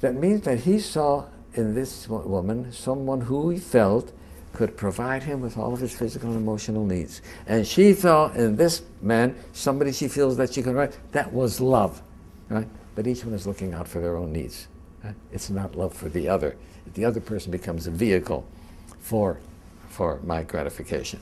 That 0.00 0.14
means 0.14 0.42
that 0.42 0.60
he 0.60 0.78
saw 0.78 1.26
in 1.54 1.74
this 1.74 2.08
woman 2.08 2.72
someone 2.72 3.22
who 3.22 3.50
he 3.50 3.58
felt 3.58 4.12
could 4.52 4.76
provide 4.76 5.22
him 5.22 5.40
with 5.40 5.56
all 5.56 5.72
of 5.72 5.80
his 5.80 5.94
physical 5.94 6.30
and 6.30 6.38
emotional 6.38 6.84
needs. 6.84 7.22
And 7.46 7.66
she 7.66 7.94
saw 7.94 8.32
in 8.32 8.56
this 8.56 8.82
man 9.00 9.36
somebody 9.52 9.92
she 9.92 10.08
feels 10.08 10.36
that 10.36 10.52
she 10.52 10.62
can 10.62 10.74
write. 10.74 10.98
That 11.12 11.32
was 11.32 11.60
love, 11.60 12.02
right? 12.48 12.68
But 12.94 13.06
each 13.06 13.24
one 13.24 13.34
is 13.34 13.46
looking 13.46 13.72
out 13.72 13.86
for 13.86 14.00
their 14.00 14.16
own 14.16 14.32
needs. 14.32 14.68
right? 15.04 15.14
It's 15.32 15.50
not 15.50 15.76
love 15.76 15.94
for 15.94 16.08
the 16.08 16.28
other. 16.28 16.56
The 16.94 17.04
other 17.04 17.20
person 17.20 17.52
becomes 17.52 17.86
a 17.86 17.90
vehicle 17.90 18.46
for, 18.98 19.38
for 19.88 20.20
my 20.24 20.42
gratification. 20.42 21.20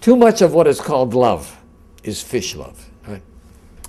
Too 0.00 0.16
much 0.16 0.42
of 0.42 0.52
what 0.52 0.66
is 0.66 0.80
called 0.80 1.14
love 1.14 1.60
is 2.02 2.20
fish 2.20 2.56
love. 2.56 2.90
Right? 3.06 3.22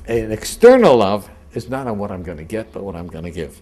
An 0.07 0.31
external 0.31 0.97
love 0.97 1.29
is 1.53 1.69
not 1.69 1.87
on 1.87 1.97
what 1.97 2.11
I'm 2.11 2.23
going 2.23 2.37
to 2.37 2.43
get, 2.43 2.71
but 2.71 2.83
what 2.83 2.95
I'm 2.95 3.07
going 3.07 3.23
to 3.23 3.31
give. 3.31 3.59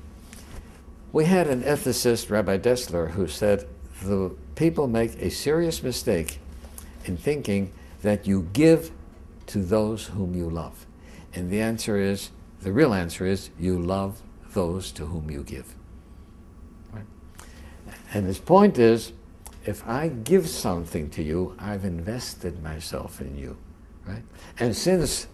We 1.13 1.25
had 1.25 1.47
an 1.47 1.63
ethicist, 1.63 2.29
Rabbi 2.29 2.57
Dessler, 2.57 3.11
who 3.11 3.27
said 3.27 3.67
the 4.03 4.35
people 4.55 4.87
make 4.87 5.21
a 5.21 5.29
serious 5.29 5.81
mistake 5.83 6.39
in 7.05 7.17
thinking 7.17 7.71
that 8.01 8.27
you 8.27 8.47
give 8.53 8.91
to 9.47 9.59
those 9.59 10.07
whom 10.07 10.35
you 10.35 10.49
love. 10.49 10.85
And 11.33 11.49
the 11.49 11.61
answer 11.61 11.97
is, 11.97 12.31
the 12.61 12.71
real 12.71 12.93
answer 12.93 13.25
is, 13.25 13.49
you 13.59 13.79
love 13.79 14.21
those 14.53 14.91
to 14.93 15.05
whom 15.05 15.31
you 15.31 15.43
give. 15.43 15.75
Right? 16.91 17.05
And 18.13 18.25
his 18.25 18.39
point 18.39 18.77
is, 18.77 19.13
if 19.65 19.87
I 19.87 20.09
give 20.09 20.47
something 20.47 21.09
to 21.11 21.23
you, 21.23 21.55
I've 21.59 21.85
invested 21.85 22.63
myself 22.63 23.21
in 23.21 23.37
you. 23.37 23.57
Right? 24.05 24.23
And 24.59 24.75
since 24.75 25.27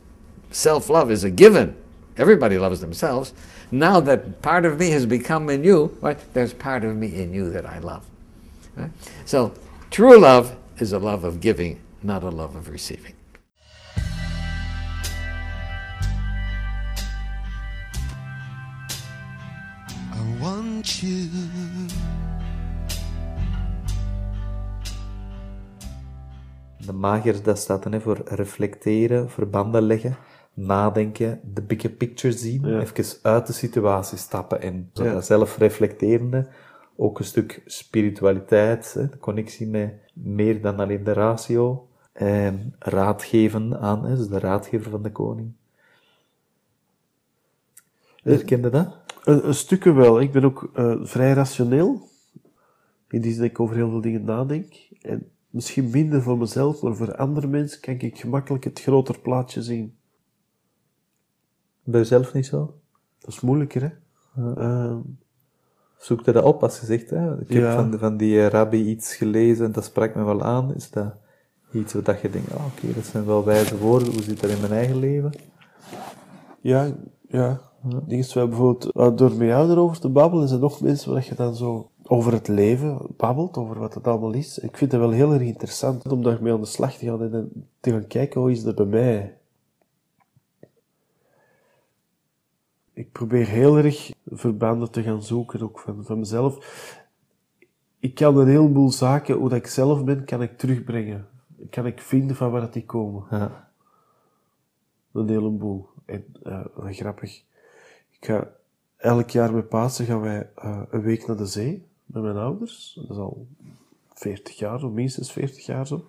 self 0.52 0.90
love 0.90 1.10
is 1.12 1.24
a 1.24 1.32
given, 1.32 1.76
everybody 2.18 2.58
loves 2.58 2.82
themselves. 2.82 3.34
Now 3.72 4.00
that 4.02 4.42
part 4.42 4.66
of 4.66 4.80
me 4.80 4.90
has 4.92 5.06
become 5.06 5.50
in 5.50 5.64
you, 5.64 5.98
right, 6.02 6.20
there's 6.34 6.54
part 6.54 6.84
of 6.84 6.96
me 6.96 7.16
in 7.16 7.34
you 7.34 7.50
that 7.52 7.66
I 7.66 7.80
love. 7.80 8.06
Right? 8.78 8.92
So, 9.26 9.52
true 9.90 10.20
love 10.20 10.56
is 10.76 10.94
a 10.94 11.00
love 11.00 11.28
of 11.28 11.36
giving, 11.42 11.78
not 12.02 12.24
a 12.24 12.30
love 12.30 12.58
of 12.58 12.68
receiving. 12.70 13.14
I 20.14 20.42
want 20.42 20.90
you. 21.02 21.28
De 26.86 26.94
mager, 26.94 27.44
dat 27.44 27.58
staat 27.60 27.84
dan 27.84 27.92
hè, 27.92 28.02
voor 28.02 28.22
reflecteren, 28.26 29.30
verbanden 29.30 29.82
leggen, 29.82 30.16
nadenken, 30.54 31.40
de 31.54 31.62
bigger 31.62 31.90
picture 31.90 32.34
zien, 32.34 32.68
Ja. 32.68 32.80
even 32.80 33.06
uit 33.22 33.48
de 33.48 33.54
situatie 33.54 34.18
stappen 34.18 34.62
en 34.62 34.90
zo 34.94 35.04
Ja. 35.04 35.12
dat 35.14 35.26
zelfreflecterende, 35.26 36.48
ook 36.98 37.20
een 37.20 37.26
stuk 37.26 37.62
spiritualiteit, 37.66 38.94
hè, 38.94 39.10
de 39.10 39.18
connectie 39.18 39.68
met 39.68 39.94
meer 40.14 40.62
dan 40.62 40.80
alleen 40.80 41.04
de 41.04 41.14
ratio, 41.14 41.88
en 42.12 42.76
raad 42.80 43.24
geven 43.24 43.80
aan, 43.80 44.06
hè, 44.06 44.16
dus 44.16 44.28
de 44.28 44.40
raadgever 44.40 44.92
van 44.92 45.02
de 45.04 45.12
koning. 45.12 45.52
Herkende 48.24 48.70
dat? 48.70 48.98
Een, 49.24 49.48
een 49.48 49.54
stukken 49.54 49.96
wel. 49.96 50.22
Ik 50.22 50.32
ben 50.32 50.44
ook 50.44 50.70
eh, 50.74 50.96
vrij 51.02 51.34
rationeel. 51.34 52.10
In 53.10 53.22
die 53.22 53.32
zin 53.32 53.42
dat 53.42 53.50
ik 53.50 53.60
over 53.60 53.76
heel 53.76 53.90
veel 53.90 54.02
dingen 54.02 54.24
nadenk. 54.24 54.74
En 55.02 55.32
misschien 55.50 55.90
minder 55.90 56.22
voor 56.22 56.38
mezelf, 56.38 56.82
maar 56.82 56.96
voor 56.96 57.16
andere 57.16 57.48
mensen 57.48 57.82
kan 57.82 58.00
ik 58.00 58.20
gemakkelijk 58.20 58.64
het 58.64 58.82
groter 58.82 59.20
plaatje 59.20 59.62
zien. 59.62 59.98
Bij 61.84 62.00
jezelf 62.00 62.34
niet 62.34 62.46
zo? 62.46 62.80
Dat 63.20 63.30
is 63.30 63.40
moeilijker, 63.40 63.82
hè? 63.82 63.92
Ehm, 64.56 65.00
Zoek 65.98 66.26
je 66.26 66.32
dat 66.32 66.44
op 66.44 66.64
als 66.64 66.80
je 66.80 66.86
zegt, 66.86 67.10
hè? 67.10 67.40
ik 67.40 67.48
heb 67.50 67.62
Ja. 67.62 67.74
van, 67.76 68.00
van 68.00 68.18
die 68.18 68.40
eh, 68.42 68.48
rabbi 68.48 68.86
iets 68.86 69.16
gelezen 69.16 69.66
en 69.66 69.72
dat 69.72 69.84
sprak 69.84 70.16
me 70.16 70.24
wel 70.24 70.44
aan. 70.44 70.76
Is 70.76 70.90
dat 70.90 71.14
iets 71.74 71.94
wat 71.94 72.06
dat 72.06 72.22
je 72.22 72.30
denkt, 72.30 72.54
ah, 72.54 72.66
oké, 72.66 72.94
dat 72.94 73.06
zijn 73.06 73.26
wel 73.26 73.44
wijze 73.46 73.78
woorden, 73.78 74.12
hoe 74.14 74.22
zit 74.22 74.42
dat 74.42 74.50
in 74.50 74.60
mijn 74.60 74.72
eigen 74.72 74.98
leven? 75.00 75.32
ja, 76.62 76.88
ja. 77.28 77.60
Zoals 78.08 78.34
bijvoorbeeld, 78.34 78.96
uh, 78.96 79.16
door 79.16 79.30
met 79.36 79.48
jou 79.48 79.70
erover 79.72 80.00
te 80.00 80.10
babbelen, 80.10 80.46
is 80.46 80.52
er 80.52 80.60
nog 80.60 80.82
mensen 80.82 81.12
waar 81.14 81.26
je 81.30 81.36
dan 81.36 81.56
zo 81.56 81.90
over 82.04 82.34
het 82.34 82.48
leven 82.48 82.98
babbelt, 83.18 83.58
over 83.58 83.80
wat 83.80 83.94
het 83.94 84.08
allemaal 84.08 84.34
is. 84.34 84.60
Ik 84.60 84.78
vind 84.78 84.92
het 84.92 85.02
wel 85.02 85.12
heel 85.12 85.34
erg 85.34 85.42
interessant 85.42 86.12
om 86.12 86.24
daarmee 86.24 86.54
aan 86.54 86.60
de 86.60 86.66
slag 86.66 86.94
te 86.94 87.06
gaan 87.06 87.22
en 87.22 87.52
te 87.80 87.92
gaan 87.92 88.08
kijken 88.08 88.42
hoe 88.42 88.52
is 88.52 88.64
dat 88.64 88.76
bij 88.76 88.86
mij. 88.86 89.38
Ik 92.98 93.12
probeer 93.12 93.48
heel 93.48 93.78
erg 93.78 94.12
verbanden 94.26 94.92
te 94.92 95.04
gaan 95.04 95.24
zoeken, 95.24 95.62
ook 95.62 95.80
van, 95.80 96.06
van 96.06 96.20
mezelf. 96.20 96.58
Ik 98.00 98.16
kan 98.16 98.38
een 98.38 98.48
heleboel 98.48 98.92
zaken, 98.92 99.36
hoe 99.36 99.50
dat 99.50 99.58
ik 99.58 99.68
zelf 99.68 100.04
ben, 100.04 100.26
kan 100.26 100.42
ik 100.42 100.58
terugbrengen. 100.58 101.28
Kan 101.70 101.86
ik 101.86 102.02
vinden 102.02 102.36
van 102.36 102.52
waar 102.52 102.62
dat 102.62 102.74
die 102.74 102.86
komen. 102.86 103.26
Ja. 103.30 103.72
Een 105.12 105.30
heleboel. 105.30 105.90
En 106.06 106.26
eh, 106.44 106.66
grappig. 106.76 107.44
Ik 108.20 108.26
ga, 108.26 108.52
elk 108.96 109.30
jaar 109.30 109.54
met 109.54 109.70
Pasen 109.70 110.06
gaan 110.06 110.22
wij 110.22 110.50
eh, 110.56 110.82
een 110.90 111.02
week 111.02 111.28
naar 111.28 111.38
de 111.38 111.46
zee 111.46 111.88
met 112.06 112.24
mijn 112.24 112.38
ouders. 112.38 112.94
Dat 113.02 113.10
is 113.10 113.18
al 113.18 113.48
40 114.14 114.58
jaar, 114.58 114.84
of 114.84 114.92
minstens 114.92 115.32
40 115.32 115.66
jaar 115.66 115.88
zo. 115.88 116.06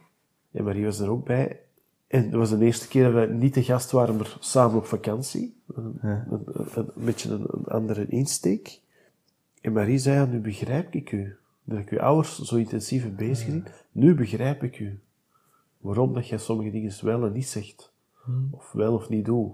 En 0.50 0.64
Marie 0.64 0.84
was 0.84 0.98
er 0.98 1.10
ook 1.10 1.24
bij. 1.24 1.60
En 2.08 2.22
het 2.24 2.32
was 2.34 2.50
de 2.50 2.64
eerste 2.64 2.88
keer 2.88 3.04
dat 3.04 3.12
wij 3.12 3.26
niet 3.26 3.52
te 3.52 3.62
gast 3.62 3.90
waren, 3.90 4.16
maar 4.16 4.36
samen 4.40 4.76
op 4.76 4.84
vakantie. 4.86 5.56
Een, 5.74 5.98
een, 6.00 6.26
een- 6.30 6.68
een 6.74 7.04
beetje 7.04 7.30
een, 7.32 7.46
andere 7.64 8.06
insteek. 8.06 8.80
En 9.60 9.72
Marie 9.72 9.98
zei, 9.98 10.16
ja, 10.16 10.24
nu 10.24 10.40
begrijp 10.40 10.94
ik 10.94 11.12
u. 11.12 11.36
Dat 11.64 11.78
ik 11.78 11.90
uw 11.90 12.00
ouders 12.00 12.38
zo 12.38 12.56
intensief 12.56 13.02
heb 13.02 13.16
bezig 13.16 13.44
gezien. 13.44 13.66
Nu 13.92 14.14
begrijp 14.14 14.62
ik 14.62 14.78
u. 14.78 15.00
Waarom 15.80 16.14
dat 16.14 16.28
jij 16.28 16.38
sommige 16.38 16.70
dingen 16.70 16.92
wel 17.04 17.24
en 17.26 17.32
niet 17.32 17.48
zegt. 17.48 17.92
Of 18.50 18.72
wel 18.72 18.94
of 18.94 19.08
niet 19.08 19.24
doet. 19.24 19.52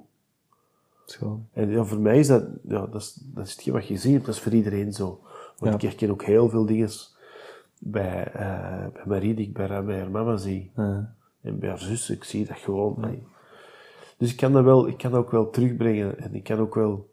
Schoon. 1.06 1.46
En 1.52 1.70
ja, 1.70 1.84
voor 1.84 2.00
mij 2.00 2.18
is 2.18 2.26
dat, 2.26 2.44
ja, 2.68 2.86
dat 2.86 2.94
is, 3.02 3.14
dat 3.24 3.46
is 3.46 3.52
hetgeen 3.52 3.72
wat 3.72 3.86
je 3.88 3.96
ziet, 3.96 4.24
dat 4.24 4.34
is 4.34 4.40
voor 4.40 4.52
iedereen 4.52 4.92
zo. 4.92 5.20
Want 5.58 5.70
Ja. 5.70 5.74
ik 5.74 5.80
herken 5.80 6.10
ook 6.10 6.24
heel 6.24 6.48
veel 6.48 6.66
dingen 6.66 6.88
bij, 7.78 8.32
eh, 8.32 8.86
bij 8.92 9.02
Marie 9.06 9.34
die 9.34 9.46
ik 9.46 9.52
bij, 9.52 9.66
haar- 9.66 9.84
bij 9.84 9.98
haar 9.98 10.10
mama 10.10 10.36
zie. 10.36 10.70
Ja. 10.76 11.14
En 11.44 11.58
bij 11.58 11.68
haar 11.68 11.78
zus, 11.78 12.10
ik 12.10 12.24
zie 12.24 12.46
dat 12.46 12.58
gewoon. 12.58 12.96
allee. 12.96 13.22
Dus 14.18 14.30
ik 14.30 14.36
kan 14.36 14.52
dat 14.52 14.64
wel, 14.64 14.88
ik 14.88 14.98
kan 14.98 15.10
dat 15.10 15.20
ook 15.20 15.30
wel 15.30 15.50
terugbrengen. 15.50 16.18
En 16.18 16.34
ik 16.34 16.44
kan 16.44 16.58
ook 16.58 16.74
wel, 16.74 17.10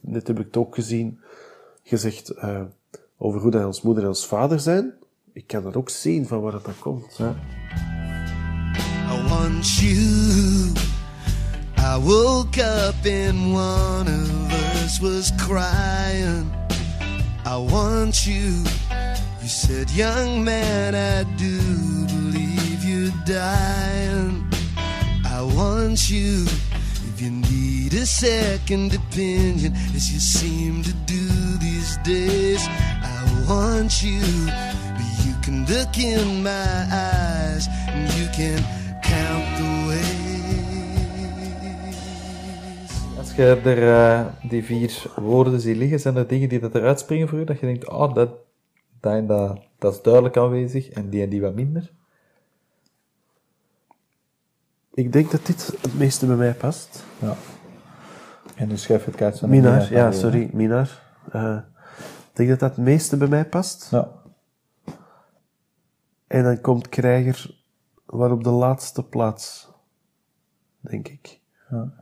net 0.00 0.26
heb 0.26 0.38
ik 0.38 0.46
het 0.46 0.56
ook 0.56 0.74
gezien, 0.74 1.20
gezegd 1.82 2.30
eh, 2.30 2.62
over 3.16 3.40
hoe 3.40 3.50
dat 3.50 3.64
ons 3.64 3.82
moeder 3.82 4.02
en 4.02 4.08
ons 4.08 4.26
vader 4.26 4.60
zijn. 4.60 4.94
Ik 5.32 5.46
kan 5.46 5.62
dat 5.62 5.76
ook 5.76 5.88
zien 5.88 6.26
van 6.26 6.40
waar 6.40 6.52
dat, 6.52 6.64
dat 6.64 6.78
komt. 6.78 7.18
I 7.18 7.34
want 9.28 9.78
you. 9.78 10.72
I 11.78 11.98
woke 12.00 12.60
up 12.60 13.04
and 13.04 13.54
one 13.54 14.08
of 14.08 14.52
us 14.84 14.98
was 14.98 15.32
crying. 15.36 16.50
I 17.46 17.56
want 17.70 18.24
you. 18.24 18.62
You 19.40 19.48
said, 19.48 19.90
young 19.90 20.44
man, 20.44 20.94
I 20.94 21.24
do 21.36 22.03
dying. 23.24 24.44
I 25.24 25.42
want 25.56 26.10
you. 26.10 26.44
If 27.08 27.20
you 27.20 27.30
need 27.30 27.94
a 27.94 28.06
second 28.06 28.94
opinion, 28.94 29.72
as 29.94 30.12
you 30.12 30.20
seem 30.20 30.82
to 30.82 30.92
do 31.06 31.26
these 31.58 31.98
days, 32.04 32.62
I 33.02 33.24
want 33.48 34.02
you. 34.02 34.20
You 35.24 35.34
can 35.42 35.64
look 35.66 35.98
in 35.98 36.42
my 36.42 36.86
eyes 36.90 37.68
and 37.88 38.12
you 38.18 38.26
can 38.32 38.60
count 39.02 39.46
the 39.58 39.86
ways. 39.88 40.24
Als 43.18 43.34
je 43.34 43.60
er 43.64 43.88
eh, 43.88 44.26
die 44.48 44.64
vier 44.64 45.02
woorden 45.16 45.60
ziet 45.60 45.76
liggen, 45.76 46.00
zijn 46.00 46.16
er 46.16 46.26
dingen 46.26 46.48
die 46.48 46.60
dat 46.60 46.74
eruit 46.74 47.00
springen 47.00 47.28
voor 47.28 47.38
je, 47.38 47.44
dat 47.44 47.60
je 47.60 47.66
denkt, 47.66 47.88
oh, 47.88 48.14
dat, 48.14 48.30
dat, 49.00 49.58
dat 49.78 49.94
is 49.94 50.02
duidelijk 50.02 50.36
aanwezig, 50.36 50.88
en 50.88 51.10
die 51.10 51.22
en 51.22 51.28
die 51.28 51.40
wat 51.40 51.54
minder? 51.54 51.92
Ik 54.94 55.12
denk 55.12 55.30
dat 55.30 55.46
dit 55.46 55.66
het 55.80 55.98
meeste 55.98 56.26
bij 56.26 56.36
mij 56.36 56.54
past. 56.54 57.04
Ja. 57.18 57.34
En 58.54 58.68
nu 58.68 58.76
schuif 58.76 59.04
je 59.04 59.10
het 59.10 59.16
kaart 59.18 59.36
zo 59.36 59.46
Minar, 59.46 59.92
ja, 59.92 60.12
sorry, 60.12 60.50
Minar. 60.52 61.02
Eh, 61.32 61.58
ik 62.30 62.36
denk 62.36 62.48
dat 62.48 62.58
dat 62.58 62.76
het 62.76 62.84
meeste 62.84 63.16
bij 63.16 63.28
mij 63.28 63.46
past. 63.48 63.90
Ja. 63.90 64.08
En 66.26 66.42
dan 66.42 66.60
komt 66.60 66.88
Krijger 66.88 67.62
waar 68.04 68.30
op 68.30 68.44
de 68.44 68.50
laatste 68.50 69.02
plaats, 69.04 69.68
denk 70.80 71.08
ik. 71.08 71.40
Ja. 71.70 71.92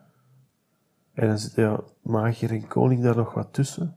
En 1.15 1.29
dan 1.29 1.39
zit 1.39 1.55
ja, 1.55 1.81
Magier 2.01 2.51
en 2.51 2.69
Koning 2.69 3.03
daar 3.03 3.17
nog 3.17 3.35
wat 3.35 3.53
tussen. 3.53 3.97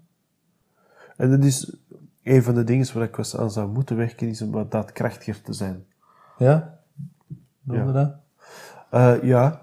En 1.17 1.29
dat 1.31 1.43
is 1.43 1.75
een 2.23 2.43
van 2.43 2.55
de 2.55 2.63
dingen 2.63 2.93
waar 2.93 3.03
ik 3.03 3.15
was 3.15 3.37
aan 3.37 3.51
zou 3.51 3.69
moeten 3.71 3.95
werken, 3.95 4.27
is 4.27 4.41
om 4.41 4.51
wat 4.51 4.71
daadkrachtiger 4.71 5.41
te 5.41 5.53
zijn. 5.53 5.85
Ja? 6.37 6.79
Doen 7.61 7.77
Ja. 7.77 7.85
we 7.85 7.91
dat? 7.91 8.15
Eh, 8.95 9.23
ja, 9.23 9.61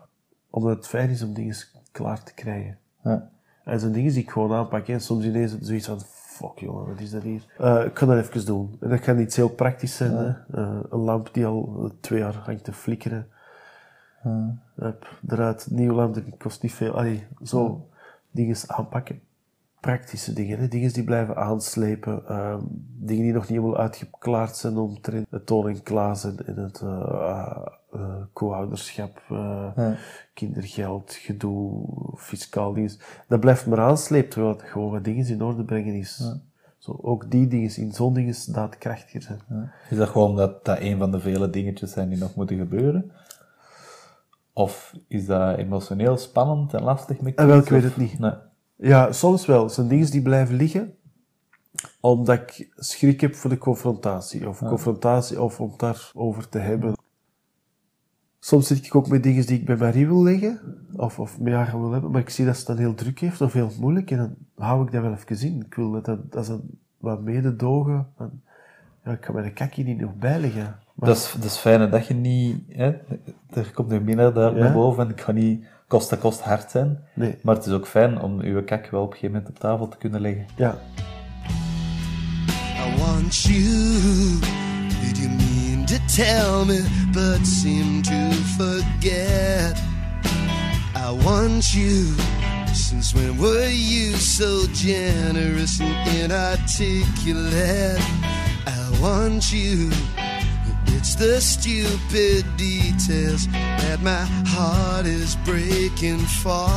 omdat 0.50 0.76
het 0.76 0.86
fijn 0.86 1.10
is 1.10 1.22
om 1.22 1.34
dingen 1.34 1.56
klaar 1.92 2.22
te 2.22 2.34
krijgen. 2.34 2.78
Ja. 3.02 3.30
En 3.64 3.80
zo'n 3.80 3.92
dingen 3.92 4.12
die 4.12 4.22
ik 4.22 4.30
gewoon 4.30 4.52
aanpak. 4.52 4.88
En 4.88 5.00
soms 5.00 5.24
ineens 5.24 5.58
zoiets 5.60 5.86
van, 5.86 6.00
fuck 6.00 6.58
jongen, 6.58 6.86
wat 6.86 7.00
is 7.00 7.10
dat 7.10 7.22
hier? 7.22 7.44
Eh, 7.58 7.84
ik 7.84 7.94
kan 7.94 8.08
dat 8.08 8.18
even 8.18 8.46
doen. 8.46 8.76
En 8.80 8.88
dat 8.88 9.00
kan 9.00 9.18
iets 9.18 9.36
heel 9.36 9.48
praktisch 9.48 9.96
zijn. 9.96 10.12
Hè? 10.12 10.28
Eh, 10.28 10.80
een 10.90 10.98
lamp 10.98 11.34
die 11.34 11.46
al 11.46 11.90
twee 12.00 12.18
jaar 12.18 12.34
hangt 12.34 12.64
te 12.64 12.72
flikkeren. 12.72 13.26
Hup, 14.74 15.18
eruit, 15.28 15.66
nieuwe 15.70 15.94
lamp, 15.94 16.14
dat 16.14 16.24
kost 16.38 16.62
niet 16.62 16.74
veel. 16.74 16.92
Allee, 16.92 17.26
zo 17.42 17.88
dingen 18.30 18.56
aanpakken. 18.66 19.20
Praktische 19.82 20.32
dingen, 20.32 20.58
hè? 20.58 20.68
dingen 20.68 20.92
die 20.92 21.04
blijven 21.04 21.36
aanslepen. 21.36 22.26
ehm, 22.26 22.60
dingen 22.98 23.22
die 23.24 23.32
nog 23.32 23.48
niet 23.48 23.58
helemaal 23.58 23.78
uitgeklaard 23.80 24.56
zijn 24.56 24.76
omtrent 24.76 25.26
het 25.30 25.46
Toon 25.46 25.68
en 25.68 25.82
Klaas 25.82 26.24
en, 26.24 26.46
en 26.46 26.56
het 26.56 26.80
eh, 26.80 26.88
eh, 26.88 27.66
eh, 27.92 28.14
co-ouderschap, 28.32 29.22
eh, 29.30 29.68
Ja. 29.76 29.96
kindergeld, 30.34 31.12
gedoe, 31.12 31.84
fiscaal 32.16 32.72
dingen. 32.72 32.90
Dat 33.28 33.40
blijft 33.40 33.66
maar 33.66 33.80
aanslepen, 33.80 34.30
terwijl 34.30 34.52
het 34.52 34.62
gewoon 34.62 34.90
wat 34.90 35.04
dingen 35.04 35.26
in 35.28 35.42
orde 35.42 35.64
brengen 35.64 35.94
is. 35.94 36.32
Zo, 36.78 36.98
ook 37.02 37.30
die 37.30 37.46
dingen 37.48 37.76
in 37.76 37.92
zo'n 37.92 38.14
dingen 38.14 38.34
daadkrachtiger 38.52 39.22
zijn. 39.22 39.70
Is 39.90 39.96
dat 39.96 40.08
gewoon 40.08 40.36
dat 40.36 40.64
dat 40.64 40.80
een 40.80 40.98
van 40.98 41.10
de 41.10 41.20
vele 41.20 41.50
dingetjes 41.50 41.92
zijn 41.92 42.08
die 42.08 42.18
nog 42.18 42.34
moeten 42.34 42.56
gebeuren? 42.58 43.12
Of 44.52 44.94
is 45.08 45.26
dat 45.26 45.56
emotioneel 45.58 46.16
spannend 46.16 46.74
en 46.74 46.82
lastig 46.82 47.20
met 47.20 47.34
En 47.34 47.46
welk 47.46 47.58
kids, 47.64 47.70
weet 47.70 47.82
het 47.82 47.96
niet. 47.96 48.18
Nee. 48.18 48.32
Ja, 48.82 49.12
soms 49.12 49.46
wel. 49.46 49.62
Het 49.62 49.72
zijn 49.72 49.88
dingen 49.88 50.10
die 50.10 50.22
blijven 50.22 50.54
liggen, 50.56 50.94
omdat 52.00 52.38
ik 52.38 52.70
schrik 52.76 53.20
heb 53.20 53.34
voor 53.34 53.50
de 53.50 53.58
confrontatie. 53.58 54.48
Of 54.48 54.58
confrontatie, 54.58 55.42
of 55.42 55.60
om 55.60 55.70
het 55.70 55.78
daarover 55.78 56.48
te 56.48 56.58
hebben. 56.58 56.92
Soms 58.38 58.66
zit 58.66 58.86
ik 58.86 58.94
ook 58.94 59.08
met 59.08 59.22
dingen 59.22 59.46
die 59.46 59.58
ik 59.58 59.64
bij 59.66 59.76
Marie 59.76 60.06
wil 60.06 60.22
leggen, 60.22 60.60
of, 60.96 61.18
of 61.18 61.38
met 61.40 61.52
haar 61.54 61.80
wil 61.80 61.92
hebben, 61.92 62.10
maar 62.10 62.20
ik 62.20 62.30
zie 62.30 62.44
dat 62.44 62.54
ze 62.54 62.60
het 62.60 62.68
dan 62.68 62.78
heel 62.86 62.94
druk 62.94 63.18
heeft, 63.20 63.40
of 63.40 63.52
heel 63.52 63.70
moeilijk, 63.80 64.10
en 64.10 64.16
dan 64.16 64.34
hou 64.66 64.86
ik 64.86 64.92
dat 64.92 65.02
wel 65.02 65.12
even 65.12 65.46
in. 65.46 65.62
Ik 65.66 65.74
wil 65.74 65.90
dat, 65.90 66.04
dat, 66.04 66.32
dat 66.32 66.42
is 66.42 66.48
een 66.48 66.78
wat 66.98 67.20
mededogen. 67.22 68.06
van, 68.16 68.40
Ja, 69.04 69.12
ik 69.12 69.24
ga 69.24 69.32
mijn 69.32 69.52
kakje 69.52 69.84
niet 69.84 70.00
nog 70.00 70.14
bijleggen. 70.14 70.76
Maar, 70.94 71.08
Dat 71.08 71.16
is, 71.16 71.32
dat 71.32 71.44
is 71.44 71.56
fijn 71.56 71.90
dat 71.90 72.06
je 72.06 72.14
niet... 72.14 72.62
Hè, 72.68 72.92
er 73.50 73.70
komt 73.74 73.88
nu 73.88 74.00
minder 74.00 74.34
daar 74.34 74.56
Ja. 74.56 74.62
naar 74.64 74.72
boven 74.72 75.04
en 75.04 75.10
ik 75.10 75.20
ga 75.20 75.32
niet 75.32 75.64
kost 75.92 76.10
dat 76.10 76.18
kost 76.18 76.40
hard 76.40 76.70
zijn. 76.70 76.98
nee, 77.14 77.38
Maar 77.42 77.54
het 77.54 77.66
is 77.66 77.72
ook 77.72 77.86
fijn 77.86 78.20
om 78.20 78.40
uw 78.40 78.64
kak 78.64 78.90
wel 78.90 79.02
op 79.02 79.06
een 79.06 79.12
gegeven 79.16 79.34
moment 79.34 79.54
op 79.54 79.58
tafel 79.58 79.88
te 79.88 79.96
kunnen 79.96 80.20
leggen. 80.20 80.46
ja. 80.56 80.78
I 82.86 82.96
want 82.98 83.36
you. 83.36 84.38
Did 85.02 85.18
you 85.18 85.28
mean 85.28 85.84
to 85.84 85.96
tell 86.16 86.64
me, 86.66 86.82
but 87.12 87.46
seem 87.46 88.02
to 88.02 88.30
forget? 88.58 89.76
I 90.96 91.22
want 91.24 91.70
you. 91.70 92.06
Since 92.72 93.14
when 93.18 93.36
were 93.38 93.72
you 93.72 94.16
so 94.16 94.66
generous 94.72 95.80
and 95.80 96.08
inarticulate? 96.22 98.02
I 98.66 99.00
want 99.00 99.50
you. 99.50 99.90
It's 101.02 101.16
the 101.16 101.40
stupid 101.40 102.44
details 102.56 103.48
that 103.48 104.00
my 104.02 104.24
heart 104.46 105.04
is 105.04 105.34
breaking 105.44 106.20
for. 106.20 106.70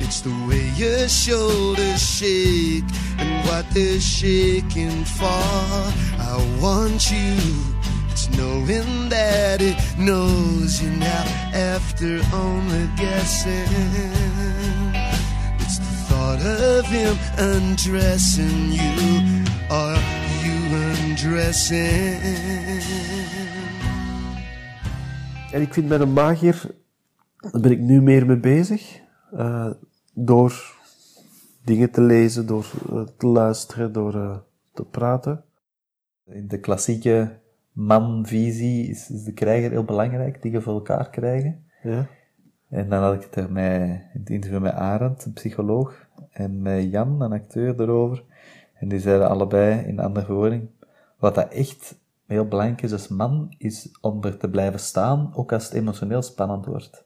It's 0.00 0.22
the 0.22 0.34
way 0.48 0.72
your 0.74 1.08
shoulders 1.08 2.02
shake 2.02 2.82
and 3.16 3.46
what 3.46 3.64
they're 3.70 4.00
shaking 4.00 5.04
for. 5.04 5.44
I 6.18 6.58
want 6.60 7.12
you. 7.12 7.38
It's 8.10 8.28
knowing 8.30 9.08
that 9.08 9.62
it 9.62 9.76
knows 9.96 10.82
you 10.82 10.90
now 10.90 11.24
after 11.54 12.20
only 12.34 12.88
guessing. 12.96 13.70
It's 15.60 15.78
the 15.78 15.94
thought 16.08 16.40
of 16.44 16.86
him 16.86 17.16
undressing 17.38 18.72
you 18.72 19.44
or 19.70 20.19
undressing. 21.24 22.20
En 25.52 25.60
ik 25.60 25.72
vind 25.72 25.88
met 25.88 26.00
een 26.00 26.12
magier, 26.12 26.62
daar 27.36 27.60
ben 27.60 27.70
ik 27.70 27.78
nu 27.78 28.02
meer 28.02 28.26
mee 28.26 28.36
bezig. 28.36 29.00
eh, 29.30 29.70
door 30.14 30.78
dingen 31.64 31.90
te 31.90 32.00
lezen, 32.00 32.46
door 32.46 32.72
eh, 32.90 33.02
te 33.16 33.26
luisteren, 33.26 33.92
door 33.92 34.14
eh, 34.14 34.36
te 34.72 34.84
praten. 34.84 35.44
In 36.26 36.48
de 36.48 36.60
klassieke 36.60 37.38
manvisie 37.72 38.88
is, 38.88 39.10
is 39.10 39.24
de 39.24 39.32
krijger 39.32 39.70
heel 39.70 39.84
belangrijk, 39.84 40.42
die 40.42 40.52
je 40.52 40.60
voor 40.60 40.74
elkaar 40.74 41.10
krijgen. 41.10 41.64
Ja? 41.82 42.06
En 42.68 42.88
dan 42.88 43.02
had 43.02 43.14
ik 43.14 43.22
het 43.22 43.36
er 43.36 43.52
met, 43.52 43.80
in 44.14 44.20
het 44.20 44.30
interview 44.30 44.60
met 44.62 44.72
Arend, 44.72 45.24
een 45.24 45.32
psycholoog, 45.32 46.06
en 46.32 46.62
met 46.62 46.90
Jan, 46.90 47.22
een 47.22 47.32
acteur, 47.32 47.80
erover. 47.80 48.22
En 48.74 48.88
die 48.88 49.00
zeiden 49.00 49.28
allebei 49.28 49.86
in 49.86 49.98
andere 49.98 50.26
verwoording, 50.26 50.68
wat 51.20 51.34
dat 51.34 51.52
echt 51.52 51.94
heel 52.26 52.48
belangrijk 52.48 52.82
is 52.82 52.92
als 52.92 53.08
man, 53.08 53.54
is 53.58 53.88
om 54.00 54.24
er 54.24 54.36
te 54.36 54.50
blijven 54.50 54.80
staan, 54.80 55.30
ook 55.34 55.52
als 55.52 55.64
het 55.64 55.72
emotioneel 55.72 56.22
spannend 56.22 56.66
wordt. 56.66 57.04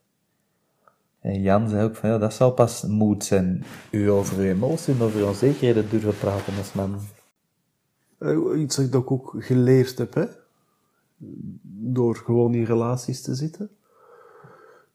En 1.20 1.42
Jan 1.42 1.68
zei 1.68 1.84
ook 1.84 1.96
van, 1.96 2.10
ja, 2.10 2.18
dat 2.18 2.34
zou 2.34 2.52
pas 2.52 2.82
moed 2.82 3.24
zijn. 3.24 3.64
U 3.90 4.10
over 4.10 4.36
uw 4.38 4.44
emoties 4.44 4.94
en 4.94 5.02
over 5.02 5.20
uw 5.20 5.26
onzekerheden 5.26 5.90
durven 5.90 6.18
praten 6.18 6.56
als 6.56 6.72
man. 6.72 7.00
Eh, 8.18 8.60
Iets 8.60 8.76
dat 8.76 9.02
ik 9.02 9.10
ook 9.10 9.34
geleerd 9.38 9.98
heb, 9.98 10.14
hè? 10.14 10.26
door 11.62 12.16
gewoon 12.16 12.54
in 12.54 12.64
relaties 12.64 13.22
te 13.22 13.34
zitten. 13.34 13.70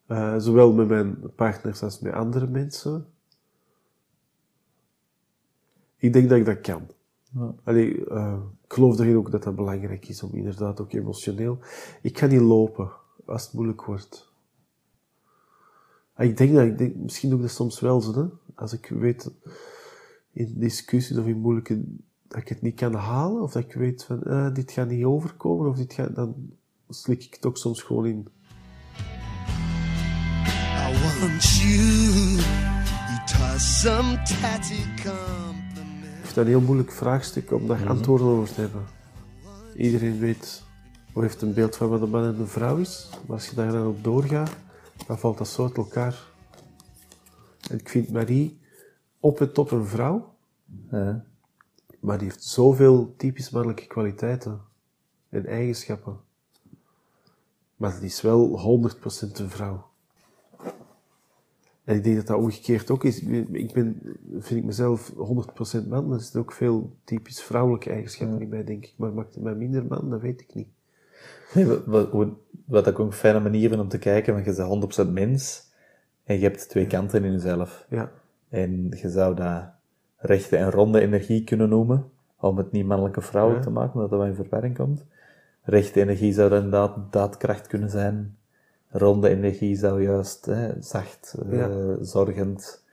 Eh, 0.06 0.34
zowel 0.38 0.72
met 0.72 0.88
mijn 0.88 1.34
partners 1.34 1.82
als 1.82 2.00
met 2.00 2.12
andere 2.12 2.46
mensen. 2.46 3.06
Ik 5.96 6.12
denk 6.12 6.28
dat 6.28 6.38
ik 6.38 6.44
dat 6.44 6.60
kan. 6.60 6.86
Allee, 7.64 8.06
eh, 8.06 8.38
ik 8.64 8.72
geloof 8.72 8.98
erin 8.98 9.16
ook 9.16 9.30
dat 9.30 9.42
dat 9.42 9.56
belangrijk 9.56 10.08
is 10.08 10.22
om 10.22 10.34
inderdaad 10.34 10.80
ook 10.80 10.92
emotioneel. 10.92 11.58
Ik 12.02 12.18
ga 12.18 12.26
niet 12.26 12.40
lopen 12.40 12.90
als 13.26 13.44
het 13.44 13.52
moeilijk 13.52 13.84
wordt. 13.84 14.28
Ah, 16.14 16.26
Ik 16.26 16.36
denk 16.36 16.54
dat, 16.54 16.64
ik 16.64 16.78
denk, 16.78 16.94
misschien 16.94 17.30
doe 17.30 17.38
ik 17.38 17.44
dat 17.44 17.54
soms 17.54 17.80
wel 17.80 18.00
zo, 18.00 18.14
hè? 18.14 18.24
als 18.54 18.72
ik 18.72 18.86
weet 18.86 19.30
in 20.32 20.54
discussies 20.56 21.18
of 21.18 21.26
in 21.26 21.40
moeilijke, 21.40 21.82
dat 22.28 22.40
ik 22.40 22.48
het 22.48 22.62
niet 22.62 22.74
kan 22.74 22.94
halen, 22.94 23.42
of 23.42 23.52
dat 23.52 23.64
ik 23.64 23.72
weet 23.72 24.04
van, 24.04 24.22
eh, 24.22 24.54
dit 24.54 24.72
gaat 24.72 24.88
niet 24.88 25.04
overkomen, 25.04 25.68
of 25.68 25.76
dit 25.76 25.92
gaat, 25.92 26.14
dan 26.14 26.34
slik 26.88 27.24
ik 27.24 27.34
het 27.34 27.46
ook 27.46 27.56
soms 27.56 27.82
gewoon 27.82 28.06
in. 28.06 28.28
I 30.88 31.18
want 31.20 31.44
you. 31.44 31.78
You 34.58 35.49
vind 36.32 36.46
dat 36.46 36.54
een 36.54 36.60
heel 36.60 36.68
moeilijk 36.68 36.92
vraagstuk 36.92 37.52
om 37.52 37.66
daar 37.66 37.88
antwoorden 37.88 38.26
over 38.26 38.54
te 38.54 38.60
hebben. 38.60 38.86
Iedereen 39.76 40.18
weet, 40.18 40.62
of 41.12 41.22
heeft 41.22 41.42
een 41.42 41.54
beeld 41.54 41.76
van 41.76 41.88
wat 41.88 42.02
een 42.02 42.10
man 42.10 42.24
en 42.24 42.40
een 42.40 42.48
vrouw 42.48 42.76
is, 42.76 43.08
maar 43.26 43.36
als 43.36 43.48
je 43.48 43.54
daar 43.54 43.72
dan 43.72 43.86
op 43.86 44.04
doorgaat, 44.04 44.50
dan 45.06 45.18
valt 45.18 45.38
dat 45.38 45.48
zo 45.48 45.64
uit 45.64 45.76
elkaar. 45.76 46.28
En 47.70 47.78
ik 47.78 47.88
vind 47.88 48.12
Marie 48.12 48.60
op 49.20 49.38
het 49.38 49.54
top 49.54 49.70
een 49.70 49.86
vrouw, 49.86 50.34
maar 52.00 52.18
die 52.18 52.28
heeft 52.28 52.44
zoveel 52.44 53.14
typisch 53.16 53.50
mannelijke 53.50 53.86
kwaliteiten 53.86 54.60
en 55.28 55.46
eigenschappen. 55.46 56.20
Maar 57.76 57.94
die 57.94 58.08
is 58.08 58.20
wel 58.20 58.80
100% 59.32 59.32
een 59.32 59.50
vrouw. 59.50 59.89
En 61.90 61.96
ik 61.96 62.04
denk 62.04 62.16
dat 62.16 62.26
dat 62.26 62.36
omgekeerd 62.36 62.90
ook 62.90 63.04
is. 63.04 63.22
Ik 63.52 63.72
ben, 63.72 64.02
vind 64.38 64.60
ik 64.60 64.64
mezelf 64.64 65.12
100% 65.12 65.88
man, 65.88 66.06
maar 66.06 66.16
er 66.16 66.22
zitten 66.22 66.40
ook 66.40 66.52
veel 66.52 66.96
typisch 67.04 67.42
vrouwelijke 67.42 67.90
eigenschappen 67.90 68.40
in 68.40 68.48
mij, 68.48 68.64
denk 68.64 68.84
ik. 68.84 68.94
Maar 68.96 69.12
maakt 69.12 69.34
het 69.34 69.42
mij 69.44 69.54
minder 69.54 69.84
man? 69.88 70.10
Dat 70.10 70.20
weet 70.20 70.40
ik 70.40 70.54
niet. 70.54 70.68
Nee, 71.54 71.66
wat, 71.66 71.84
wat, 71.84 72.10
hoe- 72.10 72.32
wat 72.66 72.86
ik 72.86 72.98
ook 72.98 73.06
een 73.06 73.12
fijne 73.12 73.40
manier 73.40 73.68
vind 73.68 73.80
om 73.80 73.88
te 73.88 73.98
kijken, 73.98 74.32
want 74.34 74.44
je 74.46 74.54
bent 74.54 75.06
100% 75.08 75.12
mens 75.12 75.68
en 76.24 76.36
je 76.36 76.42
hebt 76.42 76.68
twee 76.68 76.86
kanten 76.86 77.24
in 77.24 77.32
jezelf. 77.32 77.86
Ja, 77.88 78.10
En 78.48 78.88
je 78.90 79.10
zou 79.10 79.34
dat 79.34 79.64
rechte 80.16 80.56
en 80.56 80.70
ronde 80.70 81.00
energie 81.00 81.44
kunnen 81.44 81.68
noemen, 81.68 82.04
om 82.36 82.56
het 82.56 82.72
niet 82.72 82.86
mannelijke 82.86 83.20
vrouwelijk 83.20 83.64
Ja. 83.64 83.70
te 83.70 83.74
maken, 83.76 83.94
omdat 83.94 84.10
dat 84.10 84.18
wel 84.18 84.28
in 84.28 84.34
verwarring 84.34 84.76
komt. 84.76 85.04
Rechte 85.62 86.00
energie 86.00 86.32
zou 86.32 86.48
dan 86.50 86.58
inderdaad 86.64 87.12
daadkracht 87.12 87.66
kunnen 87.66 87.90
zijn. 87.90 88.36
Ronde 88.90 89.28
energie 89.28 89.76
zou 89.76 90.02
juist 90.02 90.44
hè, 90.46 90.82
zacht, 90.82 91.34
eh, 91.50 91.92
zorgend. 92.00 92.84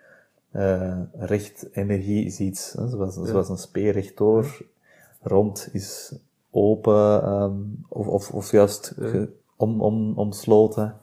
eh 0.52 1.00
recht 1.14 1.68
energie 1.72 2.26
is 2.26 2.40
iets, 2.40 2.74
hè, 2.74 2.88
zoals, 2.90 3.14
zoals 3.14 3.50
een 3.50 3.58
speer 3.58 3.94
rechtdoor. 3.94 4.58
Rond 5.22 5.70
is 5.72 6.16
open, 6.52 7.22
ehm, 7.24 7.54
of, 7.90 8.08
of, 8.08 8.32
of 8.32 8.52
juist 8.52 8.94
om, 9.56 9.82
om, 9.82 10.14
omsloten. 10.18 10.96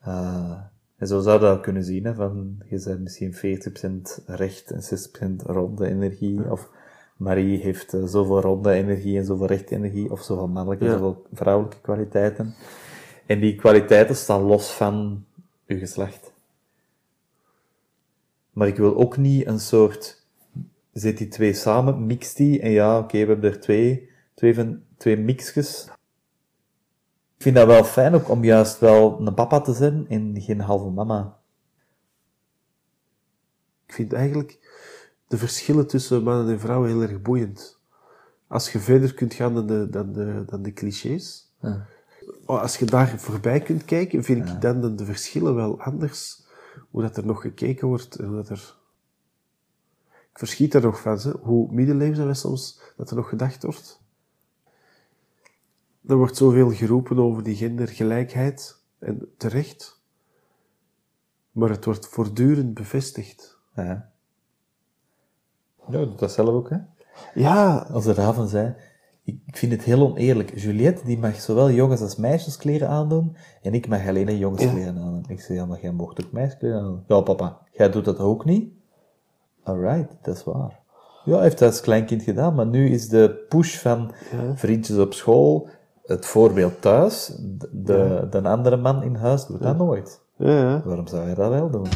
Eh, 0.00 0.58
en 0.96 1.06
zo 1.06 1.20
zou 1.20 1.40
je 1.40 1.46
dat 1.46 1.60
kunnen 1.60 1.84
zien, 1.84 2.04
hè, 2.04 2.14
van, 2.14 2.62
je 2.68 2.82
bent 2.84 3.00
misschien 3.00 3.34
40% 3.34 4.22
recht 4.26 4.70
en 4.70 4.82
60% 4.82 5.42
ronde 5.46 5.86
energie, 5.88 6.50
of 6.50 6.70
Marie 7.16 7.58
heeft 7.58 7.96
zoveel 8.04 8.40
ronde 8.40 8.72
energie 8.72 9.18
en 9.18 9.24
zoveel 9.24 9.46
rechte 9.46 9.74
energie, 9.74 10.10
of 10.10 10.22
zoveel 10.22 10.48
mannelijke, 10.48 10.84
Ja. 10.84 10.92
zoveel 10.92 11.22
vrouwelijke 11.32 11.80
kwaliteiten. 11.80 12.54
En 13.26 13.40
die 13.40 13.54
kwaliteiten 13.54 14.16
staan 14.16 14.42
los 14.42 14.70
van 14.70 15.24
uw 15.66 15.78
geslacht. 15.78 16.32
Maar 18.52 18.68
ik 18.68 18.76
wil 18.76 18.96
ook 18.96 19.16
niet 19.16 19.46
een 19.46 19.60
soort, 19.60 20.26
zet 20.92 21.18
die 21.18 21.28
twee 21.28 21.52
samen, 21.52 22.06
mix 22.06 22.34
die, 22.34 22.60
en 22.60 22.70
ja, 22.70 22.98
oké, 22.98 23.18
we 23.18 23.26
hebben 23.26 23.52
er 23.52 23.60
twee, 23.60 24.10
twee, 24.34 24.54
van, 24.54 24.82
twee 24.96 25.16
mixjes. 25.16 25.88
Ik 27.36 27.42
vind 27.42 27.56
dat 27.56 27.66
wel 27.66 27.84
fijn 27.84 28.14
ook 28.14 28.28
om 28.28 28.44
juist 28.44 28.78
wel 28.78 29.20
een 29.20 29.34
papa 29.34 29.60
te 29.60 29.72
zijn 29.72 30.08
en 30.08 30.40
geen 30.40 30.60
halve 30.60 30.90
mama. 30.90 31.38
Ik 33.86 33.92
vind 33.92 34.12
eigenlijk 34.12 34.58
de 35.28 35.36
verschillen 35.36 35.86
tussen 35.86 36.22
mannen 36.22 36.52
en 36.52 36.60
vrouwen 36.60 36.88
heel 36.88 37.02
erg 37.02 37.22
boeiend. 37.22 37.78
Als 38.46 38.72
je 38.72 38.78
verder 38.78 39.14
kunt 39.14 39.34
gaan 39.34 39.54
dan 39.54 39.66
de, 39.66 39.88
dan 39.90 40.12
de, 40.12 40.44
dan 40.46 40.62
de 40.62 40.72
clichés, 40.72 41.52
Ja. 41.60 41.86
Als 42.46 42.76
je 42.76 42.84
daar 42.84 43.18
voorbij 43.18 43.60
kunt 43.60 43.84
kijken, 43.84 44.24
vind 44.24 44.48
ik 44.48 44.60
dan 44.60 44.96
de, 44.96 45.04
verschillen 45.04 45.54
wel 45.54 45.80
anders. 45.80 46.44
Hoe 46.90 47.02
dat 47.02 47.16
er 47.16 47.26
nog 47.26 47.40
gekeken 47.40 47.88
wordt 47.88 48.16
en 48.16 48.26
hoe 48.26 48.36
dat 48.36 48.48
er... 48.48 48.74
Ik 50.10 50.38
verschiet 50.42 50.74
er 50.74 50.82
nog 50.82 51.00
van, 51.00 51.18
hè, 51.18 51.30
hoe 51.30 51.72
middeleeuws 51.72 52.16
dat 52.16 52.36
soms, 52.36 52.80
dat 52.96 53.10
er 53.10 53.16
nog 53.16 53.28
gedacht 53.28 53.62
wordt. 53.62 54.00
Er 56.06 56.16
wordt 56.16 56.36
zoveel 56.36 56.70
geroepen 56.70 57.18
over 57.18 57.42
die 57.42 57.56
gendergelijkheid, 57.56 58.76
en 58.98 59.32
terecht. 59.36 60.00
Maar 61.52 61.70
het 61.70 61.84
wordt 61.84 62.06
voortdurend 62.06 62.74
bevestigd. 62.74 63.58
Ja. 63.74 64.10
Ja, 65.88 66.04
dat 66.04 66.32
zelf 66.32 66.48
ook, 66.48 66.70
hè. 66.70 66.78
Ja, 67.34 67.76
Als 67.90 68.04
de 68.04 68.14
raven 68.14 68.48
zei, 68.48 68.74
ik 69.26 69.56
vind 69.56 69.72
het 69.72 69.82
heel 69.82 70.10
oneerlijk. 70.10 70.58
Juliette, 70.58 71.04
die 71.04 71.18
mag 71.18 71.40
zowel 71.40 71.70
jongens 71.70 72.00
als 72.00 72.16
meisjes 72.16 72.56
kleren 72.56 72.88
aandoen, 72.88 73.36
en 73.62 73.74
ik 73.74 73.88
mag 73.88 74.08
alleen 74.08 74.28
een 74.28 74.38
jongenskleren 74.38 74.98
aandoen. 74.98 75.24
Ik 75.28 75.40
zei, 75.40 75.58
ja, 75.58 75.66
maar 75.66 75.80
jij 75.80 75.92
mocht 75.92 76.24
ook 76.24 76.32
meisjeskleren 76.32 76.78
aandoen. 76.78 77.04
Ja, 77.06 77.20
papa, 77.20 77.58
jij 77.72 77.90
doet 77.90 78.04
dat 78.04 78.18
ook 78.18 78.44
niet? 78.44 78.72
Alright, 79.62 80.16
dat 80.22 80.36
is 80.36 80.44
waar. 80.44 80.80
Ja, 81.24 81.32
hij 81.34 81.42
heeft 81.42 81.58
dat 81.58 81.68
als 81.68 81.80
kleinkind 81.80 82.22
gedaan, 82.22 82.54
maar 82.54 82.66
nu 82.66 82.90
is 82.90 83.08
de 83.08 83.44
push 83.48 83.76
van 83.76 84.12
vriendjes 84.54 84.98
op 84.98 85.12
school, 85.14 85.68
het 86.04 86.26
voorbeeld 86.26 86.80
thuis, 86.80 87.26
de, 87.40 87.68
de, 87.72 88.26
de 88.30 88.42
andere 88.48 88.76
man 88.76 89.02
in 89.02 89.14
huis 89.14 89.46
doet 89.46 89.62
dat 89.62 89.76
nooit. 89.76 90.20
ja, 90.36 90.58
ja. 90.58 90.82
Waarom 90.84 91.06
zou 91.06 91.28
je 91.28 91.34
dat 91.34 91.50
wel 91.50 91.70
doen? 91.70 91.86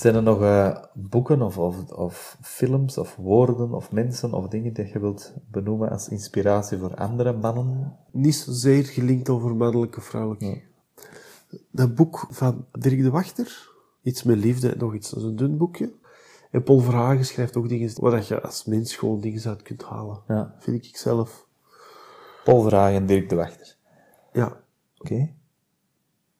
Zijn 0.00 0.14
er 0.14 0.22
nog 0.22 0.42
eh, 0.42 0.76
boeken 0.94 1.42
of, 1.42 1.58
of, 1.58 1.90
of 1.90 2.36
films 2.42 2.98
of 2.98 3.16
woorden 3.16 3.72
of 3.72 3.92
mensen 3.92 4.32
of 4.32 4.48
dingen 4.48 4.72
die 4.72 4.86
je 4.92 4.98
wilt 4.98 5.32
benoemen 5.50 5.90
als 5.90 6.08
inspiratie 6.08 6.78
voor 6.78 6.94
andere 6.94 7.32
mannen? 7.32 7.96
niet 8.10 8.34
zozeer 8.34 8.84
gelinkt 8.84 9.28
over 9.28 9.56
mannelijke 9.56 10.00
vrouwelijke. 10.00 10.62
Dat 11.70 11.94
boek 11.94 12.26
van 12.30 12.64
Dirk 12.72 13.02
de 13.02 13.10
Wachter, 13.10 13.68
Iets 14.02 14.22
met 14.22 14.36
liefde, 14.36 14.74
nog 14.78 14.94
iets, 14.94 15.10
dat 15.10 15.18
is 15.18 15.24
een 15.24 15.36
dun 15.36 15.56
boekje. 15.56 15.92
En 16.50 16.62
Paul 16.62 16.80
Verhagen 16.80 17.24
schrijft 17.24 17.56
ook 17.56 17.68
dingen 17.68 17.90
waar 17.94 18.10
dat 18.10 18.26
je 18.26 18.40
als 18.40 18.64
mens 18.64 18.96
gewoon 18.96 19.20
dingen 19.20 19.44
uit 19.44 19.62
kunt 19.62 19.82
halen. 19.82 20.18
Ja. 20.28 20.54
Vind 20.58 20.84
ik 20.84 20.96
zelf. 20.96 21.46
Paul 22.44 22.62
Verhagen 22.62 22.96
en 22.96 23.06
Dirk 23.06 23.28
de 23.28 23.34
Wachter. 23.34 23.76
Ja. 24.32 24.60
Oké. 24.98 25.14
En 25.14 25.36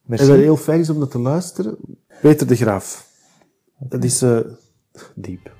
Merci. 0.02 0.26
dat 0.26 0.36
heel 0.36 0.56
fijn 0.56 0.80
is 0.80 0.90
om 0.90 1.00
dat 1.00 1.11
te 1.11 1.18
luisteren. 1.18 1.76
Peter 2.20 2.46
de 2.46 2.56
Graaf. 2.56 3.08
Dat 3.81 4.05
is 4.05 4.22
eh, 4.22 4.39
diep. 5.14 5.59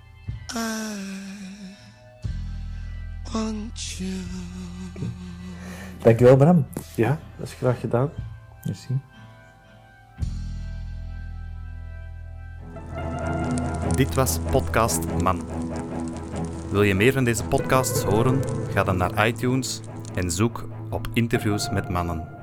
Want 3.33 3.83
you. 3.83 4.11
Dankjewel, 6.03 6.37
Bram. 6.37 6.67
Ja, 6.97 7.19
dat 7.39 7.47
is 7.47 7.53
graag 7.53 7.81
gedaan. 7.81 8.11
Merci. 8.65 9.01
Dit 13.95 14.15
was 14.15 14.39
Podcast 14.51 15.21
Man. 15.23 15.43
Wil 16.71 16.83
je 16.83 16.95
meer 16.95 17.13
van 17.13 17.25
deze 17.25 17.45
podcasts 17.45 18.03
horen? 18.03 18.41
Ga 18.71 18.85
dan 18.85 18.97
naar 18.97 19.27
iTunes 19.27 19.81
en 20.15 20.31
zoek 20.31 20.69
op 20.91 21.09
interviews 21.13 21.71
met 21.71 21.89
mannen. 21.89 22.40